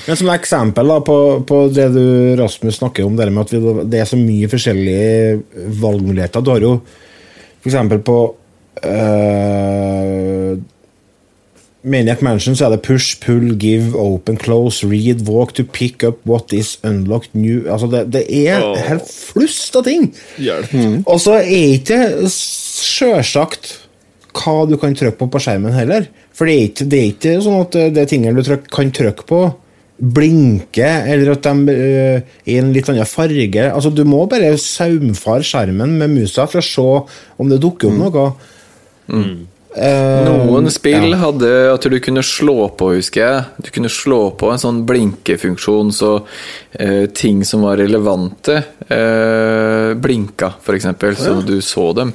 Men 0.07 0.17
som 0.17 0.29
eksempel 0.31 0.87
da, 0.87 1.01
på, 1.01 1.17
på 1.47 1.59
det 1.75 1.89
du 1.95 2.37
Rasmus 2.39 2.79
snakker 2.79 3.05
om, 3.05 3.17
det 3.17 3.33
med 3.33 3.47
at 3.49 3.51
vi, 3.51 3.85
det 3.91 4.01
er 4.01 4.05
så 4.07 4.17
mye 4.17 4.47
forskjellige 4.49 5.43
valgmuligheter. 5.83 6.41
Du 6.43 6.51
har 6.55 6.61
jo 6.61 6.77
eksempel 7.67 7.99
på 8.07 8.17
øh, 8.87 10.59
Maniac 11.83 12.21
Mansion 12.21 12.57
så 12.57 12.67
er 12.67 12.75
det 12.75 12.83
push, 12.85 13.17
pull, 13.23 13.55
give, 13.61 13.95
open, 13.97 14.37
close, 14.37 14.85
read, 14.85 15.25
walk 15.29 15.55
to 15.57 15.65
pick 15.65 16.05
up 16.05 16.21
what 16.29 16.53
is 16.53 16.75
unlocked 16.85 17.33
new 17.33 17.65
Altså 17.73 17.89
det, 17.89 18.03
det 18.13 18.25
er 18.29 18.61
oh. 18.61 18.77
helt 18.77 19.09
flust 19.09 19.77
av 19.79 19.87
ting! 19.89 20.11
Mm. 20.37 21.01
Og 21.07 21.21
så 21.23 21.39
er 21.41 21.79
ikke 21.79 22.01
sjølsagt 22.35 23.79
hva 24.37 24.63
du 24.69 24.77
kan 24.81 24.95
trykke 24.95 25.19
på 25.19 25.31
på 25.33 25.41
skjermen 25.43 25.75
heller. 25.75 26.07
For 26.37 26.49
det 26.49 26.55
er 26.55 26.69
ikke, 26.69 26.87
det 26.87 27.01
er 27.01 27.09
ikke 27.11 27.35
sånn 27.45 27.65
at 27.65 27.79
det 27.97 28.07
tingene 28.13 28.39
du 28.39 28.47
tryk, 28.47 28.69
kan 28.73 28.93
trykke 28.95 29.27
på, 29.29 29.41
blinker, 30.01 31.09
eller 31.13 31.35
at 31.35 31.45
de 31.45 31.73
er 31.73 31.81
er 31.91 32.23
i 32.49 32.57
en 32.61 32.71
litt 32.73 32.89
annen 32.89 33.09
farge. 33.09 33.67
Altså 33.69 33.91
Du 33.93 34.05
må 34.09 34.23
bare 34.31 34.55
saumfare 34.61 35.45
skjermen 35.45 35.99
med 36.01 36.15
musa 36.15 36.47
for 36.49 36.63
å 36.63 36.65
se 36.65 36.87
om 37.41 37.51
det 37.51 37.61
dukker 37.61 37.91
opp 37.91 37.99
noe. 38.01 38.27
Eh, 39.11 39.35
Noen 39.71 40.67
spill 40.73 41.13
ja. 41.13 41.19
hadde 41.21 41.51
at 41.71 41.85
du 41.87 41.97
kunne 42.03 42.25
slå 42.27 42.67
på, 42.75 42.91
husker 42.97 43.23
jeg. 43.23 43.45
Du 43.63 43.71
kunne 43.75 43.93
slå 43.93 44.33
på 44.39 44.51
en 44.51 44.59
sånn 44.59 44.83
blinkefunksjon, 44.89 45.93
så 45.95 46.17
uh, 46.25 47.07
ting 47.15 47.45
som 47.47 47.63
var 47.69 47.79
relevante, 47.79 48.59
uh, 48.91 49.95
blinka, 49.95 50.57
f.eks., 50.59 50.91
så 51.23 51.39
du 51.47 51.61
så 51.63 51.87
dem. 51.95 52.13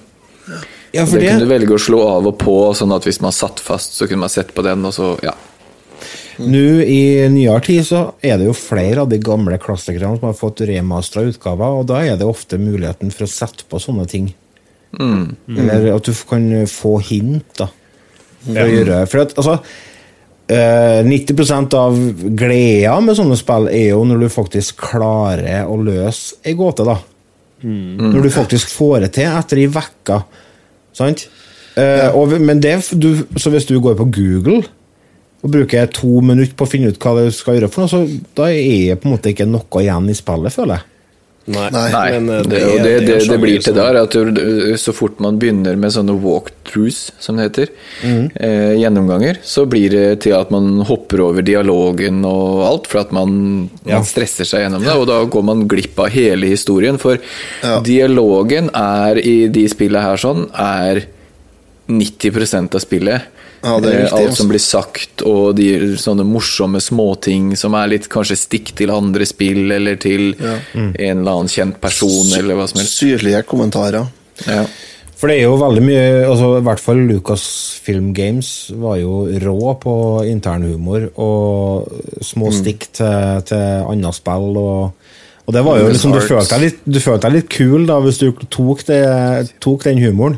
Ja, 0.91 1.03
det 1.03 1.19
det, 1.19 1.25
kunne 1.29 1.43
du 1.43 1.51
velge 1.51 1.75
å 1.75 1.81
slå 1.81 2.03
av 2.07 2.27
og 2.27 2.37
på, 2.43 2.57
sånn 2.75 2.93
at 2.95 3.07
hvis 3.07 3.23
man 3.23 3.35
satt 3.35 3.63
fast, 3.63 3.95
så 3.95 4.07
kunne 4.07 4.25
man 4.27 4.35
sett 4.35 4.53
på 4.55 4.65
den, 4.65 4.83
og 4.87 4.95
så 4.95 5.15
Ja. 5.23 5.35
Nå 6.35 6.83
i 6.83 7.29
nyere 7.31 7.61
tid 7.63 7.85
så 7.87 7.99
er 8.19 8.35
det 8.35 8.49
jo 8.49 8.55
flere 8.57 9.05
av 9.05 9.07
de 9.07 9.21
gamle 9.23 9.55
klassikerne 9.55 10.17
som 10.17 10.27
har 10.27 10.35
fått 10.35 10.65
remastera 10.67 11.29
utgaver, 11.29 11.77
og 11.79 11.85
da 11.87 12.01
er 12.03 12.17
det 12.19 12.27
ofte 12.27 12.59
muligheten 12.59 13.13
for 13.15 13.23
å 13.23 13.31
sette 13.31 13.63
på 13.71 13.79
sånne 13.79 14.03
ting. 14.11 14.33
Eller 15.55 15.89
at 15.95 16.07
du 16.07 16.13
kan 16.29 16.47
få 16.69 16.97
hint, 17.03 17.49
da. 17.59 17.69
For 18.45 18.61
å 18.61 18.69
gjøre 18.69 18.97
For 19.09 19.23
at, 19.23 19.31
altså 19.41 19.55
eh, 20.53 21.01
90% 21.07 21.73
av 21.79 21.95
gleda 22.37 22.99
med 23.01 23.17
sånne 23.17 23.37
spill 23.39 23.69
er 23.71 23.87
jo 23.89 24.03
når 24.05 24.25
du 24.25 24.29
faktisk 24.33 24.83
klarer 24.91 25.65
å 25.65 25.77
løse 25.81 26.39
ei 26.45 26.53
gåte, 26.57 26.85
da. 26.87 26.99
Når 27.65 28.27
du 28.27 28.29
faktisk 28.33 28.69
får 28.69 29.07
det 29.07 29.13
til 29.15 29.31
etter 29.31 29.61
ei 29.63 29.69
uke. 29.71 30.19
Sant? 30.95 31.25
Eh, 31.75 32.07
og, 32.15 32.35
men 32.39 32.61
det, 32.63 32.77
du, 32.93 33.25
så 33.41 33.51
hvis 33.51 33.67
du 33.67 33.79
går 33.83 33.97
på 33.99 34.07
Google 34.15 34.61
og 35.45 35.51
bruker 35.51 35.89
to 35.93 36.21
minutter 36.25 36.55
på 36.57 36.65
å 36.65 36.69
finne 36.69 36.89
ut 36.89 36.99
hva 37.01 37.17
du 37.19 37.33
skal 37.35 37.57
gjøre, 37.57 37.69
for 37.69 37.85
noe, 37.85 37.91
så 37.91 38.29
da 38.37 38.47
er 38.49 38.93
det 38.93 38.99
på 39.01 39.09
en 39.09 39.15
måte 39.17 39.33
ikke 39.33 39.47
noe 39.49 39.81
igjen 39.83 40.07
i 40.09 40.17
spillet, 40.17 40.53
føler 40.53 40.79
jeg. 40.79 40.91
Nei, 41.45 41.67
Nei, 41.69 42.19
men 42.25 42.29
eh, 42.39 42.47
det, 42.49 42.57
er- 42.59 42.71
og 42.73 42.79
det, 42.81 42.91
er 42.95 43.03
det, 43.05 43.15
det 43.29 43.35
blir 43.37 43.59
til 43.61 43.75
der 43.77 43.97
at 43.99 44.15
du, 44.17 44.39
så 44.81 44.93
fort 44.97 45.19
man 45.21 45.35
begynner 45.37 45.75
med 45.77 45.93
sånne 45.93 46.15
walkthroughs, 46.23 47.11
som 47.21 47.37
det 47.37 47.45
heter, 47.51 47.69
mm. 48.01 48.23
eh, 48.33 48.71
gjennomganger, 48.81 49.37
så 49.45 49.67
blir 49.69 49.93
det 49.93 50.07
til 50.25 50.33
at 50.33 50.49
man 50.49 50.81
hopper 50.89 51.21
over 51.27 51.45
dialogen 51.45 52.23
og 52.25 52.63
alt, 52.65 52.89
for 52.89 53.03
at 53.03 53.13
man, 53.13 53.69
Ja. 53.85 53.99
man 53.99 54.07
stresser 54.09 54.49
seg 54.49 54.65
gjennom 54.65 54.81
det, 54.87 54.95
og 54.97 55.05
da 55.11 55.19
går 55.29 55.45
man 55.45 55.67
glipp 55.69 56.01
av 56.01 56.09
hele 56.17 56.49
historien. 56.49 56.97
For 56.97 57.21
Ja. 57.61 57.77
dialogen 57.85 58.71
er 58.73 59.21
i 59.21 59.47
de 59.47 59.67
spillene 59.69 60.01
her 60.01 60.17
sånn, 60.17 60.47
er 60.57 61.05
90% 61.87 62.73
av 62.73 62.81
spillet. 62.81 63.21
Ja, 63.65 63.79
det 63.81 63.91
er 63.95 64.03
Eh, 64.05 64.13
Alt 64.13 64.37
som 64.37 64.47
blir 64.51 64.61
sagt, 64.61 65.23
og 65.25 65.55
de 65.57 65.95
sånne 65.97 66.21
morsomme 66.27 66.77
småting 66.83 67.55
som 67.57 67.73
er 67.73 67.87
litt 67.95 68.05
kanskje 68.13 68.37
stikk 68.37 68.75
til 68.77 68.91
andre 68.93 69.25
spill, 69.25 69.63
eller 69.73 69.97
til 69.97 70.35
en 70.37 70.91
eller 71.01 71.31
annen 71.31 71.49
kjent 71.49 71.79
person, 71.81 72.29
eller 72.37 72.55
hva 72.59 72.67
som 72.69 72.79
helst. 72.83 72.99
Syrlige 73.01 73.41
kommentarer. 73.49 74.05
Ja. 74.45 74.65
For 75.15 75.31
det 75.31 75.37
er 75.39 75.45
jo 75.47 75.55
veldig 75.55 75.81
mye 75.81 76.07
altså 76.27 76.49
I 76.59 76.63
hvert 76.67 76.81
fall 76.83 76.97
Lucasfilm 77.07 78.09
Games 78.13 78.49
var 78.75 78.97
jo 78.99 79.21
rå 79.41 79.69
på 79.79 79.93
internhumor 80.27 81.05
og 81.15 81.87
små 82.21 82.51
stikk 82.51 82.89
til, 82.99 83.41
til 83.47 83.87
andre 83.87 84.11
spill. 84.13 84.49
Og, 84.59 84.91
og 85.47 85.55
det 85.55 85.63
var 85.63 85.79
jo 85.79 85.87
liksom 85.87 86.11
Du 86.11 86.19
følte 86.19 86.57
deg 86.57 86.65
litt, 86.67 86.83
du 86.83 86.99
følte 86.99 87.29
deg 87.29 87.37
litt 87.39 87.49
kul 87.55 87.87
da 87.87 88.01
hvis 88.03 88.19
du 88.21 88.27
tok, 88.51 88.83
det, 88.91 89.01
tok 89.63 89.87
den 89.87 90.03
humoren. 90.03 90.37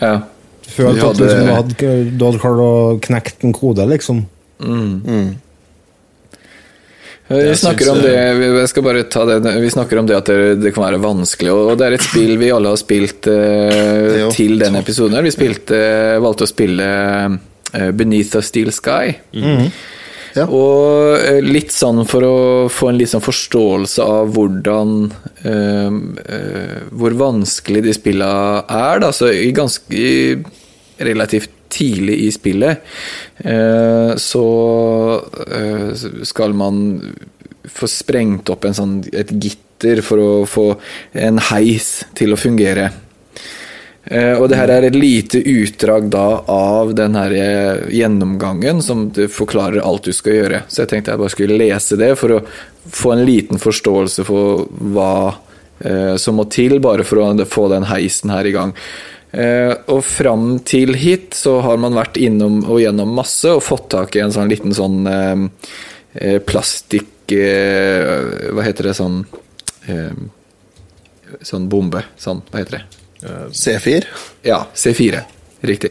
ja. 0.00 0.20
Du 0.64 0.82
ja, 0.82 0.92
det... 0.92 1.02
at 1.04 1.18
liksom, 1.20 1.46
du, 1.46 1.52
hadde, 1.52 1.94
du 2.18 2.24
hadde 2.24 2.40
klart 2.42 2.60
å 2.64 2.70
knekke 3.04 3.34
en 3.44 3.52
kode, 3.56 3.84
liksom. 3.90 4.24
Vi 7.26 7.54
snakker 7.56 7.88
om 7.90 8.00
det 8.04 8.16
vi- 8.38 8.50
jeg 8.60 8.68
skal 8.68 8.82
bare 8.84 9.02
ta 9.08 9.24
det, 9.24 9.38
vi 9.60 9.70
snakker 9.72 9.98
om 9.98 10.06
det 10.06 10.16
at 10.16 10.26
det, 10.60 10.74
kan 10.74 10.84
være 10.84 11.00
vanskelig, 11.00 11.50
og 11.52 11.78
det 11.78 11.86
er 11.86 11.92
et 11.96 12.04
spill 12.04 12.36
vi 12.38 12.50
alle 12.52 12.68
har 12.68 12.76
spilt 12.76 13.26
eh, 13.32 14.28
til 14.34 14.58
denne 14.60 14.82
episoden. 14.84 15.16
her. 15.16 15.22
Vi 15.24 15.32
spilte, 15.32 16.20
valgte 16.20 16.44
å 16.44 16.50
spille 16.50 16.88
eh, 17.72 17.90
Beneath 17.96 18.36
a 18.36 18.42
Steel 18.44 18.70
Sky. 18.76 19.14
Ja. 20.34 20.46
Og 20.50 21.14
eh, 21.22 21.40
litt 21.44 21.70
sånn 21.74 22.02
for 22.10 22.26
å 22.26 22.36
få 22.72 22.90
en 22.90 22.98
litt 22.98 23.12
sånn 23.12 23.22
forståelse 23.22 24.02
av 24.02 24.32
hvordan 24.34 24.94
øh, 25.46 25.98
øh, 26.24 26.80
Hvor 26.90 27.14
vanskelig 27.20 27.84
de 27.86 27.94
spillene 27.94 28.64
er, 28.66 29.02
da. 29.04 29.12
Så 29.14 29.30
i 29.30 29.52
ganske 29.54 29.94
i 29.94 30.34
relativt 31.04 31.52
tidlig 31.74 32.20
i 32.22 32.28
spillet 32.30 32.84
øh, 33.50 34.12
så 34.22 34.44
skal 36.22 36.54
man 36.54 36.76
få 37.66 37.88
sprengt 37.90 38.52
opp 38.52 38.68
sånn, 38.76 39.00
et 39.10 39.32
gitter 39.42 39.98
for 40.06 40.22
å 40.22 40.30
få 40.46 40.66
en 41.18 41.40
heis 41.50 42.04
til 42.14 42.36
å 42.36 42.38
fungere. 42.38 42.92
Eh, 44.04 44.36
og 44.36 44.50
det 44.52 44.58
her 44.58 44.68
er 44.68 44.84
et 44.84 44.96
lite 44.98 45.40
utdrag 45.40 46.10
da 46.12 46.26
av 46.50 46.92
den 46.96 47.16
her 47.16 47.32
eh, 47.38 47.86
gjennomgangen 47.96 48.82
som 48.84 49.06
forklarer 49.32 49.80
alt 49.80 50.10
du 50.10 50.12
skal 50.12 50.38
gjøre. 50.38 50.60
Så 50.68 50.82
jeg 50.82 50.92
tenkte 50.92 51.14
jeg 51.14 51.22
bare 51.22 51.32
skulle 51.32 51.58
lese 51.60 51.98
det 52.00 52.12
for 52.20 52.36
å 52.36 52.42
få 52.84 53.14
en 53.14 53.24
liten 53.24 53.60
forståelse 53.62 54.26
for 54.28 54.66
hva 54.92 55.16
eh, 55.80 56.14
som 56.20 56.36
må 56.36 56.48
til 56.52 56.76
bare 56.84 57.06
for 57.08 57.24
å 57.24 57.48
få 57.48 57.68
den 57.72 57.88
heisen 57.88 58.34
her 58.34 58.48
i 58.48 58.54
gang. 58.56 58.76
Og 59.34 60.04
fram 60.06 60.60
til 60.62 60.92
hit 60.94 61.34
så 61.34 61.56
har 61.64 61.80
man 61.82 61.96
vært 61.98 62.20
innom 62.22 62.60
og 62.68 62.78
gjennom 62.78 63.16
masse 63.18 63.50
og 63.50 63.64
fått 63.66 63.88
tak 63.96 64.14
i 64.14 64.22
en 64.22 64.30
sånn 64.30 64.46
liten 64.52 64.70
sånn 64.78 65.10
plastikk 66.46 67.34
Hva 67.34 68.62
heter 68.62 68.92
det 68.92 68.96
sånn 69.02 69.24
Sånn 71.42 71.66
bombe. 71.66 72.06
Sånn, 72.14 72.46
hva 72.46 72.62
heter 72.62 72.78
det? 72.78 73.03
C4. 73.52 74.04
Ja, 74.42 74.66
C4. 74.74 75.24
Riktig. 75.64 75.90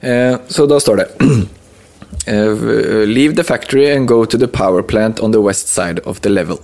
Eh, 0.00 0.36
så 0.48 0.66
da 0.66 0.80
står 0.80 0.96
det 0.96 1.06
eh, 2.26 2.64
Leave 3.08 3.36
the 3.36 3.44
factory 3.44 3.88
and 3.90 4.08
go 4.08 4.24
to 4.24 4.38
the 4.38 4.48
power 4.48 4.82
plant 4.82 5.20
on 5.20 5.32
the 5.32 5.40
west 5.40 5.68
side 5.68 6.00
of 6.04 6.20
the 6.20 6.28
level. 6.28 6.58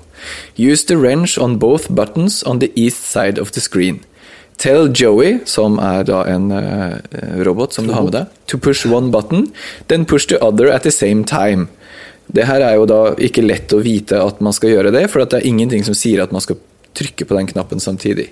Use 0.57 0.87
the 0.87 0.97
wrench 0.97 1.39
on 1.39 1.59
both 1.59 1.89
buttons 1.89 2.43
on 2.43 2.59
the 2.59 2.71
east 2.77 3.11
side 3.11 3.41
of 3.41 3.53
the 3.53 3.61
screen. 3.61 4.01
Tell 4.57 4.93
Joey, 4.95 5.39
som 5.49 5.79
er 5.81 6.05
da 6.07 6.23
en 6.29 6.51
eh, 6.53 6.99
robot 7.43 7.73
som 7.73 7.89
du 7.89 7.95
har 7.97 8.05
med 8.05 8.13
deg, 8.15 8.35
to 8.47 8.59
push 8.61 8.87
one 8.87 9.11
button, 9.11 9.49
then 9.89 10.05
push 10.05 10.29
the 10.29 10.39
other 10.45 10.69
at 10.69 10.85
the 10.85 10.93
same 10.93 11.25
time. 11.25 11.67
Det 12.27 12.45
her 12.47 12.61
er 12.61 12.77
jo 12.77 12.85
da 12.87 13.01
ikke 13.19 13.43
lett 13.43 13.73
å 13.73 13.81
vite 13.83 14.21
at 14.23 14.45
man 14.45 14.55
skal 14.55 14.77
gjøre 14.77 14.93
det, 14.95 15.09
for 15.11 15.25
det 15.25 15.41
er 15.41 15.49
ingenting 15.49 15.83
som 15.89 15.97
sier 15.97 16.23
at 16.23 16.37
man 16.37 16.45
skal 16.45 16.61
trykke 16.95 17.27
på 17.27 17.37
den 17.39 17.49
knappen 17.49 17.81
samtidig. 17.81 18.29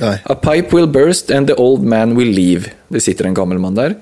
Nei. 0.00 0.18
A 0.24 0.34
pipe 0.34 0.72
will 0.72 0.86
burst 0.86 1.30
and 1.30 1.46
the 1.46 1.54
old 1.54 1.84
man 1.84 2.14
will 2.16 2.32
leave. 2.32 2.72
Det 2.88 3.00
sitter 3.00 3.26
en 3.26 3.34
gammel 3.34 3.58
mann 3.58 3.74
der. 3.74 3.94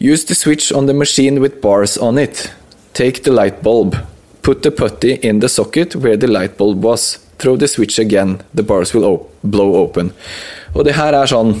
Use 0.00 0.26
the 0.26 0.34
switch 0.34 0.72
on 0.72 0.86
the 0.86 0.94
machine 0.94 1.40
with 1.40 1.60
bars 1.60 1.98
on 1.98 2.18
it. 2.18 2.50
Take 2.92 3.22
the 3.22 3.30
light 3.30 3.62
bulb. 3.62 3.96
Put 4.42 4.62
the 4.62 4.70
putty 4.70 5.18
in 5.22 5.40
the 5.40 5.48
socket 5.48 5.94
where 5.96 6.16
the 6.16 6.26
light 6.26 6.56
bulb 6.56 6.84
was. 6.84 7.18
Throw 7.38 7.56
the 7.56 7.68
switch 7.68 7.98
again. 7.98 8.42
The 8.54 8.62
bars 8.62 8.94
will 8.94 9.04
op 9.04 9.30
blow 9.42 9.74
open. 9.76 10.12
Og 10.74 10.84
det 10.84 10.94
her 10.94 11.14
er 11.16 11.26
sånn 11.26 11.56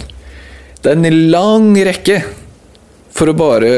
Det 0.80 0.92
er 0.92 0.96
en 0.96 1.30
lang 1.30 1.74
rekke 1.76 2.22
for 3.12 3.28
å 3.28 3.36
bare 3.36 3.70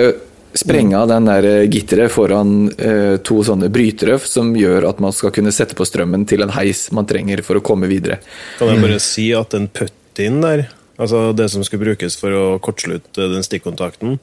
sprenge 0.58 0.98
av 0.98 1.08
den 1.08 1.26
der 1.28 1.46
gitteret 1.72 2.12
foran 2.12 2.70
eh, 2.76 3.16
to 3.24 3.40
sånne 3.46 3.70
brytere 3.72 4.18
som 4.20 4.52
gjør 4.56 4.88
at 4.90 5.00
man 5.02 5.14
skal 5.16 5.32
kunne 5.34 5.52
sette 5.54 5.76
på 5.78 5.86
strømmen 5.88 6.26
til 6.28 6.44
en 6.44 6.52
heis 6.56 6.86
man 6.92 7.08
trenger 7.08 7.42
for 7.46 7.58
å 7.58 7.64
komme 7.64 7.88
videre. 7.90 8.20
Kan 8.58 8.72
jeg 8.72 8.82
bare 8.84 9.00
si 9.02 9.30
at 9.36 9.54
den 9.56 9.68
puttien 9.72 10.40
der, 10.44 10.66
altså 11.00 11.30
det 11.36 11.48
som 11.52 11.64
skulle 11.64 11.86
brukes 11.92 12.16
for 12.20 12.36
å 12.36 12.44
kortslutte 12.62 13.30
den 13.32 13.46
stikkontakten, 13.46 14.18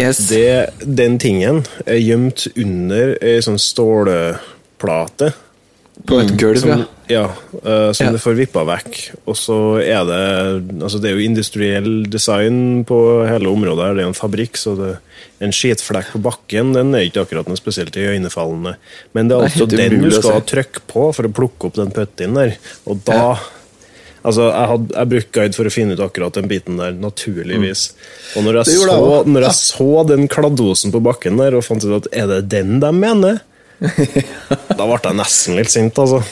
Yes. 0.00 0.18
det, 0.28 0.74
den 0.84 1.14
tingen 1.22 1.62
er 1.86 1.96
gjemt 2.02 2.46
under 2.56 3.14
ei 3.24 3.38
sånn 3.44 3.56
stålplate. 3.60 5.30
På 6.04 6.18
et 6.20 6.34
gulv, 6.36 6.58
Som, 6.60 6.68
ja. 6.68 6.84
ja, 7.08 7.22
eh, 7.64 7.92
som 7.96 8.06
Ja. 8.06 8.12
du 8.12 8.18
får 8.20 8.36
vippa 8.36 8.64
vekk. 8.68 8.98
Og 9.26 9.36
så 9.38 9.80
er 9.80 10.04
det 10.04 10.82
altså 10.82 11.00
Det 11.00 11.10
er 11.10 11.16
jo 11.16 11.24
industriell 11.24 12.04
design 12.10 12.84
på 12.84 13.26
hele 13.26 13.48
området. 13.48 13.86
her, 13.86 13.94
Det 13.94 14.04
er 14.04 14.08
en 14.08 14.14
fabrikk, 14.14 14.56
så 14.60 14.76
det, 14.76 14.98
en 15.40 15.52
skitflekk 15.52 16.12
på 16.12 16.22
bakken 16.22 16.74
den 16.74 16.94
er 16.94 17.08
ikke 17.08 17.24
akkurat 17.24 17.48
noe 17.48 17.56
spesielt 17.56 17.96
iøynefallende. 17.96 18.76
Men 19.14 19.28
det 19.28 19.36
er 19.36 19.48
altså 19.48 19.66
den 19.68 20.02
du 20.02 20.10
skal 20.10 20.32
ha 20.36 20.40
trykke 20.40 20.84
på 20.86 21.12
for 21.14 21.24
å 21.24 21.32
plukke 21.32 21.66
opp 21.70 21.74
den 21.80 21.90
puttien 21.90 22.34
der. 22.34 22.56
Og 22.86 23.02
da 23.04 23.38
Altså, 24.26 24.48
jeg, 24.50 24.66
hadde, 24.68 24.94
jeg 24.96 25.08
brukte 25.08 25.30
guide 25.38 25.54
for 25.54 25.68
å 25.68 25.70
finne 25.70 25.94
ut 25.94 26.00
akkurat 26.02 26.34
den 26.34 26.48
biten 26.50 26.80
der, 26.80 26.96
naturligvis. 26.98 27.92
Og 28.34 28.42
når 28.42 28.56
jeg 28.64 28.80
så, 28.80 28.96
når 29.22 29.44
jeg 29.46 29.54
så 29.54 30.06
den 30.08 30.26
kladdosen 30.26 30.90
på 30.90 30.98
bakken 30.98 31.38
der 31.38 31.54
og 31.54 31.62
fant 31.62 31.84
ut 31.86 31.94
at 32.00 32.08
er 32.10 32.26
det 32.26 32.48
den 32.50 32.80
de 32.82 32.90
mener, 32.90 33.38
da 33.80 34.86
ble 34.86 34.98
jeg 35.02 35.16
nesten 35.18 35.56
litt 35.58 35.70
sint, 35.72 35.98
altså. 36.00 36.22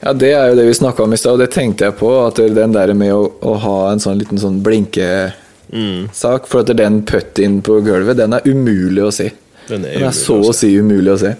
Ja, 0.00 0.14
det 0.16 0.30
er 0.32 0.48
jo 0.48 0.56
det 0.56 0.64
vi 0.70 0.76
snakka 0.78 1.04
om 1.04 1.12
i 1.12 1.18
stad, 1.20 1.36
og 1.36 1.42
det 1.42 1.50
tenkte 1.52 1.90
jeg 1.90 1.98
på. 1.98 2.08
At 2.24 2.40
den 2.40 2.72
der 2.72 2.94
med 2.96 3.12
å, 3.12 3.26
å 3.44 3.54
ha 3.60 3.76
en 3.90 4.00
sånn 4.00 4.16
liten 4.20 4.40
sånn 4.40 4.62
blinkesak 4.64 6.48
For 6.48 6.62
at 6.64 6.72
den 6.78 7.02
puttien 7.08 7.58
på 7.64 7.80
gulvet, 7.84 8.16
den 8.16 8.32
er 8.38 8.48
umulig 8.48 9.04
å 9.04 9.12
se. 9.12 9.28
Den 9.68 9.84
er 9.84 9.98
Den 10.00 10.08
er 10.08 10.16
så 10.16 10.38
å 10.40 10.54
si 10.56 10.72
umulig 10.80 11.12
å 11.12 11.20
se. 11.20 11.34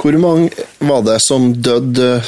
Hvor 0.00 0.16
mange 0.20 0.50
var 0.84 1.02
det 1.08 1.18
som 1.24 1.50
døde 1.56 2.20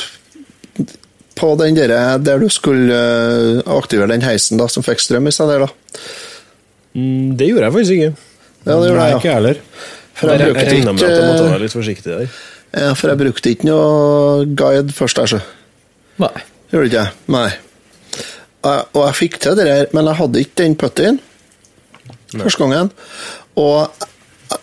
på 1.37 1.55
den 1.61 1.77
der, 1.77 1.93
der 2.21 2.41
du 2.43 2.49
skulle 2.53 2.97
eh, 2.97 3.63
aktivere 3.77 4.11
den 4.13 4.25
heisen, 4.25 4.59
da, 4.61 4.67
som 4.69 4.85
fikk 4.85 5.01
strøm 5.01 5.29
i 5.29 5.33
stedet? 5.33 5.61
da? 5.65 5.69
Mm, 6.97 7.37
Det 7.41 7.49
gjorde 7.49 7.69
jeg 7.69 7.77
faktisk 7.77 7.93
ikke. 7.97 8.13
Ja, 8.63 8.77
det 8.77 8.89
gjorde 8.91 9.05
jeg, 9.05 9.13
ja. 9.13 9.21
ikke 9.21 9.37
heller. 9.37 9.63
For 10.23 10.31
jeg 10.31 10.39
Jeg 10.41 10.55
brukte 10.55 10.71
regna 10.71 10.93
med 10.95 11.03
at 11.03 11.17
jeg 11.19 11.27
måtte 11.29 11.49
være 11.51 11.63
litt 11.67 11.75
forsiktig 11.75 12.13
der. 12.15 12.39
ja, 12.79 12.93
for 12.95 13.11
jeg 13.13 13.19
brukte 13.21 13.51
ikke 13.53 13.67
noe 13.69 14.47
guide 14.63 14.95
først, 14.97 15.19
der, 15.19 15.27
så. 15.35 15.41
Nei. 16.23 16.33
Gjorde 16.73 16.89
ikke 16.89 17.03
jeg? 17.03 17.13
Nei. 17.35 17.51
Og 18.63 18.89
og 18.95 19.03
jeg 19.09 19.19
fikk 19.19 19.41
til 19.43 19.57
det 19.59 19.67
der, 19.67 19.87
men 19.93 20.07
jeg 20.09 20.15
hadde 20.23 20.41
ikke 20.47 20.57
den 20.63 20.77
puttyen 20.79 21.19
første 22.33 22.63
gangen. 22.63 22.91
Og 23.57 23.91
jeg- 24.53 24.61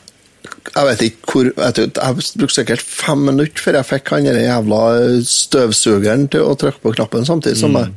jeg 0.75 0.85
vet 0.87 1.01
ikke 1.01 1.31
hvor 1.33 1.43
Jeg, 1.65 1.75
du, 1.75 1.81
jeg 1.81 2.15
brukte 2.39 2.55
sikkert 2.55 2.81
fem 2.81 3.17
minutter 3.17 3.61
før 3.61 3.73
jeg 3.79 3.85
fikk 3.85 4.09
han 4.15 4.25
jævla 4.25 4.81
støvsugeren 5.25 6.29
til 6.31 6.41
å 6.41 6.55
trykke 6.57 6.81
på 6.81 6.93
knappen 6.95 7.25
samtidig 7.27 7.57
som 7.59 7.73
meg. 7.75 7.91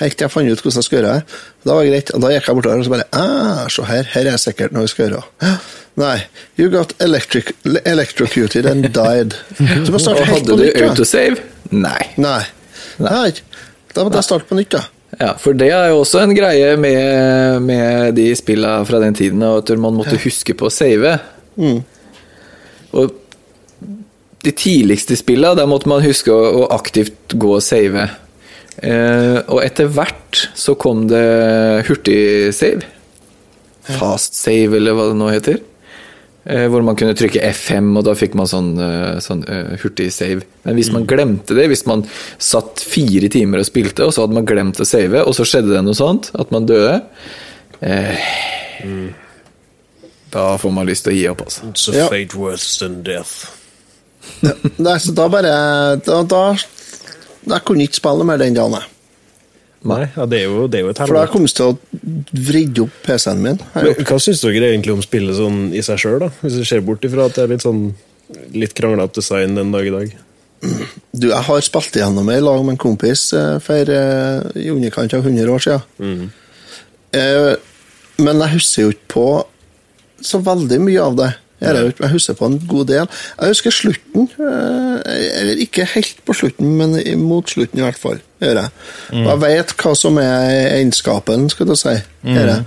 Helt 0.00 0.16
til 0.18 0.24
jeg 0.26 0.30
fant 0.30 0.50
ut 0.50 0.60
hvordan 0.62 0.76
jeg 0.80 0.84
skulle 0.84 1.02
gjøre 1.02 1.14
det. 1.14 1.24
Da 1.64 1.74
var 1.74 1.82
det 1.84 1.92
greit. 1.92 2.10
Og 2.14 2.20
da 2.20 2.28
gikk 2.34 2.46
jeg 2.48 2.56
bortover 2.58 2.78
og 2.78 2.84
så 2.84 2.92
bare 2.92 3.08
ah, 3.12 3.68
Se 3.68 3.82
her, 3.88 4.02
her 4.12 4.26
er 4.32 4.36
sikkert 4.36 4.72
noe 4.72 4.82
jeg 4.86 4.92
skal 4.92 5.08
gjøre. 5.10 5.22
Nei. 6.00 6.16
You 6.56 6.70
got 6.72 6.94
electric, 7.02 7.52
electrocuted 7.84 8.66
and 8.66 8.88
died. 8.94 9.36
Så 9.84 9.92
må 9.92 10.00
starte 10.00 10.24
helt 10.24 10.48
på 10.48 10.56
du 10.56 10.64
Hadde 10.64 10.78
du 10.78 10.88
autosave? 10.88 11.44
Nei. 11.72 12.00
Nei. 12.16 12.42
Nei. 13.02 13.30
Da 13.92 14.04
måtte 14.04 14.22
jeg 14.22 14.28
starte 14.30 14.48
på 14.48 14.56
nytt, 14.56 14.72
da. 14.72 14.86
Ja, 15.20 15.34
for 15.36 15.52
det 15.56 15.68
er 15.68 15.90
jo 15.92 15.98
også 16.00 16.22
en 16.22 16.32
greie 16.32 16.72
med, 16.80 17.60
med 17.66 18.14
de 18.16 18.30
spilla 18.36 18.78
fra 18.88 19.00
den 19.02 19.16
tiden, 19.16 19.42
at 19.44 19.68
man 19.76 19.98
måtte 19.98 20.16
huske 20.22 20.56
på 20.56 20.70
å 20.70 20.72
save. 20.72 21.18
Og 22.96 23.18
de 24.42 24.54
tidligste 24.56 25.16
spilla, 25.20 25.52
der 25.54 25.68
måtte 25.70 25.90
man 25.92 26.02
huske 26.02 26.32
å, 26.32 26.62
å 26.62 26.70
aktivt 26.74 27.36
gå 27.36 27.52
og 27.58 27.62
save. 27.64 28.08
Eh, 28.80 29.38
og 29.44 29.60
etter 29.62 29.92
hvert 29.92 30.46
så 30.58 30.74
kom 30.80 31.04
det 31.10 31.22
hurtigsave. 31.86 32.88
Fast 33.98 34.38
save, 34.38 34.78
eller 34.78 34.96
hva 34.96 35.10
det 35.10 35.18
nå 35.20 35.28
heter. 35.30 35.60
Eh, 36.44 36.64
hvor 36.66 36.82
man 36.82 36.96
kunne 36.98 37.14
trykke 37.14 37.38
F5, 37.52 37.92
og 38.00 38.02
da 38.08 38.16
fikk 38.18 38.32
man 38.34 38.48
sånn, 38.50 38.72
eh, 38.82 39.20
sånn 39.22 39.44
uh, 39.46 39.76
hurtig 39.78 40.08
save. 40.10 40.42
Men 40.66 40.74
hvis 40.74 40.90
man 40.90 41.04
glemte 41.06 41.54
det, 41.54 41.68
hvis 41.70 41.84
man 41.86 42.02
satt 42.42 42.82
fire 42.82 43.30
timer 43.30 43.62
og 43.62 43.68
spilte, 43.68 44.02
og 44.08 44.10
så 44.14 44.24
hadde 44.24 44.34
man 44.40 44.48
glemt 44.48 44.80
å 44.82 44.86
save, 44.88 45.22
og 45.22 45.36
så 45.38 45.46
skjedde 45.46 45.70
det 45.76 45.84
noe 45.86 45.94
sånt, 45.94 46.32
at 46.34 46.50
man 46.54 46.66
døde 46.66 46.96
eh, 47.86 48.26
Da 50.32 50.46
får 50.58 50.74
man 50.74 50.88
lyst 50.90 51.06
til 51.06 51.12
å 51.14 51.16
gi 51.20 51.24
opp, 51.30 51.44
altså. 51.46 51.68
It's 51.70 51.86
a 51.92 51.96
Ja. 52.00 52.08
fate 52.10 52.34
worse 52.34 52.74
than 52.82 53.02
death. 53.06 53.46
Nei, 54.82 54.96
så 55.02 55.14
da 55.14 55.28
bare 55.30 55.54
Da, 56.02 56.22
da, 56.26 56.42
da 57.46 57.58
kunne 57.62 57.84
jeg 57.84 57.92
ikke 57.92 58.00
spille 58.02 58.26
mer 58.26 58.42
den 58.42 58.58
dagen, 58.58 58.80
jeg. 58.80 58.91
Nei, 59.82 60.04
ja, 60.14 60.26
det 60.30 60.38
er 60.38 60.44
jo, 60.46 60.66
det 60.70 60.78
er 60.78 60.84
jo 60.84 60.90
et 60.92 61.00
For 61.00 61.10
da 61.16 61.24
helvete. 61.24 61.32
kom 61.32 61.46
jeg 61.46 61.54
til 61.58 61.70
å 61.72 62.42
vride 62.48 62.84
opp 62.84 62.98
PC-en 63.02 63.40
min. 63.42 63.58
Men. 63.74 64.02
Hva 64.06 64.18
syns 64.22 64.42
dere 64.44 64.68
egentlig 64.70 64.94
om 64.94 65.02
spillet 65.02 65.38
sånn 65.38 65.62
i 65.74 65.82
seg 65.82 65.98
sjøl, 65.98 66.18
da? 66.22 66.28
Hvis 66.44 66.60
du 66.60 66.64
ser 66.68 66.84
bort 66.86 67.02
ifra 67.08 67.26
at 67.26 67.34
det 67.38 67.42
er 67.46 67.50
litt 67.56 67.64
sånn 67.66 67.88
litt 68.54 68.76
kranglete 68.78 69.18
design 69.18 69.58
den 69.58 69.72
dag 69.74 69.88
i 69.88 69.94
dag? 69.94 70.12
Du, 71.10 71.26
jeg 71.32 71.42
har 71.48 71.64
spilt 71.66 71.96
igjennom 71.98 72.28
det 72.30 72.38
i 72.38 72.44
lag 72.44 72.60
med 72.62 72.76
en 72.76 72.80
kompis 72.84 73.24
eh, 73.34 73.56
for 73.64 73.90
eh, 73.90 74.44
i 74.62 74.68
underkant 74.70 75.14
av 75.18 75.26
100 75.26 75.50
år 75.50 75.64
siden. 75.66 76.28
Eh, 77.18 77.52
men 78.22 78.44
jeg 78.44 78.54
husker 78.54 78.86
jo 78.86 78.94
ikke 78.94 79.10
på 79.16 79.26
så 80.22 80.38
veldig 80.46 80.78
mye 80.84 81.02
av 81.02 81.16
det. 81.18 81.30
Jeg, 81.62 81.86
ikke- 81.92 82.02
jeg 82.06 82.10
husker 82.12 82.34
på 82.34 82.46
en 82.50 82.58
god 82.68 82.86
del. 82.86 83.06
Jeg 83.40 83.48
husker 83.54 83.70
slutten. 83.70 84.28
eh, 84.38 85.40
Eller 85.40 85.56
ikke 85.62 85.84
helt 85.94 86.24
på 86.26 86.34
slutten, 86.34 86.76
men 86.76 86.96
mot 87.22 87.48
slutten 87.50 87.78
i 87.78 87.82
hvert 87.82 87.98
fall. 87.98 88.20
Jeg. 88.40 88.56
Mm. 89.12 89.24
jeg 89.28 89.40
vet 89.40 89.76
hva 89.78 89.94
som 89.96 90.18
er 90.18 90.72
egenskapen, 90.76 91.48
skal 91.50 91.66
du 91.66 91.74
si. 91.76 91.94
Gjør 92.26 92.46
jeg. 92.56 92.64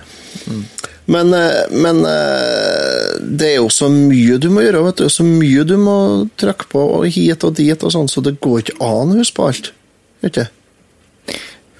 Men, 1.07 1.33
eh, 1.33 1.65
men 1.71 1.99
eh, 2.05 3.19
det 3.37 3.49
er 3.51 3.55
jo 3.59 3.67
så 3.69 3.89
mye 3.91 4.39
du 4.41 4.49
må 4.49 4.61
gjøre, 4.65 4.83
vet 4.87 4.95
du. 5.03 5.09
Så 5.09 5.23
mye 5.27 5.63
du 5.67 5.75
må 5.77 5.97
trykke 6.37 6.65
på, 6.71 6.79
og 6.97 7.05
hit 7.11 7.43
og 7.43 7.53
dit 7.55 7.83
og 7.83 7.91
sånn, 7.93 8.07
så 8.09 8.23
det 8.23 8.39
går 8.41 8.63
ikke 8.63 8.79
an 8.81 9.13
å 9.13 9.19
huske 9.19 9.35
på 9.37 9.47
alt. 9.51 9.71
Ikke? 10.25 10.47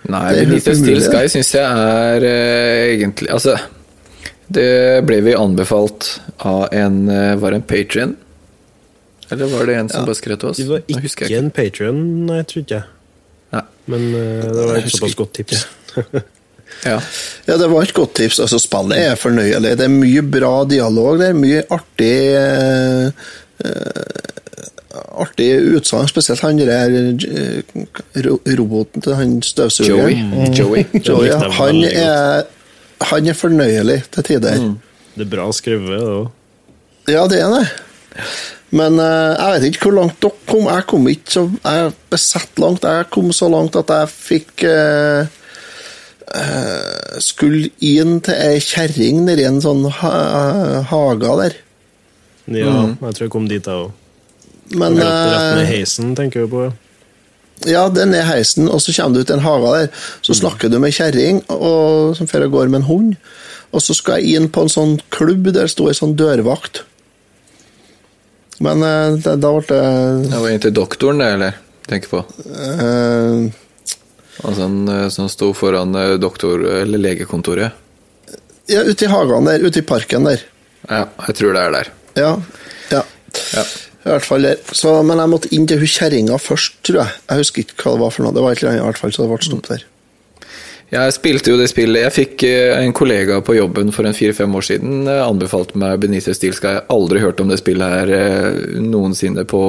Nei, 0.08 0.34
Benito 0.36 0.74
Steel 0.78 1.02
Sky 1.02 1.24
syns 1.34 1.50
jeg 1.56 1.66
er 1.66 2.26
egentlig 2.94 3.32
Altså, 3.34 3.56
det 4.54 5.02
ble 5.08 5.22
vi 5.26 5.34
anbefalt 5.34 6.20
av 6.46 6.68
en 6.76 7.10
eh, 7.10 7.36
Var 7.42 7.52
det 7.52 7.58
en 7.62 7.68
patrion? 7.70 8.16
Eller 9.32 9.46
var 9.50 9.66
det 9.66 9.76
en 9.80 9.90
som 9.90 10.06
bare 10.06 10.16
skrev 10.20 10.38
til 10.38 10.50
oss? 10.52 10.58
Det 10.62 10.68
var 10.70 10.84
ikke 10.86 11.10
ikke. 11.10 11.30
en 11.40 11.48
Patrion, 11.52 12.02
nei, 12.28 12.36
jeg 12.44 12.48
tror 12.52 12.62
ikke 12.66 12.76
jeg. 12.76 12.90
Nei. 13.56 13.64
Men 13.90 14.04
uh, 14.14 14.44
det 14.46 14.66
var 14.70 14.78
et 14.78 14.92
såpass 14.94 15.16
godt 15.18 15.34
tips. 15.42 15.66
Ja. 15.96 16.22
Ja, 17.46 17.56
det 17.58 17.68
var 17.72 17.86
et 17.86 17.94
godt 17.96 18.16
tips. 18.18 18.40
Altså, 18.44 18.58
Spillet 18.60 18.98
er 19.00 19.16
fornøyelig. 19.16 19.78
Det 19.80 19.86
er 19.86 19.92
mye 19.94 20.22
bra 20.28 20.66
dialog 20.68 21.22
der. 21.22 21.32
Mye 21.38 21.62
artig 21.72 22.36
uh, 22.36 23.08
uh, 23.64 24.26
Artig 25.22 25.48
utsagn, 25.76 26.08
spesielt 26.12 26.42
han 26.44 26.58
der 26.60 26.92
eh, 26.96 27.86
ro- 28.26 28.42
roboten 28.60 29.04
til 29.04 29.16
han 29.16 29.34
støvsugeren. 29.44 30.34
Joey. 30.56 30.84
Joey. 30.92 31.02
Joey, 31.04 31.28
ja. 31.30 31.40
Han 31.58 31.82
er, 31.88 32.46
han 33.02 33.28
er 33.28 33.38
fornøyelig 33.38 34.02
til 34.16 34.24
tider. 34.24 34.60
Det 35.16 35.26
er 35.26 35.32
bra 35.32 35.48
skrevet, 35.56 35.90
det 35.92 36.02
òg. 36.04 36.30
Ja, 37.12 37.26
det 37.30 37.40
er 37.44 37.54
det. 37.54 37.66
Men 38.76 39.00
uh, 39.00 39.36
jeg 39.36 39.52
vet 39.54 39.68
ikke 39.70 39.88
hvor 39.88 39.98
langt 40.00 40.22
dere 40.24 40.48
kom. 40.50 40.70
Jeg 40.72 40.86
kom 40.90 41.10
ikke 41.12 41.32
så 41.32 41.44
Jeg 41.54 41.82
er 41.86 41.98
besatt 42.12 42.62
langt. 42.62 42.88
Jeg 42.88 43.10
kom 43.14 43.32
så 43.36 43.50
langt 43.52 43.78
at 43.80 43.92
jeg 43.94 44.12
fikk 44.12 44.66
uh, 44.68 45.28
uh, 46.32 47.20
Skulle 47.24 47.70
inn 47.86 48.18
til 48.26 48.40
ei 48.40 48.64
kjerring 48.64 49.24
nedi 49.28 49.46
en 49.48 49.62
sånn 49.64 49.86
ha 50.02 50.16
hage 50.90 51.38
der. 51.44 51.60
Ja, 52.46 52.74
jeg 52.90 53.16
tror 53.18 53.26
jeg 53.26 53.34
kom 53.34 53.48
dit, 53.50 53.66
jeg 53.66 53.86
òg. 53.88 53.94
Men 54.76 54.98
Rett, 54.98 55.54
ned 55.56 55.62
eh, 55.62 55.70
heisen, 55.70 56.16
tenker 56.18 56.46
vi 56.46 56.52
på. 56.52 56.66
ja. 56.68 56.74
Ja, 57.64 57.86
det 57.90 58.04
er 58.04 58.10
ned 58.12 58.26
heisen, 58.28 58.68
og 58.68 58.82
så 58.84 58.94
kommer 58.98 59.22
du 59.22 59.24
til 59.24 59.38
en 59.38 59.46
hage 59.46 59.72
der. 59.78 60.02
Så 60.26 60.36
snakker 60.36 60.70
du 60.70 60.78
med 60.78 60.92
ei 60.92 60.98
kjerring 60.98 61.40
som 61.48 62.28
drar 62.28 62.46
av 62.46 62.52
gårde 62.54 62.74
med 62.74 62.84
en 62.84 62.90
hund. 62.90 63.14
Og 63.72 63.84
så 63.84 63.96
skal 63.96 64.22
jeg 64.22 64.38
inn 64.40 64.50
på 64.52 64.66
en 64.66 64.72
sånn 64.72 64.98
klubb 65.14 65.48
der 65.50 65.66
det 65.66 65.72
sto 65.74 65.88
ei 65.90 65.96
sånn 65.98 66.18
dørvakt. 66.20 66.84
Men 68.64 68.84
eh, 68.88 69.18
det, 69.20 69.38
da 69.44 69.52
ble 69.52 69.66
det 69.68 69.80
Det 70.32 70.42
var 70.44 70.52
inn 70.52 70.64
til 70.64 70.76
doktoren, 70.76 71.20
det, 71.20 71.32
eller? 71.36 71.58
Tenker 71.86 72.12
på. 72.12 72.22
Uh, 72.40 73.52
Altså 74.44 74.66
han 74.66 74.88
eh, 74.92 75.08
som 75.14 75.30
sto 75.32 75.54
foran 75.56 75.96
doktor- 76.20 76.66
eller 76.82 77.00
legekontoret. 77.00 77.72
Ja, 78.68 78.82
ute 78.84 79.06
i 79.06 79.08
hagen 79.08 79.48
der, 79.48 79.64
ute 79.64 79.80
i 79.80 79.86
parken 79.86 80.28
der. 80.28 80.42
Ja, 80.90 81.06
jeg 81.28 81.38
tror 81.40 81.56
det 81.56 81.62
er 81.62 81.76
der. 81.76 81.92
Ja. 82.20 82.32
ja. 82.92 83.04
Ja. 83.54 83.64
I 84.06 84.12
hvert 84.14 84.28
fall 84.28 84.46
der. 84.46 84.62
Så, 84.70 84.92
men 85.02 85.18
jeg 85.18 85.32
måtte 85.32 85.50
inn 85.58 85.66
til 85.70 85.82
hun 85.82 85.90
kjerringa 85.90 86.38
først, 86.38 86.78
tror 86.86 87.02
jeg. 87.02 87.20
Jeg 87.26 87.42
husker 87.42 87.66
ikke 87.66 87.82
hva 87.82 87.96
det 87.96 88.04
var 88.04 88.14
for 88.14 88.26
noe. 88.26 88.36
Det 88.36 88.44
var 88.46 88.54
et 88.54 88.62
eller 88.62 88.76
annet 88.76 88.84
i 88.84 88.88
hvert 88.92 89.02
fall, 89.02 89.14
så 89.16 89.24
det 89.26 89.32
ble 89.32 89.48
stopp 89.48 89.70
der. 89.72 89.86
Jeg 90.94 91.14
spilte 91.16 91.50
jo 91.50 91.58
det 91.58 91.66
spillet 91.72 92.04
Jeg 92.04 92.14
fikk 92.14 92.44
eh, 92.46 92.76
en 92.78 92.94
kollega 92.94 93.40
på 93.42 93.56
jobben 93.58 93.90
for 93.92 94.06
en 94.06 94.14
fire-fem 94.14 94.54
år 94.54 94.66
siden 94.68 95.08
anbefalt 95.10 95.32
anbefalte 95.32 95.80
meg 95.82 96.04
Benito 96.04 96.36
Steel 96.38 96.54
Skal 96.54 96.76
Jeg 96.78 96.86
aldri 96.94 97.24
hørt 97.24 97.42
om 97.42 97.50
det 97.50 97.58
spillet 97.58 97.96
her 97.96 98.12
eh, 98.14 98.60
noensinne 98.86 99.48
på 99.50 99.62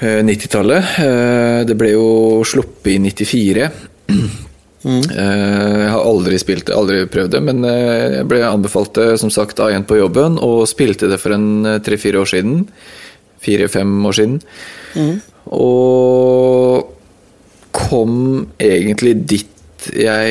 eh, 0.00 0.22
90-tallet. 0.24 0.90
Eh, 1.04 1.60
Det 1.68 1.76
ble 1.76 1.92
jo 1.92 2.08
sluppet 2.48 2.94
i 2.96 2.98
94. 3.04 3.68
Eh, 4.86 5.80
Jeg 5.82 5.90
har 5.90 6.04
aldri 6.06 6.38
spilt 6.38 6.66
det, 6.68 6.76
aldri 6.76 7.00
prøvd 7.10 7.32
det, 7.34 7.40
men 7.42 7.64
eh, 7.66 8.20
jeg 8.20 8.28
ble 8.30 8.42
anbefalt 8.46 8.94
det 8.98 9.16
som 9.22 9.32
sagt 9.34 9.58
av 9.62 9.72
en 9.74 9.86
på 9.88 9.98
jobben, 9.98 10.38
og 10.42 10.66
spilte 10.70 11.08
det 11.10 11.18
for 11.22 11.34
en 11.34 11.48
eh, 11.66 11.80
tre-fire 11.82 12.22
år 12.22 12.30
siden. 12.30 12.60
Fire-fem 13.42 13.92
år 14.06 14.16
siden. 14.16 14.38
Og 15.54 16.86
kom 17.76 18.46
egentlig 18.62 19.12
dit 19.28 19.52
jeg 19.94 20.30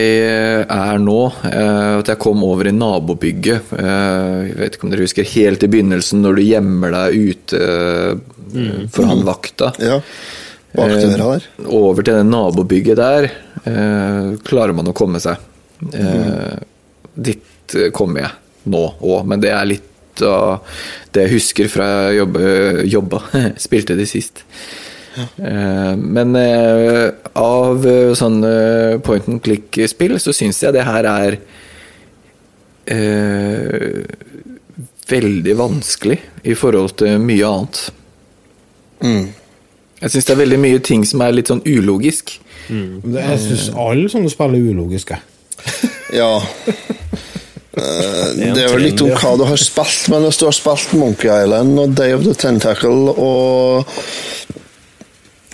er 0.65 0.97
nå. 0.99 1.19
At 1.45 2.09
jeg 2.11 2.19
kom 2.19 2.41
over 2.43 2.67
i 2.67 2.73
nabobygget. 2.75 3.69
Jeg 3.77 4.55
vet 4.57 4.75
ikke 4.75 4.87
om 4.87 4.91
dere 4.91 5.05
husker 5.05 5.29
helt 5.35 5.63
i 5.63 5.69
begynnelsen, 5.71 6.25
når 6.25 6.35
du 6.35 6.43
gjemmer 6.43 6.91
deg 6.97 7.29
ute 7.29 7.61
eh, 7.61 8.81
for 8.91 9.07
han 9.07 9.23
vakta. 9.27 9.71
Ja. 9.79 10.01
Bak 10.75 10.91
døra 10.97 11.29
der. 11.37 11.45
Over 11.71 12.03
til 12.03 12.17
det 12.17 12.25
nabobygget 12.27 12.99
der 12.99 13.29
klarer 13.65 14.75
man 14.77 14.91
å 14.91 14.95
komme 14.97 15.21
seg. 15.23 15.41
Eh, 15.93 16.55
dit 17.15 17.75
eh, 17.75 17.91
kommer 17.95 18.25
jeg 18.25 18.71
nå 18.71 18.85
òg, 19.01 19.27
men 19.27 19.43
det 19.43 19.51
er 19.53 19.69
litt 19.69 20.23
av 20.23 20.63
det 21.11 21.25
jeg 21.25 21.33
husker 21.35 21.69
fra 21.71 21.87
jeg 22.07 22.21
jobbe, 22.21 22.49
jobba. 22.87 23.21
Spilte 23.65 23.97
det 23.97 24.09
sist. 24.11 24.43
Ja. 25.15 25.95
men 25.95 26.35
eh, 26.35 27.13
av 27.39 27.85
eh, 27.87 28.09
sånne 28.19 28.49
point 28.99 29.29
and 29.31 29.39
click-spill 29.45 30.17
så 30.19 30.33
syns 30.35 30.59
jeg 30.59 30.75
det 30.75 30.83
her 30.83 31.07
er 31.07 31.37
eh, 32.91 34.01
veldig 35.07 35.55
vanskelig 35.55 36.19
i 36.43 36.57
forhold 36.59 36.97
til 36.99 37.23
mye 37.23 37.47
annet. 37.47 37.85
Jeg 40.01 40.11
syns 40.11 40.27
det 40.27 40.35
er 40.35 40.41
veldig 40.41 40.59
mye 40.65 40.83
ting 40.83 41.07
som 41.07 41.23
er 41.23 41.37
litt 41.37 41.51
sånn 41.51 41.63
ulogisk. 41.63 42.35
Det, 42.69 43.21
jeg 43.21 43.41
syns 43.43 43.67
alle 43.75 44.09
sånne 44.11 44.31
spill 44.33 44.57
er 44.57 44.69
ulogiske. 44.73 45.19
Ja. 46.15 46.37
Eh, 47.75 48.27
Det 48.55 48.61
er 48.61 48.69
jo 48.71 48.79
litt 48.79 49.01
om 49.03 49.09
hva 49.11 49.33
du 49.39 49.43
har 49.49 49.59
spilt, 49.59 50.05
men 50.13 50.23
hvis 50.23 50.37
du 50.39 50.45
har 50.47 50.55
spilt 50.55 50.93
Monkey 50.95 51.27
Island 51.27 51.79
og 51.81 51.95
Day 51.97 52.13
of 52.15 52.23
the 52.23 52.35
Tentacle 52.39 53.11
og 53.11 53.89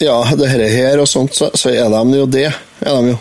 ja, 0.01 0.17
det 0.37 0.49
her, 0.49 0.63
her 0.73 1.01
og 1.01 1.09
sånt, 1.09 1.33
så, 1.37 1.49
så 1.57 1.69
er 1.73 1.89
de 1.93 2.17
jo 2.19 2.27
det. 2.29 2.47
Er 2.81 2.95
de 2.97 3.13
jo. 3.13 3.17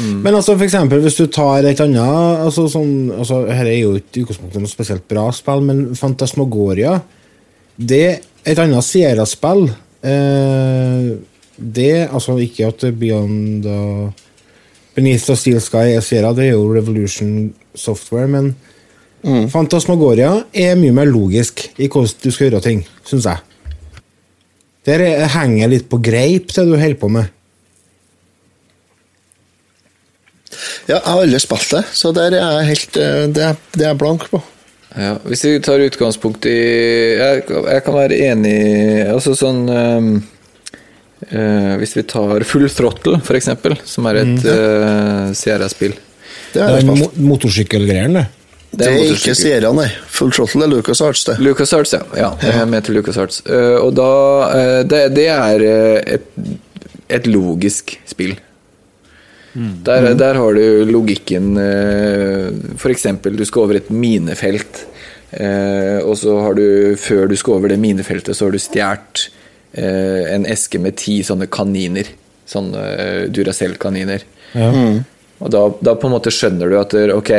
Men 0.00 0.34
altså, 0.34 0.56
for 0.56 0.66
eksempel, 0.66 1.00
hvis 1.04 1.16
du 1.16 1.26
tar 1.32 1.64
et 1.68 1.80
annet 1.80 2.42
altså, 2.44 2.66
sånn, 2.68 3.06
altså, 3.14 3.44
Her 3.48 3.68
er 3.70 3.76
jo 3.78 3.92
ikke 3.96 4.24
utgangspunktet 4.24 4.64
noe 4.64 4.72
spesielt 4.72 5.04
bra 5.08 5.28
spill, 5.32 5.62
men 5.64 5.84
Fantasmagoria 5.96 6.98
Det 7.78 8.00
er 8.08 8.18
et 8.50 8.60
annet 8.60 8.84
Sierra-spill. 8.84 9.68
Eh, 10.06 11.14
det 11.58 12.08
Altså, 12.12 12.36
ikke 12.42 12.66
at 12.68 12.84
Beyond 13.00 13.66
uh, 13.66 14.10
Beneath 14.94 15.24
the 15.28 15.36
Steel 15.36 15.60
Sky 15.60 15.92
er 15.96 16.00
Sierra, 16.04 16.32
det 16.36 16.48
er 16.48 16.54
jo 16.56 16.70
Revolution 16.74 17.54
Software, 17.74 18.28
men 18.28 18.54
Fantasmagoria 19.50 20.30
er 20.54 20.76
mye 20.78 20.92
mer 20.94 21.08
logisk 21.10 21.64
i 21.82 21.88
hvordan 21.90 22.12
du 22.22 22.28
skal 22.30 22.46
gjøre 22.50 22.60
ting, 22.62 22.84
syns 23.08 23.24
jeg. 23.26 23.40
Der 24.86 25.02
er- 25.02 25.26
henger 25.34 25.68
litt 25.72 25.88
på 25.90 25.98
greip, 25.98 26.52
det 26.54 26.62
du 26.68 26.76
holder 26.78 26.94
på 27.00 27.08
med. 27.10 27.26
Ja, 30.86 30.94
jeg 31.00 31.02
har 31.04 31.22
aldri 31.24 31.40
spilt 31.42 31.72
det, 31.74 31.82
så 31.98 32.12
der 32.14 32.36
er 32.38 32.52
jeg 32.60 32.68
helt 32.70 32.96
eh, 33.02 33.24
Det 33.34 33.42
er, 33.42 33.56
det 33.74 33.82
er 33.82 33.90
jeg 33.90 33.98
blank 34.00 34.28
på. 34.30 34.40
Ja, 34.96 35.16
hvis 35.26 35.42
vi 35.44 35.56
tar 35.60 35.82
utgangspunkt 35.84 36.46
i 36.48 36.54
Jeg, 37.18 37.42
jeg 37.50 37.82
kan 37.84 37.94
være 37.98 38.16
enig 38.30 38.54
Altså 39.10 39.34
sånn 39.36 39.66
ehm, 39.68 40.12
eh, 41.30 41.76
Hvis 41.80 41.96
vi 41.96 42.02
tar 42.08 42.44
Full 42.44 42.68
Throttle, 42.70 43.20
for 43.24 43.38
eksempel, 43.38 43.76
som 43.84 44.06
er 44.10 44.22
et 44.22 44.44
eh, 44.52 45.32
Sierra-spill. 45.36 45.94
Det 46.52 46.60
Det 46.60 46.62
har 46.62 46.78
er 46.78 47.20
motorsykkelgreiene, 47.20 48.22
det. 48.22 48.26
Det 48.76 48.86
er 48.90 49.12
ikke. 49.14 49.34
Sierra, 49.38 49.70
nei. 49.76 49.86
Full 50.12 50.32
Throttle 50.36 50.64
er 50.66 50.72
Lucas 50.74 51.00
Arts, 51.00 51.24
det. 51.28 51.38
Lucas 51.40 51.72
Arts, 51.76 51.92
ja. 51.96 52.02
ja. 52.18 52.30
Er 52.52 52.66
med 52.68 52.84
til 52.84 52.98
Lucas 52.98 53.16
Arts. 53.20 53.42
Uh, 53.48 53.78
og 53.84 53.94
da 53.96 54.10
det, 54.84 55.02
det 55.16 55.28
er 55.32 55.64
et, 56.16 56.26
et 57.08 57.26
logisk 57.30 57.96
spill. 58.08 58.34
Der, 59.56 60.10
der 60.20 60.36
har 60.36 60.52
du 60.52 60.84
logikken 60.84 61.54
For 62.76 62.92
eksempel, 62.92 63.38
du 63.38 63.44
skal 63.48 63.62
over 63.62 63.78
et 63.78 63.88
minefelt. 63.88 64.82
eh, 65.30 65.98
og 66.04 66.16
så 66.20 66.34
har 66.44 66.54
du, 66.58 66.94
før 67.00 67.26
du 67.26 67.36
skal 67.36 67.54
over 67.56 67.72
det 67.72 67.78
minefeltet, 67.80 68.36
så 68.36 68.46
har 68.46 68.52
du 68.52 68.58
stjålet 68.60 69.26
en 70.36 70.46
eske 70.46 70.78
med 70.80 70.96
ti 70.96 71.18
sånne 71.26 71.46
kaniner. 71.52 72.06
Sånne 72.46 72.82
eh, 72.94 73.22
Duracell-kaniner. 73.34 74.22
Og 74.56 75.50
da, 75.52 75.62
da 75.84 75.94
på 75.98 76.06
en 76.08 76.14
måte 76.14 76.30
skjønner 76.32 76.70
du 76.70 76.76
at 76.80 76.94
ok, 77.16 77.30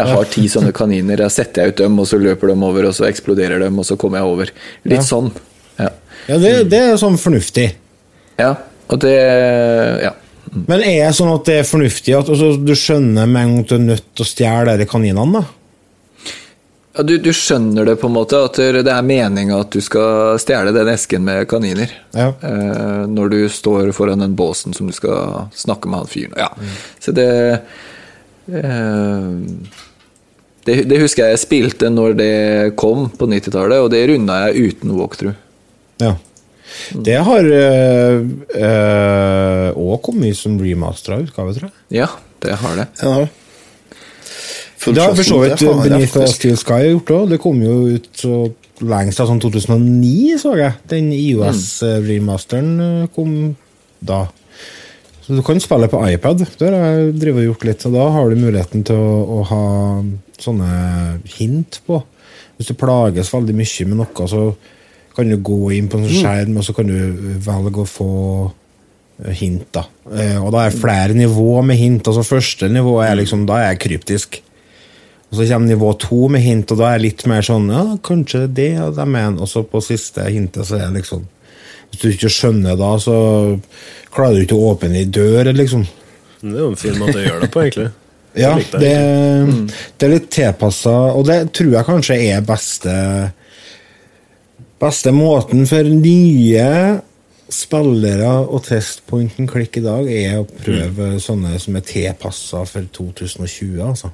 jeg 0.00 0.06
har 0.14 0.24
ti 0.32 0.46
sånne 0.50 0.72
kaniner, 0.74 1.20
jeg 1.26 1.34
setter 1.34 1.62
jeg 1.66 1.74
ut 1.74 1.82
dem, 1.82 1.98
og 2.00 2.06
så 2.08 2.18
løper 2.18 2.50
de 2.50 2.56
over, 2.64 2.88
og 2.88 2.94
så 2.96 3.06
eksploderer 3.10 3.60
dem, 3.62 3.78
og 3.78 3.86
så 3.86 3.96
kommer 4.00 4.18
jeg 4.22 4.32
over. 4.32 4.50
Litt 4.88 4.98
Ja. 5.02 5.06
sånn. 5.06 5.30
Ja. 5.78 5.90
Ja, 6.28 6.38
det, 6.38 6.52
det 6.70 6.78
er 6.88 6.96
sånn 7.00 7.18
fornuftig. 7.20 7.70
ja. 8.38 8.54
Og 8.90 8.98
det 9.04 9.14
Ja. 10.02 10.10
Men 10.66 10.80
er 10.82 11.04
det 11.06 11.14
sånn 11.14 11.30
at 11.30 11.44
det 11.46 11.58
er 11.60 11.66
fornuftig 11.68 12.14
at 12.18 12.26
altså, 12.32 12.56
du 12.58 12.72
skjønner 12.74 13.28
med 13.30 13.42
en 13.44 13.50
gang 13.52 13.60
at 13.62 13.68
du 13.68 13.74
er 13.76 13.84
nødt 13.84 14.06
til 14.18 14.24
å 14.24 14.26
stjele 14.26 14.72
de 14.80 14.86
kaninene, 14.90 15.32
da? 15.38 15.44
Du, 17.06 17.16
du 17.22 17.30
skjønner 17.34 17.86
det 17.88 17.96
på 18.00 18.08
en 18.08 18.14
måte, 18.14 18.38
at 18.48 18.58
det 18.58 18.90
er 18.92 19.06
meninga 19.06 19.60
at 19.62 19.72
du 19.74 19.80
skal 19.84 20.38
stjele 20.42 20.72
den 20.74 20.90
esken 20.92 21.24
med 21.26 21.46
kaniner. 21.50 21.92
Ja. 22.16 22.30
Eh, 22.46 23.04
når 23.10 23.32
du 23.32 23.38
står 23.52 23.92
foran 23.96 24.24
den 24.24 24.36
båsen 24.38 24.74
som 24.76 24.90
du 24.90 24.94
skal 24.96 25.48
snakke 25.56 25.90
med 25.90 26.02
han 26.02 26.10
fyren. 26.10 26.34
Ja. 26.38 26.50
Så 27.00 27.14
det, 27.16 27.28
eh, 28.50 29.28
det 30.66 30.76
Det 30.88 31.00
husker 31.00 31.24
jeg 31.24 31.36
jeg 31.38 31.44
spilte 31.44 31.90
når 31.92 32.16
det 32.18 32.76
kom 32.76 33.08
på 33.10 33.28
90-tallet, 33.30 33.80
og 33.80 33.90
det 33.92 34.06
runda 34.10 34.40
jeg 34.48 34.74
uten 34.74 34.96
walkthrough. 34.98 35.38
Ja. 36.00 36.14
Det 36.94 37.18
har 37.26 37.44
òg 39.74 39.96
kommet 40.06 40.36
som 40.38 40.58
remastera 40.60 41.18
utgave, 41.20 41.54
tror 41.56 41.70
jeg. 41.70 42.02
Ja, 42.02 42.08
det 42.44 42.56
har 42.62 42.76
det. 42.78 42.86
Ja. 43.02 43.26
Det 44.80 45.02
har 45.02 45.14
for 45.14 45.26
så 45.26 45.38
vidt 45.42 45.60
Beneath 45.60 46.16
the. 46.16 46.26
Steel 46.30 46.56
Sky 46.56 46.80
gjort 46.88 47.12
òg. 47.12 47.30
Det 47.34 47.40
kom 47.42 47.60
jo 47.62 47.76
ut 47.92 48.08
så 48.16 48.36
lengst 48.80 49.20
siden, 49.20 49.34
sånn 49.34 49.42
2009, 49.44 50.38
så 50.40 50.54
jeg. 50.56 50.76
Den 50.88 51.10
IOS-remasteren 51.12 52.70
mm. 52.80 53.10
kom 53.14 53.34
da. 54.00 54.22
Så 55.20 55.36
du 55.36 55.42
kan 55.46 55.60
spille 55.62 55.90
på 55.92 56.00
iPad. 56.08 56.46
Det 56.58 56.70
har 56.72 56.78
jeg 56.80 57.12
drevet 57.20 57.44
og 57.44 57.50
gjort 57.52 57.66
litt. 57.68 57.84
Og 57.86 57.96
da 57.98 58.06
har 58.16 58.30
du 58.30 58.40
muligheten 58.40 58.86
til 58.88 58.96
å, 58.96 59.20
å 59.36 59.42
ha 59.50 59.64
sånne 60.40 60.70
hint 61.36 61.82
på. 61.86 62.00
Hvis 62.56 62.72
du 62.72 62.78
plages 62.80 63.32
veldig 63.32 63.56
mye 63.56 63.88
med 63.90 64.00
noe, 64.00 64.28
så 64.32 64.46
kan 65.16 65.28
du 65.28 65.36
gå 65.44 65.60
inn 65.76 65.90
på 65.92 66.00
en 66.00 66.08
skjerm, 66.08 66.54
mm. 66.54 66.58
og 66.60 66.64
så 66.64 66.74
kan 66.76 66.88
du 66.88 66.96
velge 67.44 67.82
å 67.82 67.88
få 67.88 68.12
eh, 69.24 69.34
hint. 69.36 69.68
da. 69.76 69.84
Eh, 70.08 70.38
Og 70.40 70.50
da 70.54 70.64
er 70.64 70.72
det 70.72 70.80
flere 70.80 71.16
nivåer 71.18 71.66
med 71.68 71.76
hint. 71.76 72.08
altså 72.08 72.24
Første 72.24 72.70
nivå 72.72 72.96
er 73.04 73.18
liksom, 73.20 73.44
da 73.48 73.60
er 73.60 73.74
jeg 73.74 73.82
kryptisk. 73.84 74.40
Og 75.30 75.38
så 75.38 75.46
kommer 75.46 75.70
nivå 75.70 75.92
to 76.02 76.26
med 76.32 76.42
hint, 76.42 76.72
og 76.72 76.80
da 76.80 76.88
er 76.88 76.98
jeg 76.98 77.04
litt 77.04 77.26
mer 77.30 77.44
sånn 77.46 77.68
Ja, 77.70 77.84
kanskje 78.02 78.48
det 78.50 78.72
er 78.74 78.90
det 78.90 79.04
jeg 79.04 79.12
mener. 79.14 79.38
Og 79.44 79.50
så 79.50 79.62
på 79.62 79.82
siste 79.84 80.26
hintet 80.26 80.66
så 80.66 80.80
er 80.80 80.88
det 80.88 81.04
liksom 81.04 81.22
Hvis 81.90 82.02
du 82.02 82.08
ikke 82.10 82.32
skjønner 82.34 82.78
da, 82.78 82.92
så 83.02 83.16
klarer 84.14 84.38
du 84.38 84.46
ikke 84.46 84.58
å 84.58 84.72
åpne 84.72 84.98
ei 84.98 85.06
dør, 85.06 85.52
liksom. 85.54 85.86
Det 86.40 86.54
er 86.54 86.62
jo 86.64 86.70
en 86.72 86.78
fin 86.80 86.98
måte 86.98 87.18
å 87.18 87.24
gjøre 87.24 87.44
det 87.46 87.50
på, 87.54 87.66
egentlig. 87.66 87.90
Ja, 88.38 88.52
det, 88.54 88.90
det 89.98 90.06
er 90.06 90.12
litt 90.12 90.28
tilpassa, 90.30 90.92
og 91.18 91.24
det 91.26 91.48
tror 91.50 91.72
jeg 91.74 91.86
kanskje 91.88 92.18
er 92.30 92.44
beste 92.46 92.92
Beste 94.80 95.10
måten 95.10 95.66
for 95.66 95.82
nye 95.90 96.68
spillere 97.50 98.30
å 98.46 98.60
teste 98.62 99.02
point 99.10 99.34
and 99.42 99.50
click 99.50 99.76
i 99.76 99.82
dag, 99.82 100.06
er 100.06 100.38
å 100.38 100.46
prøve 100.46 101.16
sånne 101.20 101.58
som 101.60 101.74
er 101.76 101.84
tilpassa 101.84 102.62
for 102.70 102.86
2020, 102.94 103.82
altså. 103.84 104.12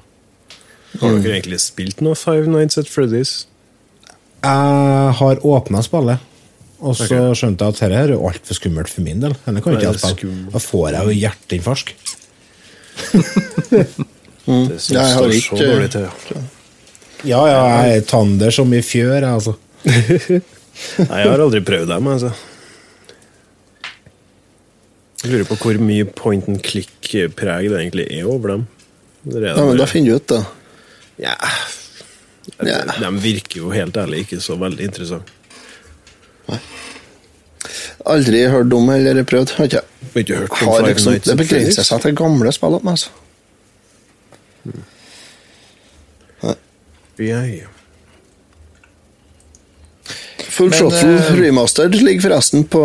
Har 1.01 1.17
dere 1.21 1.35
egentlig 1.37 1.59
spilt 1.61 2.01
noe 2.05 2.15
Five 2.17 2.47
Nights 2.49 2.77
at 2.81 2.89
Freddy's? 2.91 3.33
Jeg 4.43 5.13
har 5.19 5.39
åpna 5.45 5.81
spillet, 5.85 6.19
og 6.79 6.95
så 6.95 7.03
okay. 7.07 7.33
skjønte 7.39 7.65
jeg 7.65 7.73
at 7.73 7.79
dette 7.81 7.97
er 8.03 8.13
altfor 8.17 8.53
skummelt 8.59 8.89
for 8.91 9.01
min 9.05 9.21
del. 9.23 9.33
Denne 9.45 9.61
kan 9.65 9.73
ikke 9.75 9.87
jeg 9.87 9.97
det 9.97 10.03
spille. 10.03 10.35
Da 10.53 10.59
får 10.61 10.85
jeg 10.93 11.01
jo 11.09 11.13
hjerteinfarkt. 11.23 11.95
Det 14.47 14.77
som 14.79 14.95
jeg 14.95 15.03
har 15.03 15.17
står 15.17 15.31
ikke- 15.35 15.57
så 15.57 15.65
dårlig 15.65 15.89
til. 15.91 16.01
ja. 16.35 16.41
Ja, 17.25 17.39
ja, 17.49 17.61
jeg 17.81 17.97
er 17.97 18.01
tander 18.07 18.51
som 18.53 18.73
i 18.73 18.81
fjør, 18.85 19.15
jeg, 19.15 19.23
altså. 19.25 19.55
Nei, 21.09 21.17
jeg 21.17 21.29
har 21.31 21.41
aldri 21.41 21.61
prøvd 21.65 21.87
dem, 21.89 22.07
altså. 22.07 22.29
Jeg 25.23 25.31
lurer 25.33 25.47
på 25.49 25.55
hvor 25.63 25.79
mye 25.81 26.05
point 26.05 26.45
and 26.47 26.61
click-preg 26.63 27.69
det 27.71 27.79
egentlig 27.79 28.05
er 28.13 28.27
over 28.29 28.47
dem. 28.53 28.67
Det 29.25 29.41
er 29.41 29.47
Ja, 29.49 29.55
men 29.65 29.77
da 29.81 29.85
finner 29.89 30.09
du 30.13 30.17
ut, 30.21 30.27
da. 30.29 30.43
Ja. 31.21 31.35
Ja. 32.63 32.81
De 33.01 33.11
virker 33.21 33.59
jo 33.59 33.71
helt 33.73 33.97
ærlig 33.97 34.25
ikke 34.25 34.39
så 34.41 34.55
veldig 34.59 34.87
interessante. 34.87 35.33
Aldri 38.07 38.45
hørt 38.47 38.73
om 38.73 38.89
eller 38.93 39.23
prøvd. 39.27 39.55
Har 39.57 39.65
ikke. 39.67 39.81
Har 40.13 40.19
ikke 40.23 40.35
hørt 40.35 40.51
om 40.51 40.57
Har 40.57 40.77
Five 40.79 40.91
liksom, 40.93 41.11
Nights 41.11 41.27
det 41.29 41.37
begrenser 41.41 41.87
seg 41.87 42.05
til 42.05 42.15
gamle 42.15 42.53
spill. 42.55 42.77
Altså. 42.83 43.09
Ja, 47.17 47.41
ja. 47.41 47.73
Full 50.57 50.69
Men, 50.69 50.77
Throttle 50.79 51.15
eh, 51.17 51.31
Remastered 51.37 51.95
ligger 52.01 52.29
forresten 52.29 52.63
på 52.65 52.81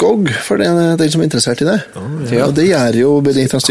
GOG, 0.00 0.30
for 0.44 0.60
den, 0.60 0.78
den 1.00 1.10
som 1.12 1.20
er 1.20 1.28
interessert 1.28 1.60
i 1.60 1.68
det. 1.68 1.78
ja. 2.32 2.46
Og 2.46 2.54
det 2.56 2.68
gjør 2.70 2.96
jo 3.00 3.14
Benita 3.24 3.60
å 3.60 3.64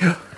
Ja. 0.00 0.14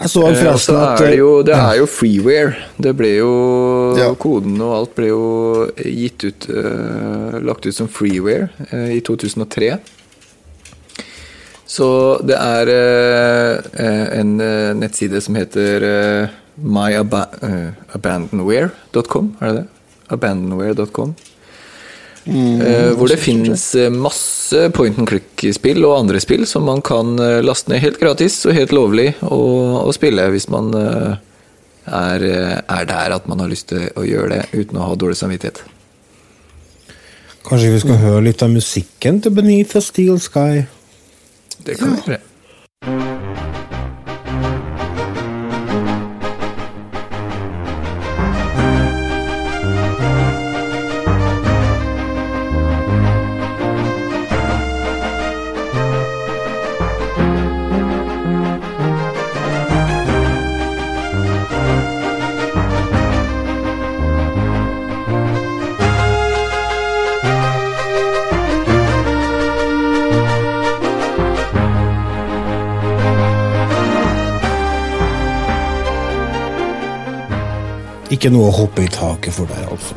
Jeg 0.00 0.08
så 0.08 0.26
Eh, 0.26 0.34
forresten 0.38 0.74
så 0.74 0.80
at 0.80 1.00
er 1.00 1.06
det, 1.10 1.18
jo, 1.18 1.42
det 1.44 1.54
er 1.54 1.74
jo 1.76 1.86
freeware. 1.86 2.54
Det 2.80 2.96
ble 2.96 3.16
jo 3.18 3.96
Ja. 3.98 4.14
Koden 4.14 4.60
og 4.60 4.76
alt 4.78 4.94
ble 4.96 5.06
jo 5.10 5.66
gitt 5.76 6.24
ut 6.24 6.46
uh, 6.48 7.40
Lagt 7.44 7.66
ut 7.66 7.74
som 7.74 7.88
freeware 7.88 8.48
uh, 8.72 8.90
i 8.94 9.00
2003. 9.04 9.78
Så 11.70 12.18
det 12.26 12.34
er 12.34 12.66
uh, 12.66 13.62
eh, 13.78 14.18
en 14.18 14.40
eh, 14.42 14.74
nettside 14.74 15.20
som 15.22 15.38
heter 15.38 16.26
myabandonware.com, 16.60 19.36
er 19.40 19.46
det 19.46 19.54
det? 19.60 19.66
Abandonware.com. 20.10 21.14
Eh, 22.24 22.90
hvor 22.98 23.08
det 23.08 23.16
finnes 23.16 23.62
eh, 23.74 23.88
masse 23.88 24.66
point 24.76 24.98
and 25.00 25.08
click-spill 25.08 25.80
og 25.88 25.96
andre 26.02 26.20
spill 26.20 26.44
som 26.46 26.66
man 26.68 26.82
kan 26.84 27.14
eh, 27.16 27.40
laste 27.40 27.72
ned 27.72 27.80
helt 27.80 28.00
gratis 28.02 28.42
og 28.44 28.52
helt 28.58 28.74
lovlig 28.76 29.14
og, 29.24 29.86
og 29.86 29.92
spille 29.96 30.26
hvis 30.34 30.50
man 30.52 30.68
er, 30.76 32.26
er 32.60 32.88
der 32.90 33.16
at 33.16 33.28
man 33.30 33.40
har 33.40 33.48
lyst 33.48 33.70
til 33.72 33.88
å 33.96 34.04
gjøre 34.04 34.34
det 34.34 34.42
uten 34.52 34.76
å 34.76 34.90
ha 34.90 34.98
dårlig 35.00 35.16
samvittighet. 35.16 35.62
Kanskje 37.48 37.72
vi 37.72 37.84
skal 37.86 38.02
høre 38.04 38.26
litt 38.28 38.44
av 38.44 38.52
musikken 38.52 39.22
til 39.24 39.32
Beneath 39.34 39.80
a 39.80 39.82
Steel 39.82 40.20
Sky? 40.20 40.66
Det 41.64 41.80
kan 41.80 41.96
vi 41.96 42.04
gjøre. 42.04 42.20
Ikke 78.20 78.34
noe 78.34 78.50
å 78.50 78.52
hoppe 78.52 78.82
i 78.84 78.88
taket 78.92 79.32
for 79.32 79.48
der, 79.48 79.64
altså. 79.72 79.96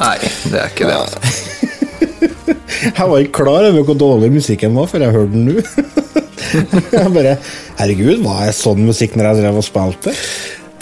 Nei, 0.00 0.16
det 0.50 0.58
er 0.58 0.72
ikke 0.72 0.88
det. 0.88 0.96
altså. 0.98 1.20
Jeg 2.98 3.06
var 3.06 3.20
ikke 3.22 3.36
klar 3.38 3.68
over 3.68 3.84
hvor 3.86 3.96
dårlig 4.00 4.32
musikken 4.34 4.74
var 4.74 4.88
før 4.90 5.04
jeg 5.04 5.14
hørte 5.14 5.30
den 5.32 5.44
nå. 5.46 5.62
jeg 6.96 7.12
bare 7.14 7.34
Herregud, 7.78 8.24
var 8.24 8.40
jeg 8.48 8.56
sånn 8.58 8.82
musikk 8.88 9.14
når 9.14 9.28
jeg 9.28 9.38
drev 9.38 9.60
og 9.60 9.64
spilte? 9.66 10.14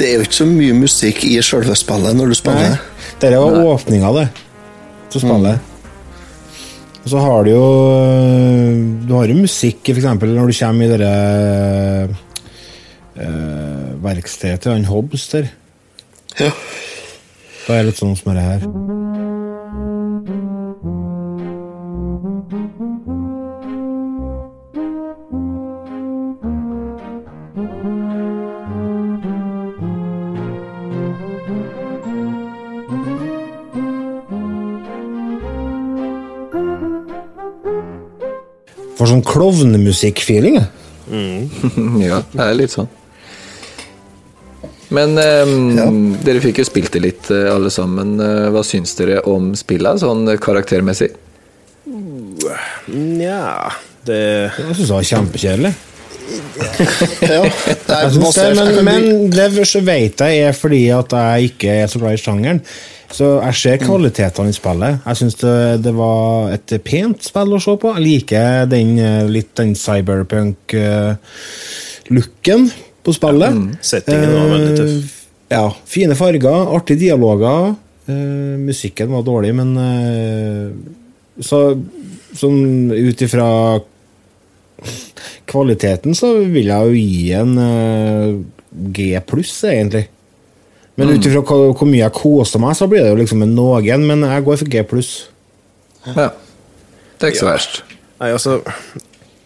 Det 0.00 0.06
er 0.08 0.16
jo 0.16 0.24
ikke 0.24 0.38
så 0.38 0.46
mye 0.48 0.76
musikk 0.78 1.20
i 1.28 1.34
selve 1.44 1.76
spillet 1.76 2.16
når 2.16 2.32
du 2.32 2.34
Nei. 2.34 2.38
spiller. 2.40 2.78
Dette 3.22 3.40
var 3.44 3.58
åpninga, 3.74 4.12
det. 4.16 4.24
Til 5.12 5.24
spillet. 5.26 5.72
Og 7.04 7.10
så 7.12 7.20
har 7.26 7.44
du 7.44 7.50
jo 7.52 7.66
Du 9.04 9.12
har 9.18 9.28
jo 9.28 9.36
musikk, 9.36 9.82
for 9.90 10.00
eksempel 10.00 10.32
når 10.32 10.48
du 10.48 10.56
kommer 10.62 10.88
i 10.88 11.02
det 11.04 11.12
uh, 13.20 13.90
verkstedet 14.08 14.64
til 14.64 14.74
han 14.78 14.88
Hobbs 14.88 15.28
der. 15.36 15.52
Ja. 16.38 16.50
Da 17.66 17.74
er 17.76 17.84
det 17.84 17.92
litt 17.92 18.00
sånn 18.00 18.16
som 18.18 18.34
det 18.34 18.42
her. 18.42 18.64
Får 38.94 39.10
sånn 39.10 39.22
klovnemusikk-feeling. 39.26 40.58
Mm. 41.06 41.48
ja, 42.02 42.20
det 42.34 42.42
er 42.42 42.54
litt 42.58 42.74
sånn. 42.74 42.90
Men 44.94 45.18
um, 45.18 45.76
Ja. 45.76 45.88
dere 46.24 46.40
fikk 46.44 46.58
jo 46.62 46.66
spilt 46.68 46.92
det 46.94 47.00
litt, 47.02 47.30
eh, 47.34 47.48
alle 47.52 47.70
sammen. 47.74 48.08
Eh, 48.20 48.50
Hva 48.54 48.62
syns 48.66 48.94
dere 48.98 49.16
om 49.30 49.44
spillet, 49.58 50.00
sånn 50.02 50.22
eh, 50.30 50.38
karaktermessig? 50.42 51.10
Nja 52.88 53.72
Det 54.04 54.20
Jeg 54.52 54.74
syns 54.76 54.88
det 54.88 54.94
var 54.94 55.10
kjempekjedelig. 55.10 55.72
ja. 57.20 57.42
Det 57.84 57.94
er 57.94 58.08
men, 58.56 58.68
men 58.88 59.02
det 59.32 59.46
så 59.68 59.80
vet 59.84 60.16
jeg 60.20 60.34
er 60.48 60.52
fordi 60.56 60.82
at 60.94 61.10
jeg 61.12 61.42
ikke 61.52 61.70
er 61.82 61.86
så 61.90 61.98
glad 62.00 62.12
i 62.16 62.22
sjangeren. 62.22 62.60
Så 63.14 63.24
jeg 63.38 63.54
ser 63.60 63.78
kvalitetene 63.84 64.50
i 64.50 64.56
spillet. 64.56 64.94
Jeg 65.04 65.16
syns 65.20 65.36
det, 65.38 65.56
det 65.84 65.92
var 65.94 66.50
et 66.56 66.70
pent 66.84 67.20
spill 67.22 67.50
å 67.54 67.60
se 67.62 67.74
på. 67.78 67.88
Jeg 67.94 68.02
liker 68.08 68.66
den, 68.72 68.90
litt 69.30 69.52
den 69.60 69.72
cyberpunk-looken 69.78 72.62
på 73.04 73.14
spillet. 73.14 73.60
Settingen 73.84 74.32
var 74.32 74.50
veldig 74.54 74.74
tøff. 74.80 74.96
Eh, 74.96 75.20
Ja, 75.54 75.68
fine 75.86 76.16
farger, 76.18 76.70
artige 76.74 77.04
dialoger. 77.04 77.74
Uh, 78.04 78.56
musikken 78.60 79.12
var 79.12 79.22
dårlig, 79.24 79.54
men 79.56 79.70
uh, 79.80 80.72
Så 81.40 81.60
sånn 82.36 82.90
ut 82.92 83.22
ifra 83.24 83.46
kvaliteten 85.48 86.12
så 86.12 86.34
vil 86.42 86.68
jeg 86.68 86.90
jo 86.90 86.98
gi 86.98 87.30
en 87.38 87.54
uh, 87.56 88.34
G 88.92 89.14
pluss, 89.24 89.54
egentlig. 89.68 90.08
Men 90.98 91.14
ut 91.14 91.26
ifra 91.26 91.40
hvor, 91.46 91.72
hvor 91.72 91.88
mye 91.88 92.02
jeg 92.02 92.16
koser 92.18 92.62
meg, 92.62 92.76
så 92.76 92.88
blir 92.90 93.04
det 93.04 93.12
jo 93.14 93.20
liksom 93.22 93.46
en 93.46 93.54
noen, 93.56 94.04
men 94.08 94.26
jeg 94.26 94.44
går 94.46 94.60
for 94.60 94.72
G 94.74 94.82
pluss. 94.90 95.12
Ja. 96.04 96.32
Det 97.14 97.28
er 97.28 97.32
ikke 97.32 97.44
så 97.44 97.48
verst. 97.52 97.80
Nei, 98.20 98.30
altså 98.34 98.58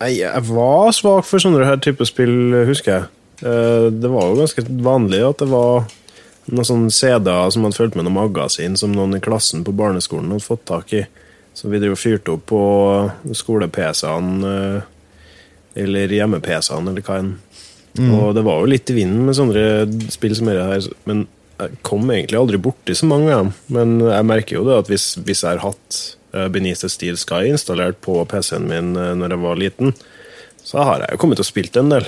jeg, 0.00 0.18
jeg 0.22 0.42
var 0.50 0.90
svak 0.96 1.26
for 1.28 1.42
sånne 1.42 1.66
her 1.68 1.78
type 1.82 2.06
spill, 2.08 2.34
husker 2.68 2.94
jeg. 2.94 3.06
Eh, 3.42 3.86
Det 3.92 4.08
var 4.10 4.28
jo 4.28 4.40
ganske 4.40 4.64
vanlig 4.82 5.22
at 5.28 5.38
det 5.44 5.48
var 5.50 5.86
noen 6.48 6.64
sånne 6.64 6.90
CD-er 6.94 7.50
som 7.52 7.64
hadde 7.66 7.76
fulgt 7.76 7.96
med 7.98 8.06
noen 8.08 8.16
magasin 8.16 8.76
som 8.80 8.94
noen 8.96 9.18
i 9.18 9.20
klassen 9.20 9.64
på 9.66 9.74
barneskolen 9.76 10.30
hadde 10.32 10.46
fått 10.46 10.64
tak 10.68 10.92
i. 10.96 11.04
Som 11.54 11.70
vi 11.72 11.80
drev 11.82 11.96
fyrte 11.98 12.32
opp 12.36 12.46
på 12.50 12.60
skole-PC-ene 13.36 14.52
eh, 14.54 14.82
eller 15.82 16.14
hjemme-PC-ene 16.14 16.92
eller 16.94 17.04
hva 17.06 17.18
enn. 17.22 17.34
Og 17.98 18.30
det 18.36 18.44
var 18.46 18.60
jo 18.62 18.70
litt 18.70 18.90
i 18.92 18.94
vinden 18.94 19.24
med 19.26 19.34
sånne 19.34 20.10
spill 20.12 20.34
som 20.38 20.46
dette 20.46 20.66
her, 20.68 20.84
men 21.08 21.24
jeg 21.58 21.78
kom 21.82 22.04
egentlig 22.14 22.38
aldri 22.38 22.60
borti 22.62 22.94
så 22.94 23.08
mange 23.10 23.32
av 23.34 23.40
dem. 23.42 23.50
Men 23.74 23.96
jeg 24.06 24.26
merker 24.28 24.56
jo 24.58 24.64
det 24.68 24.76
at 24.78 24.90
hvis, 24.92 25.06
hvis 25.26 25.42
jeg 25.42 25.56
har 25.58 25.64
hatt 25.64 25.98
Beneath 26.52 26.84
the 26.84 26.90
Steel 26.92 27.16
Sky 27.18 27.48
installert 27.50 27.98
på 28.04 28.20
PC-en 28.30 28.68
min 28.70 28.92
når 28.94 29.34
jeg 29.34 29.42
var 29.42 29.58
liten, 29.58 29.94
så 30.62 30.84
har 30.86 31.02
jeg 31.02 31.16
jo 31.16 31.20
kommet 31.24 31.42
og 31.42 31.48
spilt 31.48 31.76
en 31.80 31.90
del. 31.90 32.06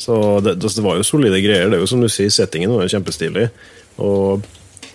Så 0.00 0.18
det, 0.44 0.56
det 0.62 0.84
var 0.84 0.98
jo 0.98 1.06
solide 1.06 1.40
greier. 1.44 1.70
Det 1.70 1.78
er 1.78 1.84
jo 1.84 1.90
som 1.90 2.02
du 2.02 2.10
sier, 2.10 2.32
settingen 2.34 2.74
var 2.74 2.86
jo 2.86 2.94
kjempestilig. 2.96 3.48
Og 4.02 4.46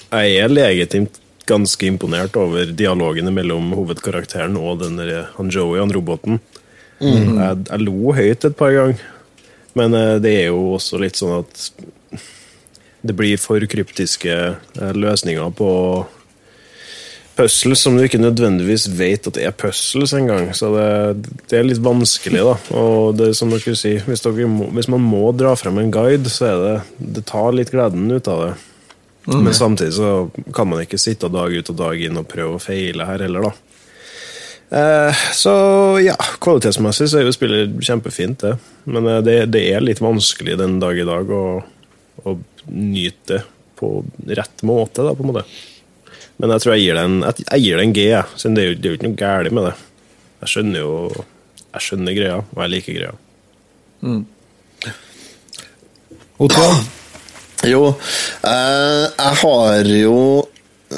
jeg 0.09 0.39
er 0.41 0.51
legitimt 0.51 1.19
ganske 1.49 1.87
imponert 1.87 2.35
over 2.37 2.69
dialogene 2.77 3.31
mellom 3.33 3.71
hovedkarakteren 3.73 4.57
og 4.59 4.83
den 4.83 4.99
der, 4.99 5.31
han 5.37 5.49
Joey, 5.53 5.79
han 5.81 5.93
roboten. 5.95 6.41
Jeg, 6.99 7.63
jeg 7.69 7.85
lo 7.85 8.13
høyt 8.13 8.45
et 8.45 8.59
par 8.59 8.75
ganger. 8.75 9.01
Men 9.77 9.95
eh, 9.95 10.17
det 10.21 10.35
er 10.41 10.47
jo 10.49 10.75
også 10.75 10.99
litt 11.01 11.19
sånn 11.19 11.39
at 11.39 11.69
det 13.01 13.15
blir 13.15 13.39
for 13.39 13.63
kryptiske 13.71 14.35
eh, 14.35 14.93
løsninger 14.97 15.53
på 15.55 15.69
puzzles 17.39 17.81
som 17.85 17.95
du 17.95 18.03
ikke 18.03 18.19
nødvendigvis 18.19 18.89
vet 18.99 19.27
at 19.29 19.39
er 19.39 19.55
puzzles 19.55 20.13
engang. 20.17 20.51
Så 20.57 20.71
det, 20.75 21.29
det 21.47 21.59
er 21.59 21.67
litt 21.67 21.81
vanskelig, 21.83 22.41
da. 22.43 22.55
Og 22.79 23.15
det 23.19 23.31
som 23.39 23.51
dere 23.53 23.75
sier, 23.79 24.03
hvis, 24.07 24.23
dere 24.25 24.49
må, 24.51 24.67
hvis 24.75 24.91
man 24.91 25.03
må 25.03 25.29
dra 25.37 25.55
frem 25.59 25.79
en 25.79 25.93
guide, 25.93 26.31
så 26.31 26.49
er 26.49 26.65
det 26.65 26.75
Det 27.19 27.25
tar 27.29 27.55
litt 27.55 27.71
gleden 27.71 28.11
ut 28.11 28.27
av 28.31 28.43
det. 28.43 28.51
Men 29.29 29.53
samtidig 29.53 29.93
så 29.93 30.29
kan 30.55 30.69
man 30.71 30.81
ikke 30.81 30.97
sitte 30.97 31.29
dag 31.29 31.53
ut 31.53 31.69
og 31.69 31.77
dag 31.77 32.01
inn 32.01 32.17
og 32.17 32.27
prøve 32.29 32.57
å 32.57 32.63
feile 32.63 33.05
her 33.05 33.21
heller, 33.27 33.49
da. 33.49 33.55
Eh, 34.69 35.21
så 35.33 35.53
ja, 36.01 36.15
kvalitetsmessig 36.41 37.07
så 37.09 37.19
er 37.19 37.25
jo 37.25 37.33
spillet 37.33 37.77
kjempefint, 37.85 38.43
det. 38.45 38.55
Men 38.89 39.07
eh, 39.09 39.21
det, 39.25 39.37
det 39.53 39.63
er 39.73 39.85
litt 39.85 40.01
vanskelig 40.01 40.57
den 40.59 40.77
dag 40.81 40.97
i 40.97 41.07
dag 41.07 41.29
å, 41.33 41.45
å 42.25 42.35
nyte 42.69 43.39
det 43.39 43.43
på 43.79 44.01
rett 44.27 44.63
måte, 44.67 45.05
da, 45.05 45.13
på 45.15 45.23
en 45.23 45.31
måte. 45.31 45.45
Men 46.39 46.53
jeg 46.55 46.63
tror 46.63 46.75
jeg 46.75 46.85
gir 46.85 46.95
det 46.95 47.05
en, 47.09 47.17
jeg, 47.27 47.61
gir 47.65 47.79
det 47.79 47.85
en 47.85 47.95
G, 47.95 48.03
jeg. 48.13 48.39
Siden 48.39 48.55
det 48.55 48.63
er 48.63 48.69
jo, 48.69 48.75
det 48.79 48.85
er 48.87 48.93
jo 48.93 48.99
ikke 48.99 49.09
noe 49.09 49.19
galt 49.19 49.55
med 49.57 49.65
det. 49.67 49.73
Jeg 50.39 50.53
skjønner 50.53 50.85
jo 50.85 50.93
Jeg 51.73 51.85
skjønner 51.85 52.15
greia, 52.15 52.37
og 52.39 52.61
jeg 52.63 52.71
liker 52.73 52.95
greia. 52.99 53.15
Otto? 56.39 56.67
Jo, 57.67 57.81
eh, 58.47 59.05
jeg 59.19 59.35
har 59.41 59.89
jo 59.91 60.15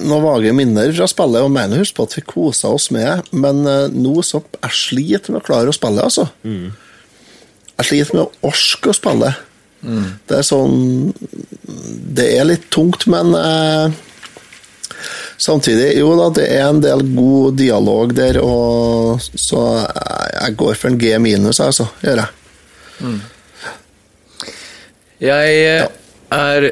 noen 0.05 0.23
vage 0.23 0.53
minner 0.55 0.93
fra 0.93 1.07
spillet, 1.09 1.41
og 1.43 1.51
mener 1.51 1.81
husk 1.81 1.97
på 1.97 2.05
at 2.05 2.13
vi 2.15 2.21
kosa 2.23 2.69
oss 2.71 2.91
med 2.93 3.25
men 3.33 3.65
eh, 3.67 3.87
nå 3.91 4.21
så 4.23 4.43
Jeg 4.61 4.77
sliter 4.77 5.33
med 5.33 5.41
å 5.41 5.47
klare 5.49 5.73
å 5.73 5.75
spille, 5.75 6.05
altså. 6.05 6.27
Jeg 7.81 7.87
sliter 7.89 8.15
med 8.15 8.23
å 8.27 8.51
orke 8.51 8.93
å 8.93 8.95
spille. 8.95 9.33
Det 10.29 10.37
er 10.37 10.45
sånn 10.45 11.09
Det 12.13 12.27
er 12.37 12.45
litt 12.45 12.69
tungt, 12.69 13.07
men 13.09 13.33
eh, 13.33 13.99
samtidig 15.41 15.95
Jo 15.97 16.13
da, 16.19 16.29
det 16.37 16.47
er 16.53 16.67
en 16.67 16.81
del 16.83 17.03
god 17.15 17.57
dialog 17.59 18.13
der, 18.17 18.39
og 18.43 19.21
så 19.21 19.63
jeg, 19.81 20.55
går 20.59 20.77
for 20.77 20.91
en 20.91 20.99
G 21.01 21.17
minus, 21.21 21.59
altså. 21.63 21.89
Gjør 22.03 22.23
jeg. 22.23 22.29
Jeg 25.21 25.57
ja. 25.57 25.89
er 26.37 26.69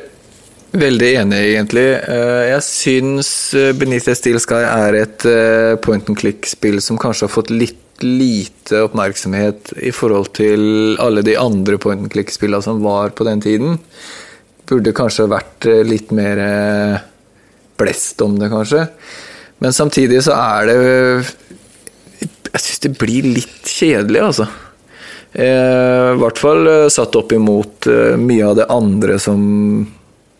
veldig 0.79 1.11
enig, 1.23 1.43
egentlig. 1.51 1.87
Eh, 1.97 2.45
Jeg 2.53 2.63
syns 2.65 3.29
Benitez 3.53 3.79
Beneath 3.81 4.17
Steel 4.21 4.41
Sky 4.41 4.63
er 4.63 4.97
et 5.03 5.25
eh, 5.29 5.75
point 5.81 6.09
and 6.09 6.17
click-spill 6.17 6.81
som 6.81 6.99
kanskje 7.01 7.27
har 7.27 7.35
fått 7.35 7.53
litt 7.53 7.85
lite 8.03 8.79
oppmerksomhet 8.85 9.73
i 9.83 9.91
forhold 9.91 10.31
til 10.37 10.95
alle 11.03 11.23
de 11.25 11.35
andre 11.39 11.77
point 11.81 12.05
and 12.05 12.11
click-spillene 12.13 12.63
som 12.63 12.81
var 12.83 13.11
på 13.15 13.27
den 13.27 13.41
tiden. 13.43 13.79
Burde 14.69 14.93
kanskje 14.95 15.29
vært 15.31 15.67
eh, 15.69 15.83
litt 15.87 16.13
mer 16.15 16.41
eh, 16.43 16.99
blest 17.79 18.21
om 18.25 18.37
det, 18.39 18.51
kanskje. 18.51 18.85
Men 19.59 19.75
samtidig 19.75 20.23
så 20.23 20.37
er 20.39 20.69
det 20.69 20.77
Jeg 22.49 22.61
syns 22.63 22.83
det 22.85 22.97
blir 22.97 23.27
litt 23.37 23.69
kjedelig, 23.69 24.21
altså. 24.25 24.47
Eh, 25.33 26.09
I 26.15 26.17
hvert 26.17 26.39
fall 26.41 26.65
eh, 26.67 26.87
satt 26.89 27.13
opp 27.19 27.33
imot 27.35 27.85
eh, 27.85 28.15
mye 28.17 28.47
av 28.47 28.55
det 28.57 28.65
andre 28.73 29.19
som, 29.21 29.41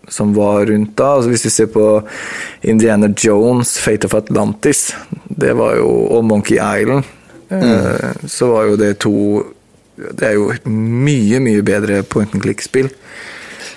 som 0.10 0.32
var 0.34 0.66
rundt 0.72 0.96
da. 0.98 1.12
Altså, 1.20 1.30
hvis 1.30 1.46
vi 1.46 1.52
ser 1.54 1.70
på 1.70 1.86
Indiana 2.66 3.12
Jones, 3.14 3.76
Fate 3.78 4.10
of 4.10 4.18
Atlantis, 4.18 4.88
det 5.30 5.54
var 5.60 5.78
jo, 5.78 5.92
og 6.18 6.26
Monkey 6.26 6.58
Island, 6.58 7.06
eh, 7.54 8.26
så 8.26 8.50
var 8.56 8.72
jo 8.72 8.82
det 8.82 8.96
to 9.06 9.16
Det 10.00 10.24
er 10.24 10.38
jo 10.38 10.54
mye, 10.72 11.42
mye 11.44 11.62
bedre 11.62 12.02
point 12.08 12.34
and 12.34 12.42
click-spill. 12.42 12.88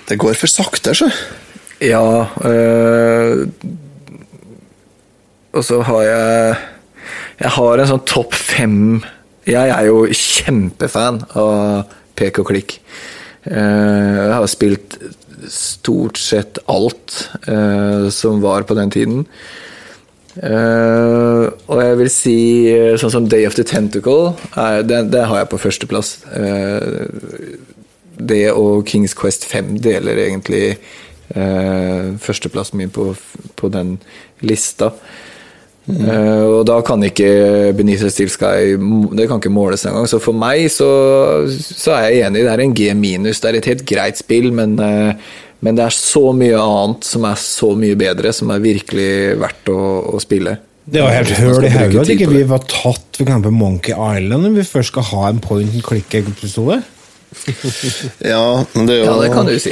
Det 0.07 0.15
går 0.17 0.37
for 0.39 0.47
sakte, 0.47 0.93
så. 0.95 1.09
Ja 1.83 2.27
øh, 2.45 3.47
Og 5.53 5.65
så 5.67 5.81
har 5.83 6.01
jeg 6.07 6.55
Jeg 7.41 7.51
har 7.57 7.81
en 7.81 7.91
sånn 7.91 8.05
topp 8.07 8.37
fem 8.37 8.77
Jeg 9.49 9.73
er 9.73 9.89
jo 9.89 10.05
kjempefan 10.07 11.19
av 11.35 11.91
pek 12.15 12.37
og 12.39 12.45
klikk. 12.51 12.75
Eh, 13.49 13.55
jeg 13.57 14.33
har 14.37 14.45
spilt 14.47 14.95
stort 15.51 16.19
sett 16.21 16.59
alt 16.71 17.15
eh, 17.49 18.05
som 18.13 18.39
var 18.45 18.63
på 18.69 18.77
den 18.77 18.93
tiden. 18.93 19.25
Uh, 20.33 21.45
og 21.69 21.77
jeg 21.77 21.97
vil 21.99 22.09
si 22.09 22.37
sånn 22.97 23.11
som 23.13 23.27
Day 23.29 23.45
of 23.45 23.53
the 23.53 23.65
Tentacle, 23.67 24.31
uh, 24.55 24.79
det, 24.81 25.03
det 25.13 25.27
har 25.29 25.43
jeg 25.43 25.49
på 25.51 25.59
førsteplass. 25.61 26.15
Uh, 26.33 27.59
det 28.17 28.47
og 28.53 28.87
Kings 28.89 29.13
Quest 29.17 29.45
5 29.49 29.75
deler 29.83 30.23
egentlig 30.25 30.77
uh, 31.35 32.13
førsteplassen 32.21 32.79
min 32.81 32.93
på, 32.93 33.11
på 33.59 33.71
den 33.73 33.97
lista. 34.43 34.93
Eh, 35.83 36.43
og 36.47 36.61
da 36.63 36.77
kan 36.79 37.01
ikke 37.03 37.73
the 37.75 38.09
Steel 38.09 38.29
Sky 38.31 38.77
Det 39.11 39.25
kan 39.27 39.41
ikke 39.41 39.51
måles 39.51 39.83
engang. 39.85 40.07
Så 40.07 40.19
for 40.23 40.35
meg 40.35 40.69
så, 40.71 40.87
så, 41.51 41.97
er 41.97 42.05
jeg 42.07 42.27
enig. 42.27 42.45
Det 42.45 42.53
er 42.53 42.63
en 42.63 42.75
G 42.75 42.93
minus. 42.95 43.41
Det 43.43 43.49
er 43.49 43.59
et 43.59 43.71
helt 43.73 43.85
greit 43.85 44.19
spill, 44.19 44.51
men, 44.55 44.77
uh, 44.79 45.11
men 45.63 45.75
det 45.75 45.83
er 45.85 45.95
så 45.95 46.31
mye 46.35 46.59
annet 46.59 47.07
som 47.07 47.27
er 47.27 47.35
så 47.39 47.73
mye 47.75 47.97
bedre, 47.99 48.31
som 48.35 48.53
er 48.55 48.63
virkelig 48.63 49.11
verdt 49.41 49.73
å, 49.73 49.81
å 50.15 50.21
spille. 50.23 50.55
Det 50.83 51.03
var 51.03 51.13
helt 51.15 51.35
høl 51.39 51.63
i 51.63 51.69
hodet 51.71 51.99
at 52.01 52.09
ikke 52.11 52.31
vi 52.31 52.41
var 52.47 52.63
tatt 52.67 53.15
for 53.15 53.23
eksempel 53.23 53.53
Monkey 53.55 53.93
Island 53.95 54.43
når 54.43 54.57
vi 54.57 54.65
først 54.67 54.91
skal 54.91 55.05
ha 55.13 55.29
en 55.29 55.39
point 55.43 55.69
and 55.69 55.83
click-episode. 55.85 56.81
Ja, 58.33 58.61
det 58.75 58.93
er 58.93 58.99
jo 58.99 59.05
Ja, 59.07 59.13
det 59.23 59.29
kan 59.33 59.47
du 59.47 59.55
si. 59.59 59.71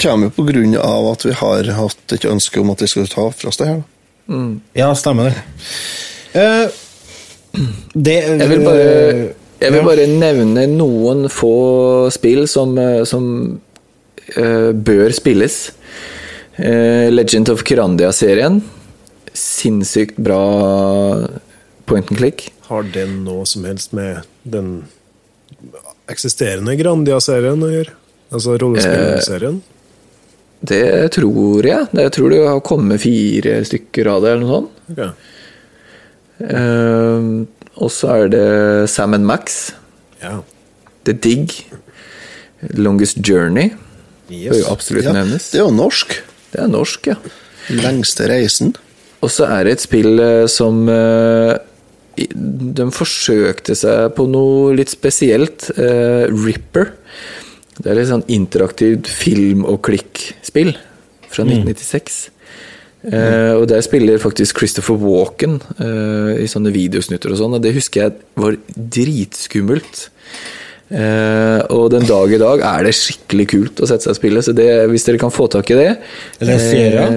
Kommer 0.00 0.32
jo 0.36 0.80
av 0.80 1.12
at 1.12 1.24
vi 1.26 1.34
har 1.36 1.70
hatt 1.76 2.14
et 2.14 2.26
ønske 2.28 2.60
om 2.60 2.70
at 2.72 2.82
vi 2.82 2.90
skal 2.90 3.08
ta 3.10 3.28
fra 3.34 3.50
oss 3.50 3.60
det 3.60 3.68
her. 3.70 3.82
Mm. 4.28 4.60
Ja, 4.76 4.92
stemmer 4.94 5.30
det. 5.30 5.36
Uh, 6.36 6.68
det 7.94 8.16
Jeg 8.20 8.48
vil 8.50 8.64
bare, 8.64 8.88
jeg 9.58 9.72
vil 9.72 9.80
ja. 9.80 9.86
bare 9.86 10.06
nevne 10.10 10.66
noen 10.70 11.26
få 11.32 12.10
spill 12.14 12.44
som, 12.50 12.76
eh, 12.78 13.02
som 13.08 13.24
uh, 14.36 14.70
bør 14.72 15.14
spilles. 15.16 15.56
Uh, 16.58 17.08
Legend 17.10 17.50
of 17.54 17.64
Kirandia-serien. 17.66 18.60
Sinnssykt 19.32 20.18
bra 20.20 20.42
point 21.88 22.10
and 22.10 22.20
click. 22.20 22.50
Har 22.68 22.84
det 22.92 23.06
noe 23.08 23.46
som 23.48 23.64
helst 23.64 23.94
med 23.96 24.28
den 24.44 24.84
eksisterende 26.08 26.76
Grandia-serien 26.78 27.64
å 27.64 27.72
gjøre? 27.72 27.96
Altså 28.28 28.58
rollespillserien? 28.60 29.62
Det 30.60 31.12
tror 31.14 31.66
jeg. 31.66 31.86
Jeg 31.94 32.12
tror 32.16 32.32
det 32.32 32.40
har 32.46 32.62
kommet 32.66 33.02
fire 33.04 33.60
stykker 33.68 34.10
av 34.10 34.24
det, 34.24 34.32
eller 34.34 34.46
noe 34.46 34.54
sånt. 34.56 34.80
Okay. 34.94 35.10
Uh, 36.38 37.46
og 37.78 37.90
så 37.94 38.14
er 38.14 38.32
det 38.32 38.46
Sam 38.90 39.14
Max. 39.26 39.72
Ja. 40.22 40.40
The 41.06 41.14
Dig. 41.14 41.66
Longest 42.74 43.22
Journey. 43.22 43.70
Yes. 44.28 44.50
Bør 44.50 44.58
jo 44.58 44.72
absolutt 44.72 45.06
Ja, 45.06 45.14
nevnes. 45.14 45.50
det 45.52 45.60
er 45.60 45.64
jo 45.64 45.74
norsk. 45.74 46.18
Det 46.52 46.60
er 46.60 46.68
norsk, 46.68 47.06
ja. 47.06 47.16
Lengste 47.70 48.28
reisen. 48.28 48.74
Og 49.22 49.30
så 49.30 49.46
er 49.46 49.64
det 49.64 49.76
et 49.76 49.84
spill 49.84 50.20
eh, 50.22 50.46
som 50.50 50.86
uh, 50.88 51.56
De 52.18 52.86
forsøkte 52.94 53.74
seg 53.78 54.14
på 54.16 54.26
noe 54.30 54.74
litt 54.78 54.90
spesielt. 54.90 55.70
Uh, 55.78 56.26
Ripper. 56.46 56.92
Det 57.78 57.90
er 57.90 57.98
litt 57.98 58.10
sånn 58.10 58.26
interaktivt 58.34 59.06
film- 59.10 59.66
og 59.68 59.80
klikk-spill 59.86 60.74
fra 61.28 61.44
1996. 61.46 62.18
Eh, 63.06 63.52
og 63.54 63.68
der 63.70 63.82
spiller 63.86 64.18
faktisk 64.18 64.58
Christopher 64.58 64.98
Walken 64.98 65.60
uh, 65.78 66.34
i 66.34 66.48
sånne 66.50 66.72
videosnutter 66.74 67.30
og 67.30 67.38
sånn, 67.38 67.54
og 67.54 67.62
det 67.62 67.76
husker 67.76 68.08
jeg 68.08 68.16
var 68.38 68.58
dritskummelt. 68.74 70.08
Uh, 70.88 71.60
og 71.74 71.90
den 71.92 72.06
dag 72.08 72.32
i 72.32 72.40
dag 72.40 72.62
er 72.64 72.88
det 72.88 72.96
skikkelig 72.96 73.46
kult 73.52 73.82
å 73.84 73.88
sette 73.88 74.08
seg 74.08 74.14
og 74.16 74.18
spille, 74.18 74.42
så 74.42 74.54
det, 74.56 74.68
hvis 74.90 75.06
dere 75.06 75.20
kan 75.20 75.34
få 75.34 75.46
tak 75.52 75.68
i 75.70 75.76
det 75.76 75.90
Eller 76.40 76.54
en 76.54 76.64
serie? 76.64 77.08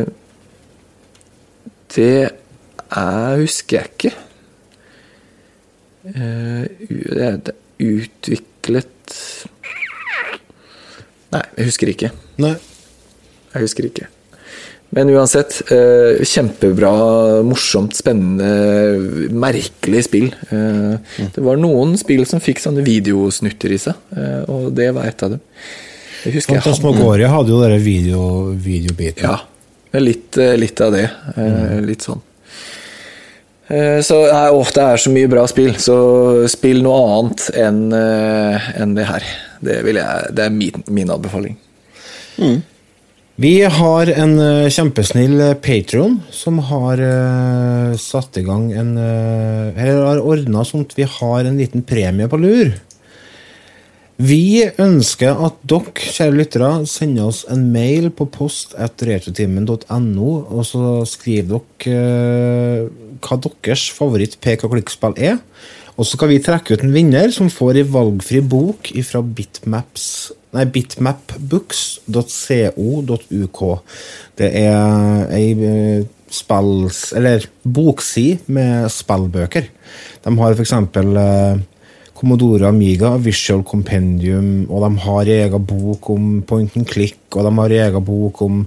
det 1.95 2.11
er, 2.21 3.41
husker 3.41 3.79
jeg 3.79 3.91
ikke. 3.91 4.11
Det 6.03 7.25
er 7.25 7.53
utviklet 7.81 9.00
Nei, 11.31 11.43
jeg 11.57 11.65
husker 11.69 11.91
ikke. 11.93 12.11
Nei. 12.43 12.55
Jeg 13.53 13.61
husker 13.65 13.87
ikke. 13.87 14.07
Men 14.91 15.07
uansett, 15.13 15.61
eh, 15.71 16.19
kjempebra, 16.27 16.89
morsomt, 17.47 17.95
spennende, 17.95 19.29
merkelig 19.31 20.01
spill. 20.09 20.25
Eh, 20.51 20.97
Det 21.31 21.43
var 21.45 21.55
noen 21.61 21.95
spill 21.97 22.25
som 22.27 22.41
fikk 22.43 22.59
sånne 22.59 22.83
videosnutter 22.83 23.71
i 23.71 23.77
seg, 23.79 23.95
eh, 24.17 24.41
og 24.51 24.73
det 24.75 24.89
var 24.93 25.05
et 25.07 25.23
av 25.23 25.29
dem. 25.31 25.39
Jeg 26.25 26.33
husker 26.35 26.53
jeg 26.53 26.61
hadde 26.61 26.75
hadde 27.31 27.49
jo 27.53 27.61
dere 27.61 27.79
video, 27.79 28.25
videobiten. 28.53 29.23
Ja, 29.23 29.37
litt, 29.99 30.37
eh, 30.37 30.57
litt 30.57 30.81
av 30.81 30.91
det. 30.91 31.09
eh, 31.37 31.79
Litt 31.87 31.99
sånn. 32.03 32.19
Eh, 33.69 34.01
Så 34.01 34.27
åh, 34.27 34.71
det 34.73 34.83
er 34.83 34.97
så 34.97 35.09
mye 35.09 35.29
bra 35.29 35.45
spill, 35.47 35.71
så 35.79 36.47
spill 36.49 36.81
noe 36.83 36.99
annet 37.21 37.49
enn 37.55 37.93
enn 37.93 38.93
det 38.95 39.05
her. 39.07 39.23
Det, 39.61 39.79
vil 39.85 40.01
jeg, 40.01 40.35
det 40.35 40.45
er 40.47 40.53
min, 40.53 40.83
min 40.89 41.13
anbefaling. 41.13 41.57
Vi 43.41 43.55
har 43.63 44.09
en 44.11 44.33
eh, 44.43 44.69
kjempesnill 44.69 45.39
Patron 45.63 46.19
som 46.35 46.59
har 46.67 46.99
uh, 46.99 47.95
satt 47.97 48.37
i 48.37 48.43
gang 48.45 48.67
en 48.75 48.91
uh, 48.99 49.71
Eller 49.71 50.03
har 50.03 50.21
ordna 50.21 50.65
sånn 50.67 50.83
at 50.85 50.93
vi 50.97 51.07
har 51.07 51.47
en 51.47 51.57
liten 51.57 51.85
premie 51.87 52.27
på 52.29 52.37
lur. 52.41 52.73
Vi 54.21 54.67
ønsker 54.77 55.39
at 55.47 55.55
dere, 55.65 55.95
kjære 55.95 56.35
lyttere, 56.35 56.71
sender 56.85 57.31
oss 57.31 57.41
en 57.49 57.63
mail 57.73 58.11
på 58.13 58.27
post 58.29 58.75
at 58.77 59.01
retrotimen.no, 59.07 60.29
og 60.45 60.61
så 60.67 60.91
skriver 61.09 61.63
dere 61.81 62.83
uh, 62.85 62.91
hva 63.25 63.39
deres 63.41 63.87
favoritt 63.95 64.37
pek 64.43 64.67
og 64.67 64.75
klikkspill 64.75 65.17
er. 65.17 65.39
Og 66.01 66.07
så 66.09 66.17
skal 66.17 66.31
vi 66.31 66.39
trekke 66.41 66.73
ut 66.73 66.81
en 66.81 66.95
vinner 66.95 67.29
som 67.29 67.45
får 67.53 67.77
ei 67.77 67.83
valgfri 67.85 68.39
bok 68.41 68.89
fra 69.05 69.21
bitmapbooks.co.uk. 70.65 73.61
Det 74.41 74.49
er 74.63 75.29
ei 75.37 75.53
eh, 75.53 76.01
spills... 76.33 77.13
Eller 77.13 77.45
bokside 77.61 78.41
med 78.49 78.89
spillbøker. 78.89 79.69
De 80.25 80.33
har 80.41 80.57
f.eks. 80.57 80.73
Eh, 80.73 81.61
Commodore 82.17 82.65
Amiga, 82.69 83.17
Visual 83.21 83.61
Compendium, 83.65 84.65
og 84.69 84.81
de 84.87 84.97
har 85.05 85.25
egen 85.37 85.65
bok 85.69 86.09
om 86.13 86.41
point 86.41 86.77
and 86.77 86.87
click, 86.89 87.19
og 87.35 87.45
de 87.45 87.51
har 87.61 87.69
egen 87.85 88.05
bok 88.05 88.41
om 88.45 88.65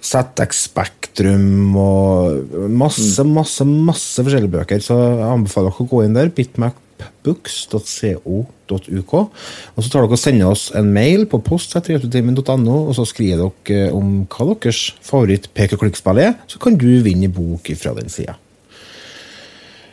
ZX 0.00 0.64
Spektrum 0.66 1.76
og 1.78 2.68
masse, 2.72 3.24
masse, 3.26 3.64
masse 3.64 4.22
forskjellige 4.24 4.52
bøker. 4.54 4.80
Så 4.84 4.94
jeg 4.96 5.28
anbefaler 5.28 5.70
dere 5.70 5.82
å 5.84 5.90
gå 5.90 5.98
inn 6.04 6.16
der. 6.16 6.28
bitmapbooks.co.uk. 6.36 9.14
Og 9.14 9.84
så 9.84 9.88
tar 9.88 10.00
dere 10.00 10.16
og 10.16 10.20
sender 10.20 10.46
oss 10.50 10.64
en 10.76 10.92
mail 10.94 11.26
på 11.30 11.38
post.no 11.44 12.76
og 12.80 12.94
så 12.96 13.04
skriver 13.08 13.50
dere 13.68 13.92
om 13.96 14.06
hva 14.24 14.44
deres 14.54 14.80
favoritt 15.04 15.44
pek 15.56 15.70
og 15.76 15.80
klikk-spill 15.84 16.18
er. 16.22 16.32
Så 16.48 16.56
kan 16.62 16.74
du 16.80 17.02
vinne 17.04 17.28
bok 17.32 17.64
fra 17.76 17.92
den 17.98 18.08
sida. 18.12 18.34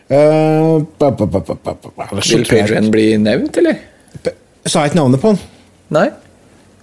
Uh, 0.08 0.88
ba, 0.96 1.12
ba. 1.12 1.26
Vil 2.24 2.48
Patrion 2.48 2.88
bli 2.94 3.18
nevnt, 3.20 3.58
eller? 3.60 3.76
Sa 4.64 4.80
jeg 4.84 4.90
ikke 4.94 5.02
navnet 5.02 5.20
på 5.20 5.28
han? 5.34 5.40
Nei? 5.96 6.08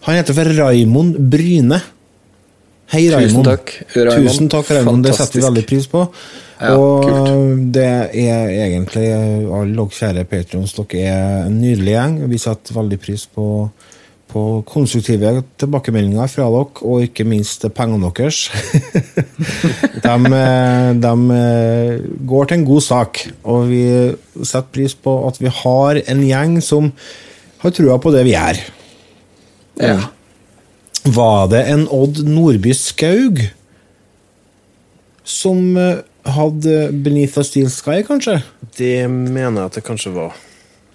Han 0.04 0.16
heter 0.18 0.36
for 0.36 0.44
Raimond 0.58 1.16
Bryne. 1.32 1.78
Hei, 2.93 3.07
Tusen 3.09 3.45
takk, 3.47 3.70
Raimond. 3.97 4.28
Tusen 4.28 4.51
takk, 4.53 4.70
Raimond. 4.76 5.07
Det 5.07 5.14
setter 5.16 5.41
vi 5.41 5.47
veldig 5.47 5.64
pris 5.68 5.87
på. 5.91 6.05
Ja, 6.61 6.74
og 6.78 7.07
kult. 7.09 7.72
det 7.74 7.87
er 7.89 8.53
egentlig 8.66 9.09
alle 9.14 9.72
dere 9.74 9.97
kjære 9.97 10.24
patrions. 10.28 10.76
dere 10.76 11.01
er 11.09 11.49
en 11.49 11.59
nydelig 11.62 11.97
gjeng. 11.97 12.14
Vi 12.30 12.41
setter 12.43 12.76
veldig 12.76 12.99
pris 13.03 13.24
på, 13.26 13.49
på 14.30 14.45
konstruktive 14.68 15.32
tilbakemeldinger 15.61 16.30
fra 16.30 16.47
dere, 16.53 16.85
og 16.85 17.09
ikke 17.09 17.26
minst 17.28 17.66
pengene 17.74 18.12
deres. 18.14 18.45
de, 20.05 20.41
de 21.03 21.14
går 22.35 22.51
til 22.51 22.61
en 22.61 22.68
god 22.68 22.89
sak, 22.91 23.24
og 23.43 23.68
vi 23.72 23.85
setter 24.43 24.72
pris 24.76 24.95
på 24.95 25.18
at 25.28 25.41
vi 25.41 25.53
har 25.62 26.05
en 26.05 26.26
gjeng 26.28 26.61
som 26.62 26.93
har 27.64 27.72
trua 27.72 27.97
på 27.99 28.12
det 28.12 28.26
vi 28.28 28.37
gjør. 28.37 28.61
Ja. 29.80 30.03
Var 31.05 31.50
det 31.52 31.62
en 31.68 31.84
Odd 31.92 32.22
Nordby 32.24 32.72
Skaug 32.76 33.42
som 35.24 35.76
eh, 35.76 36.00
hadde 36.32 36.88
Beneath 37.05 37.40
a 37.40 37.44
Steel 37.44 37.70
Sky, 37.72 38.00
kanskje? 38.07 38.38
Det 38.78 39.05
mener 39.11 39.64
jeg 39.64 39.70
at 39.70 39.78
det 39.78 39.84
kanskje 39.84 40.14
var. 40.14 40.36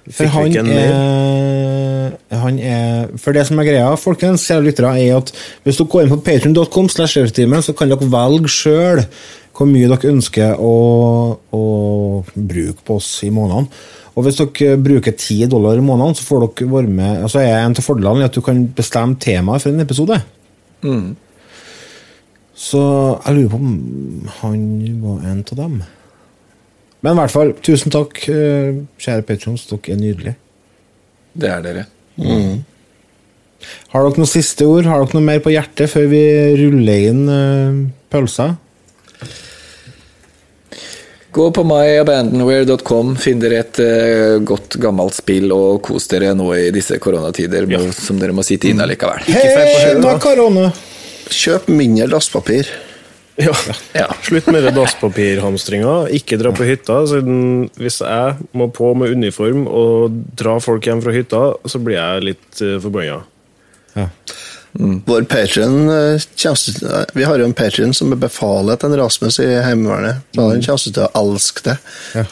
For 0.10 0.26
han 0.34 0.56
er, 0.74 2.16
han 2.34 2.56
er 2.58 3.12
For 3.22 3.36
det 3.36 3.44
som 3.46 3.60
er 3.62 3.68
greia, 3.68 3.92
folkens, 4.00 4.48
kjære 4.50 4.66
lyttere, 4.66 4.94
er 4.98 5.20
at 5.20 5.30
hvis 5.66 5.78
dere 5.78 5.92
går 5.92 6.06
inn 6.08 6.14
på 6.16 6.24
patreon.com, 6.26 6.90
så 6.90 7.76
kan 7.78 7.92
dere 7.92 8.10
velge 8.10 8.50
sjøl 8.50 9.04
hvor 9.54 9.68
mye 9.70 9.90
dere 9.92 10.14
ønsker 10.14 10.58
å, 10.58 10.74
å 11.52 11.64
bruke 12.34 12.82
på 12.88 12.98
oss 12.98 13.12
i 13.28 13.30
månedene. 13.34 13.68
Og 14.20 14.26
hvis 14.26 14.36
dere 14.42 14.76
bruker 14.84 15.16
10 15.16 15.48
dollar 15.54 15.80
i 15.80 15.84
måneden, 15.86 16.18
så 16.18 16.26
får 16.28 16.44
dere 16.44 16.68
være 16.74 16.92
med 16.92 17.24
altså 17.24 17.40
er 17.40 17.62
en 17.62 17.78
av 17.78 17.86
fordelene 17.86 18.28
at 18.28 18.36
du 18.36 18.42
kan 18.44 18.66
bestemme 18.76 19.16
temaet 19.16 19.64
for 19.64 19.72
en 19.72 19.86
episode. 19.86 20.18
Så 22.60 22.82
jeg 23.24 23.38
lurer 23.38 23.54
på 23.54 23.62
om 23.62 24.28
han 24.42 24.66
var 25.06 25.24
en 25.32 25.40
av 25.46 25.56
dem. 25.62 25.80
Men 27.00 27.16
i 27.16 27.20
hvert 27.22 27.32
fall, 27.32 27.54
tusen 27.64 27.94
takk, 27.96 28.20
eh, 28.28 28.82
kjære 29.00 29.24
patrons. 29.24 29.64
Dere 29.70 29.96
er 29.96 30.02
nydelige. 30.02 30.36
Det 31.40 31.50
er 31.50 31.64
dere. 31.64 31.86
Har 33.94 34.04
dere 34.04 34.20
noen 34.20 34.34
siste 34.34 34.68
ord? 34.68 34.84
Har 34.90 35.06
dere 35.06 35.16
noe 35.16 35.30
mer 35.30 35.40
på 35.40 35.54
hjertet 35.54 35.88
før 35.92 36.10
vi 36.12 36.24
ruller 36.60 37.08
inn 37.14 37.24
uh, 37.32 37.80
pølser? 38.12 38.58
Gå 41.32 41.52
på 41.54 41.64
myabandonware.com, 41.64 43.14
finn 43.22 43.42
dere 43.42 43.60
et 43.62 43.80
uh, 43.84 44.40
godt, 44.42 44.80
gammelt 44.82 45.14
spill, 45.14 45.52
og 45.54 45.84
kos 45.86 46.10
dere 46.10 46.32
nå 46.34 46.48
i 46.58 46.70
disse 46.74 46.98
koronatider 47.02 47.68
ja. 47.70 47.82
som 47.94 48.18
dere 48.18 48.34
må 48.34 48.46
sitte 48.46 48.72
inne 48.72 48.88
likevel. 48.90 49.22
Hei, 49.30 49.94
nå 50.02 50.10
er 50.10 50.22
korona! 50.24 50.70
Kjøp 51.30 51.70
mindre 51.70 52.10
dasspapir. 52.10 52.72
Ja. 53.40 53.54
Ja. 53.94 54.08
Slutt 54.26 54.50
med 54.52 54.66
det 54.66 54.74
dasspapirhamstringa. 54.76 56.10
Ikke 56.18 56.40
dra 56.42 56.52
på 56.52 56.66
hytta. 56.68 56.98
Siden 57.08 57.70
hvis 57.80 58.02
jeg 58.02 58.50
må 58.58 58.68
på 58.74 58.90
med 58.98 59.14
uniform 59.16 59.64
og 59.70 60.18
dra 60.36 60.58
folk 60.64 60.90
hjem 60.90 61.04
fra 61.06 61.14
hytta, 61.16 61.44
så 61.70 61.80
blir 61.84 62.00
jeg 62.00 62.26
litt 62.32 62.64
uh, 62.66 62.80
forbanna. 62.84 63.22
Ja. 63.96 64.10
Vår 64.72 65.24
patron 65.24 65.90
Vi 67.14 67.24
har 67.24 67.40
jo 67.40 67.46
en 67.46 67.54
patron 67.54 67.94
som 67.94 68.12
er 68.14 68.20
befalet 68.22 68.80
til 68.80 68.92
en 68.92 69.00
Rasmus 69.02 69.40
i 69.42 69.48
Heimevernet. 69.66 70.22
Så 70.36 70.46
han 70.46 70.62
kommer 70.66 70.84
til 70.86 71.06
å 71.06 71.10
elske 71.24 71.66
det. 71.66 71.76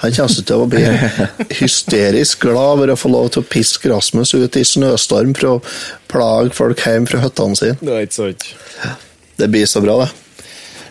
Han 0.03 0.15
kommer 0.19 0.45
til 0.51 0.61
å 0.61 0.69
bli 0.69 0.85
hysterisk 1.61 2.45
glad 2.45 2.77
over 2.77 2.93
å 2.93 2.99
få 2.99 3.11
lov 3.11 3.31
til 3.33 3.43
å 3.43 3.49
piske 3.49 3.89
Rasmus 3.91 4.35
ut 4.37 4.59
i 4.59 4.65
snøstorm 4.67 5.33
for 5.37 5.55
å 5.55 5.57
plage 6.11 6.53
folk 6.57 6.85
hjem 6.85 7.09
fra 7.09 7.23
hyttene 7.25 7.57
sine. 7.57 7.81
Det 7.81 7.95
er 7.95 8.07
ikke 8.07 8.19
sant. 8.21 8.47
Det 9.37 9.49
blir 9.53 9.65
så 9.69 9.81
bra, 9.83 9.99
det. 10.05 10.26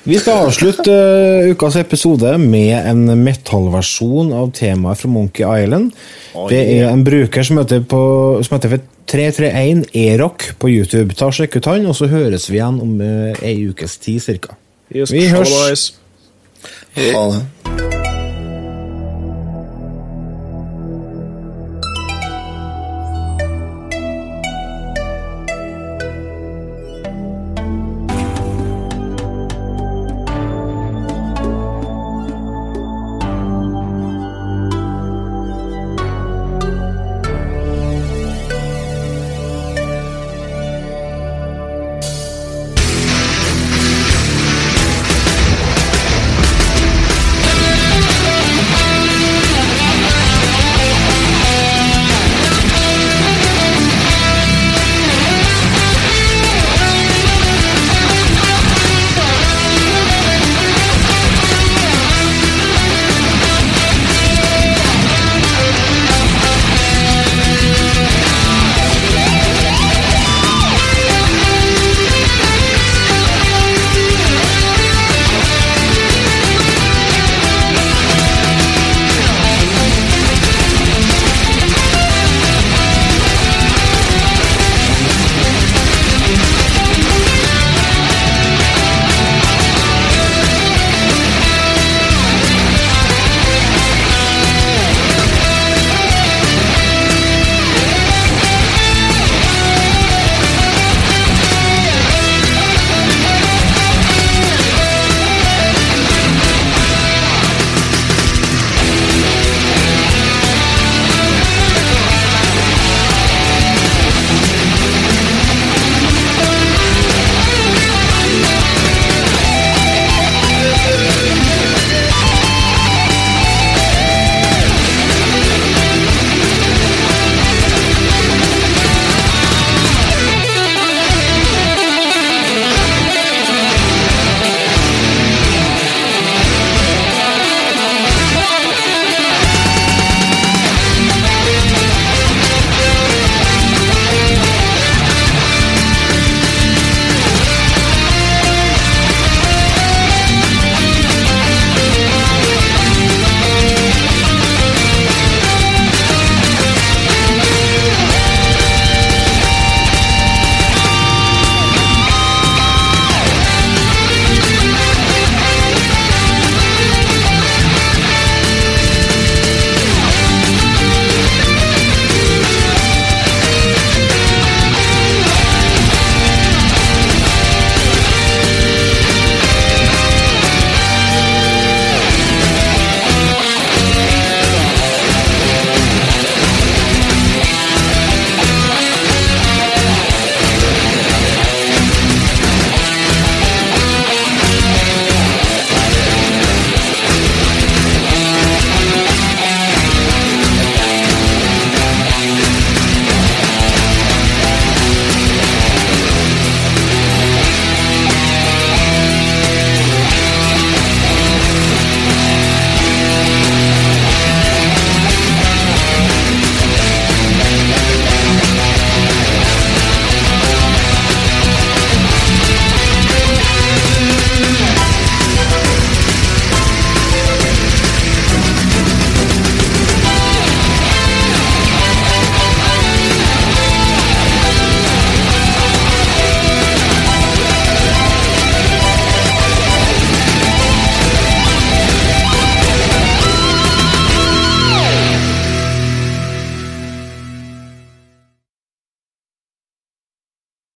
Vi 0.06 0.18
skal 0.22 0.44
avslutte 0.46 0.92
eh, 0.94 1.48
ukas 1.50 1.74
episode 1.80 2.36
med 2.38 2.76
en 2.78 3.08
metallversjon 3.24 4.30
av 4.38 4.52
temaet 4.54 5.00
fra 5.00 5.10
Monkey 5.10 5.42
Island. 5.42 5.90
Det 6.46 6.60
er 6.76 6.86
en 6.92 7.02
bruker 7.06 7.46
som 7.46 7.58
heter, 7.58 7.82
på, 7.90 8.02
som 8.46 8.54
heter 8.54 8.76
for 8.76 8.84
331 9.10 9.82
E-rock 9.98 10.52
på 10.62 10.70
YouTube. 10.70 11.16
Ta 11.18 11.32
Sjekk 11.34 11.58
ut 11.58 11.70
han, 11.72 11.88
og 11.90 11.98
så 11.98 12.06
høres 12.12 12.46
vi 12.52 12.60
igjen 12.60 12.78
om 12.86 12.94
uh, 13.02 13.42
ei 13.42 13.58
ukes 13.66 13.98
tid 14.02 14.22
cirka. 14.22 14.54
Vi 14.94 15.26
hørs. 15.32 15.90
Ha 16.94 17.26
det. 17.34 17.75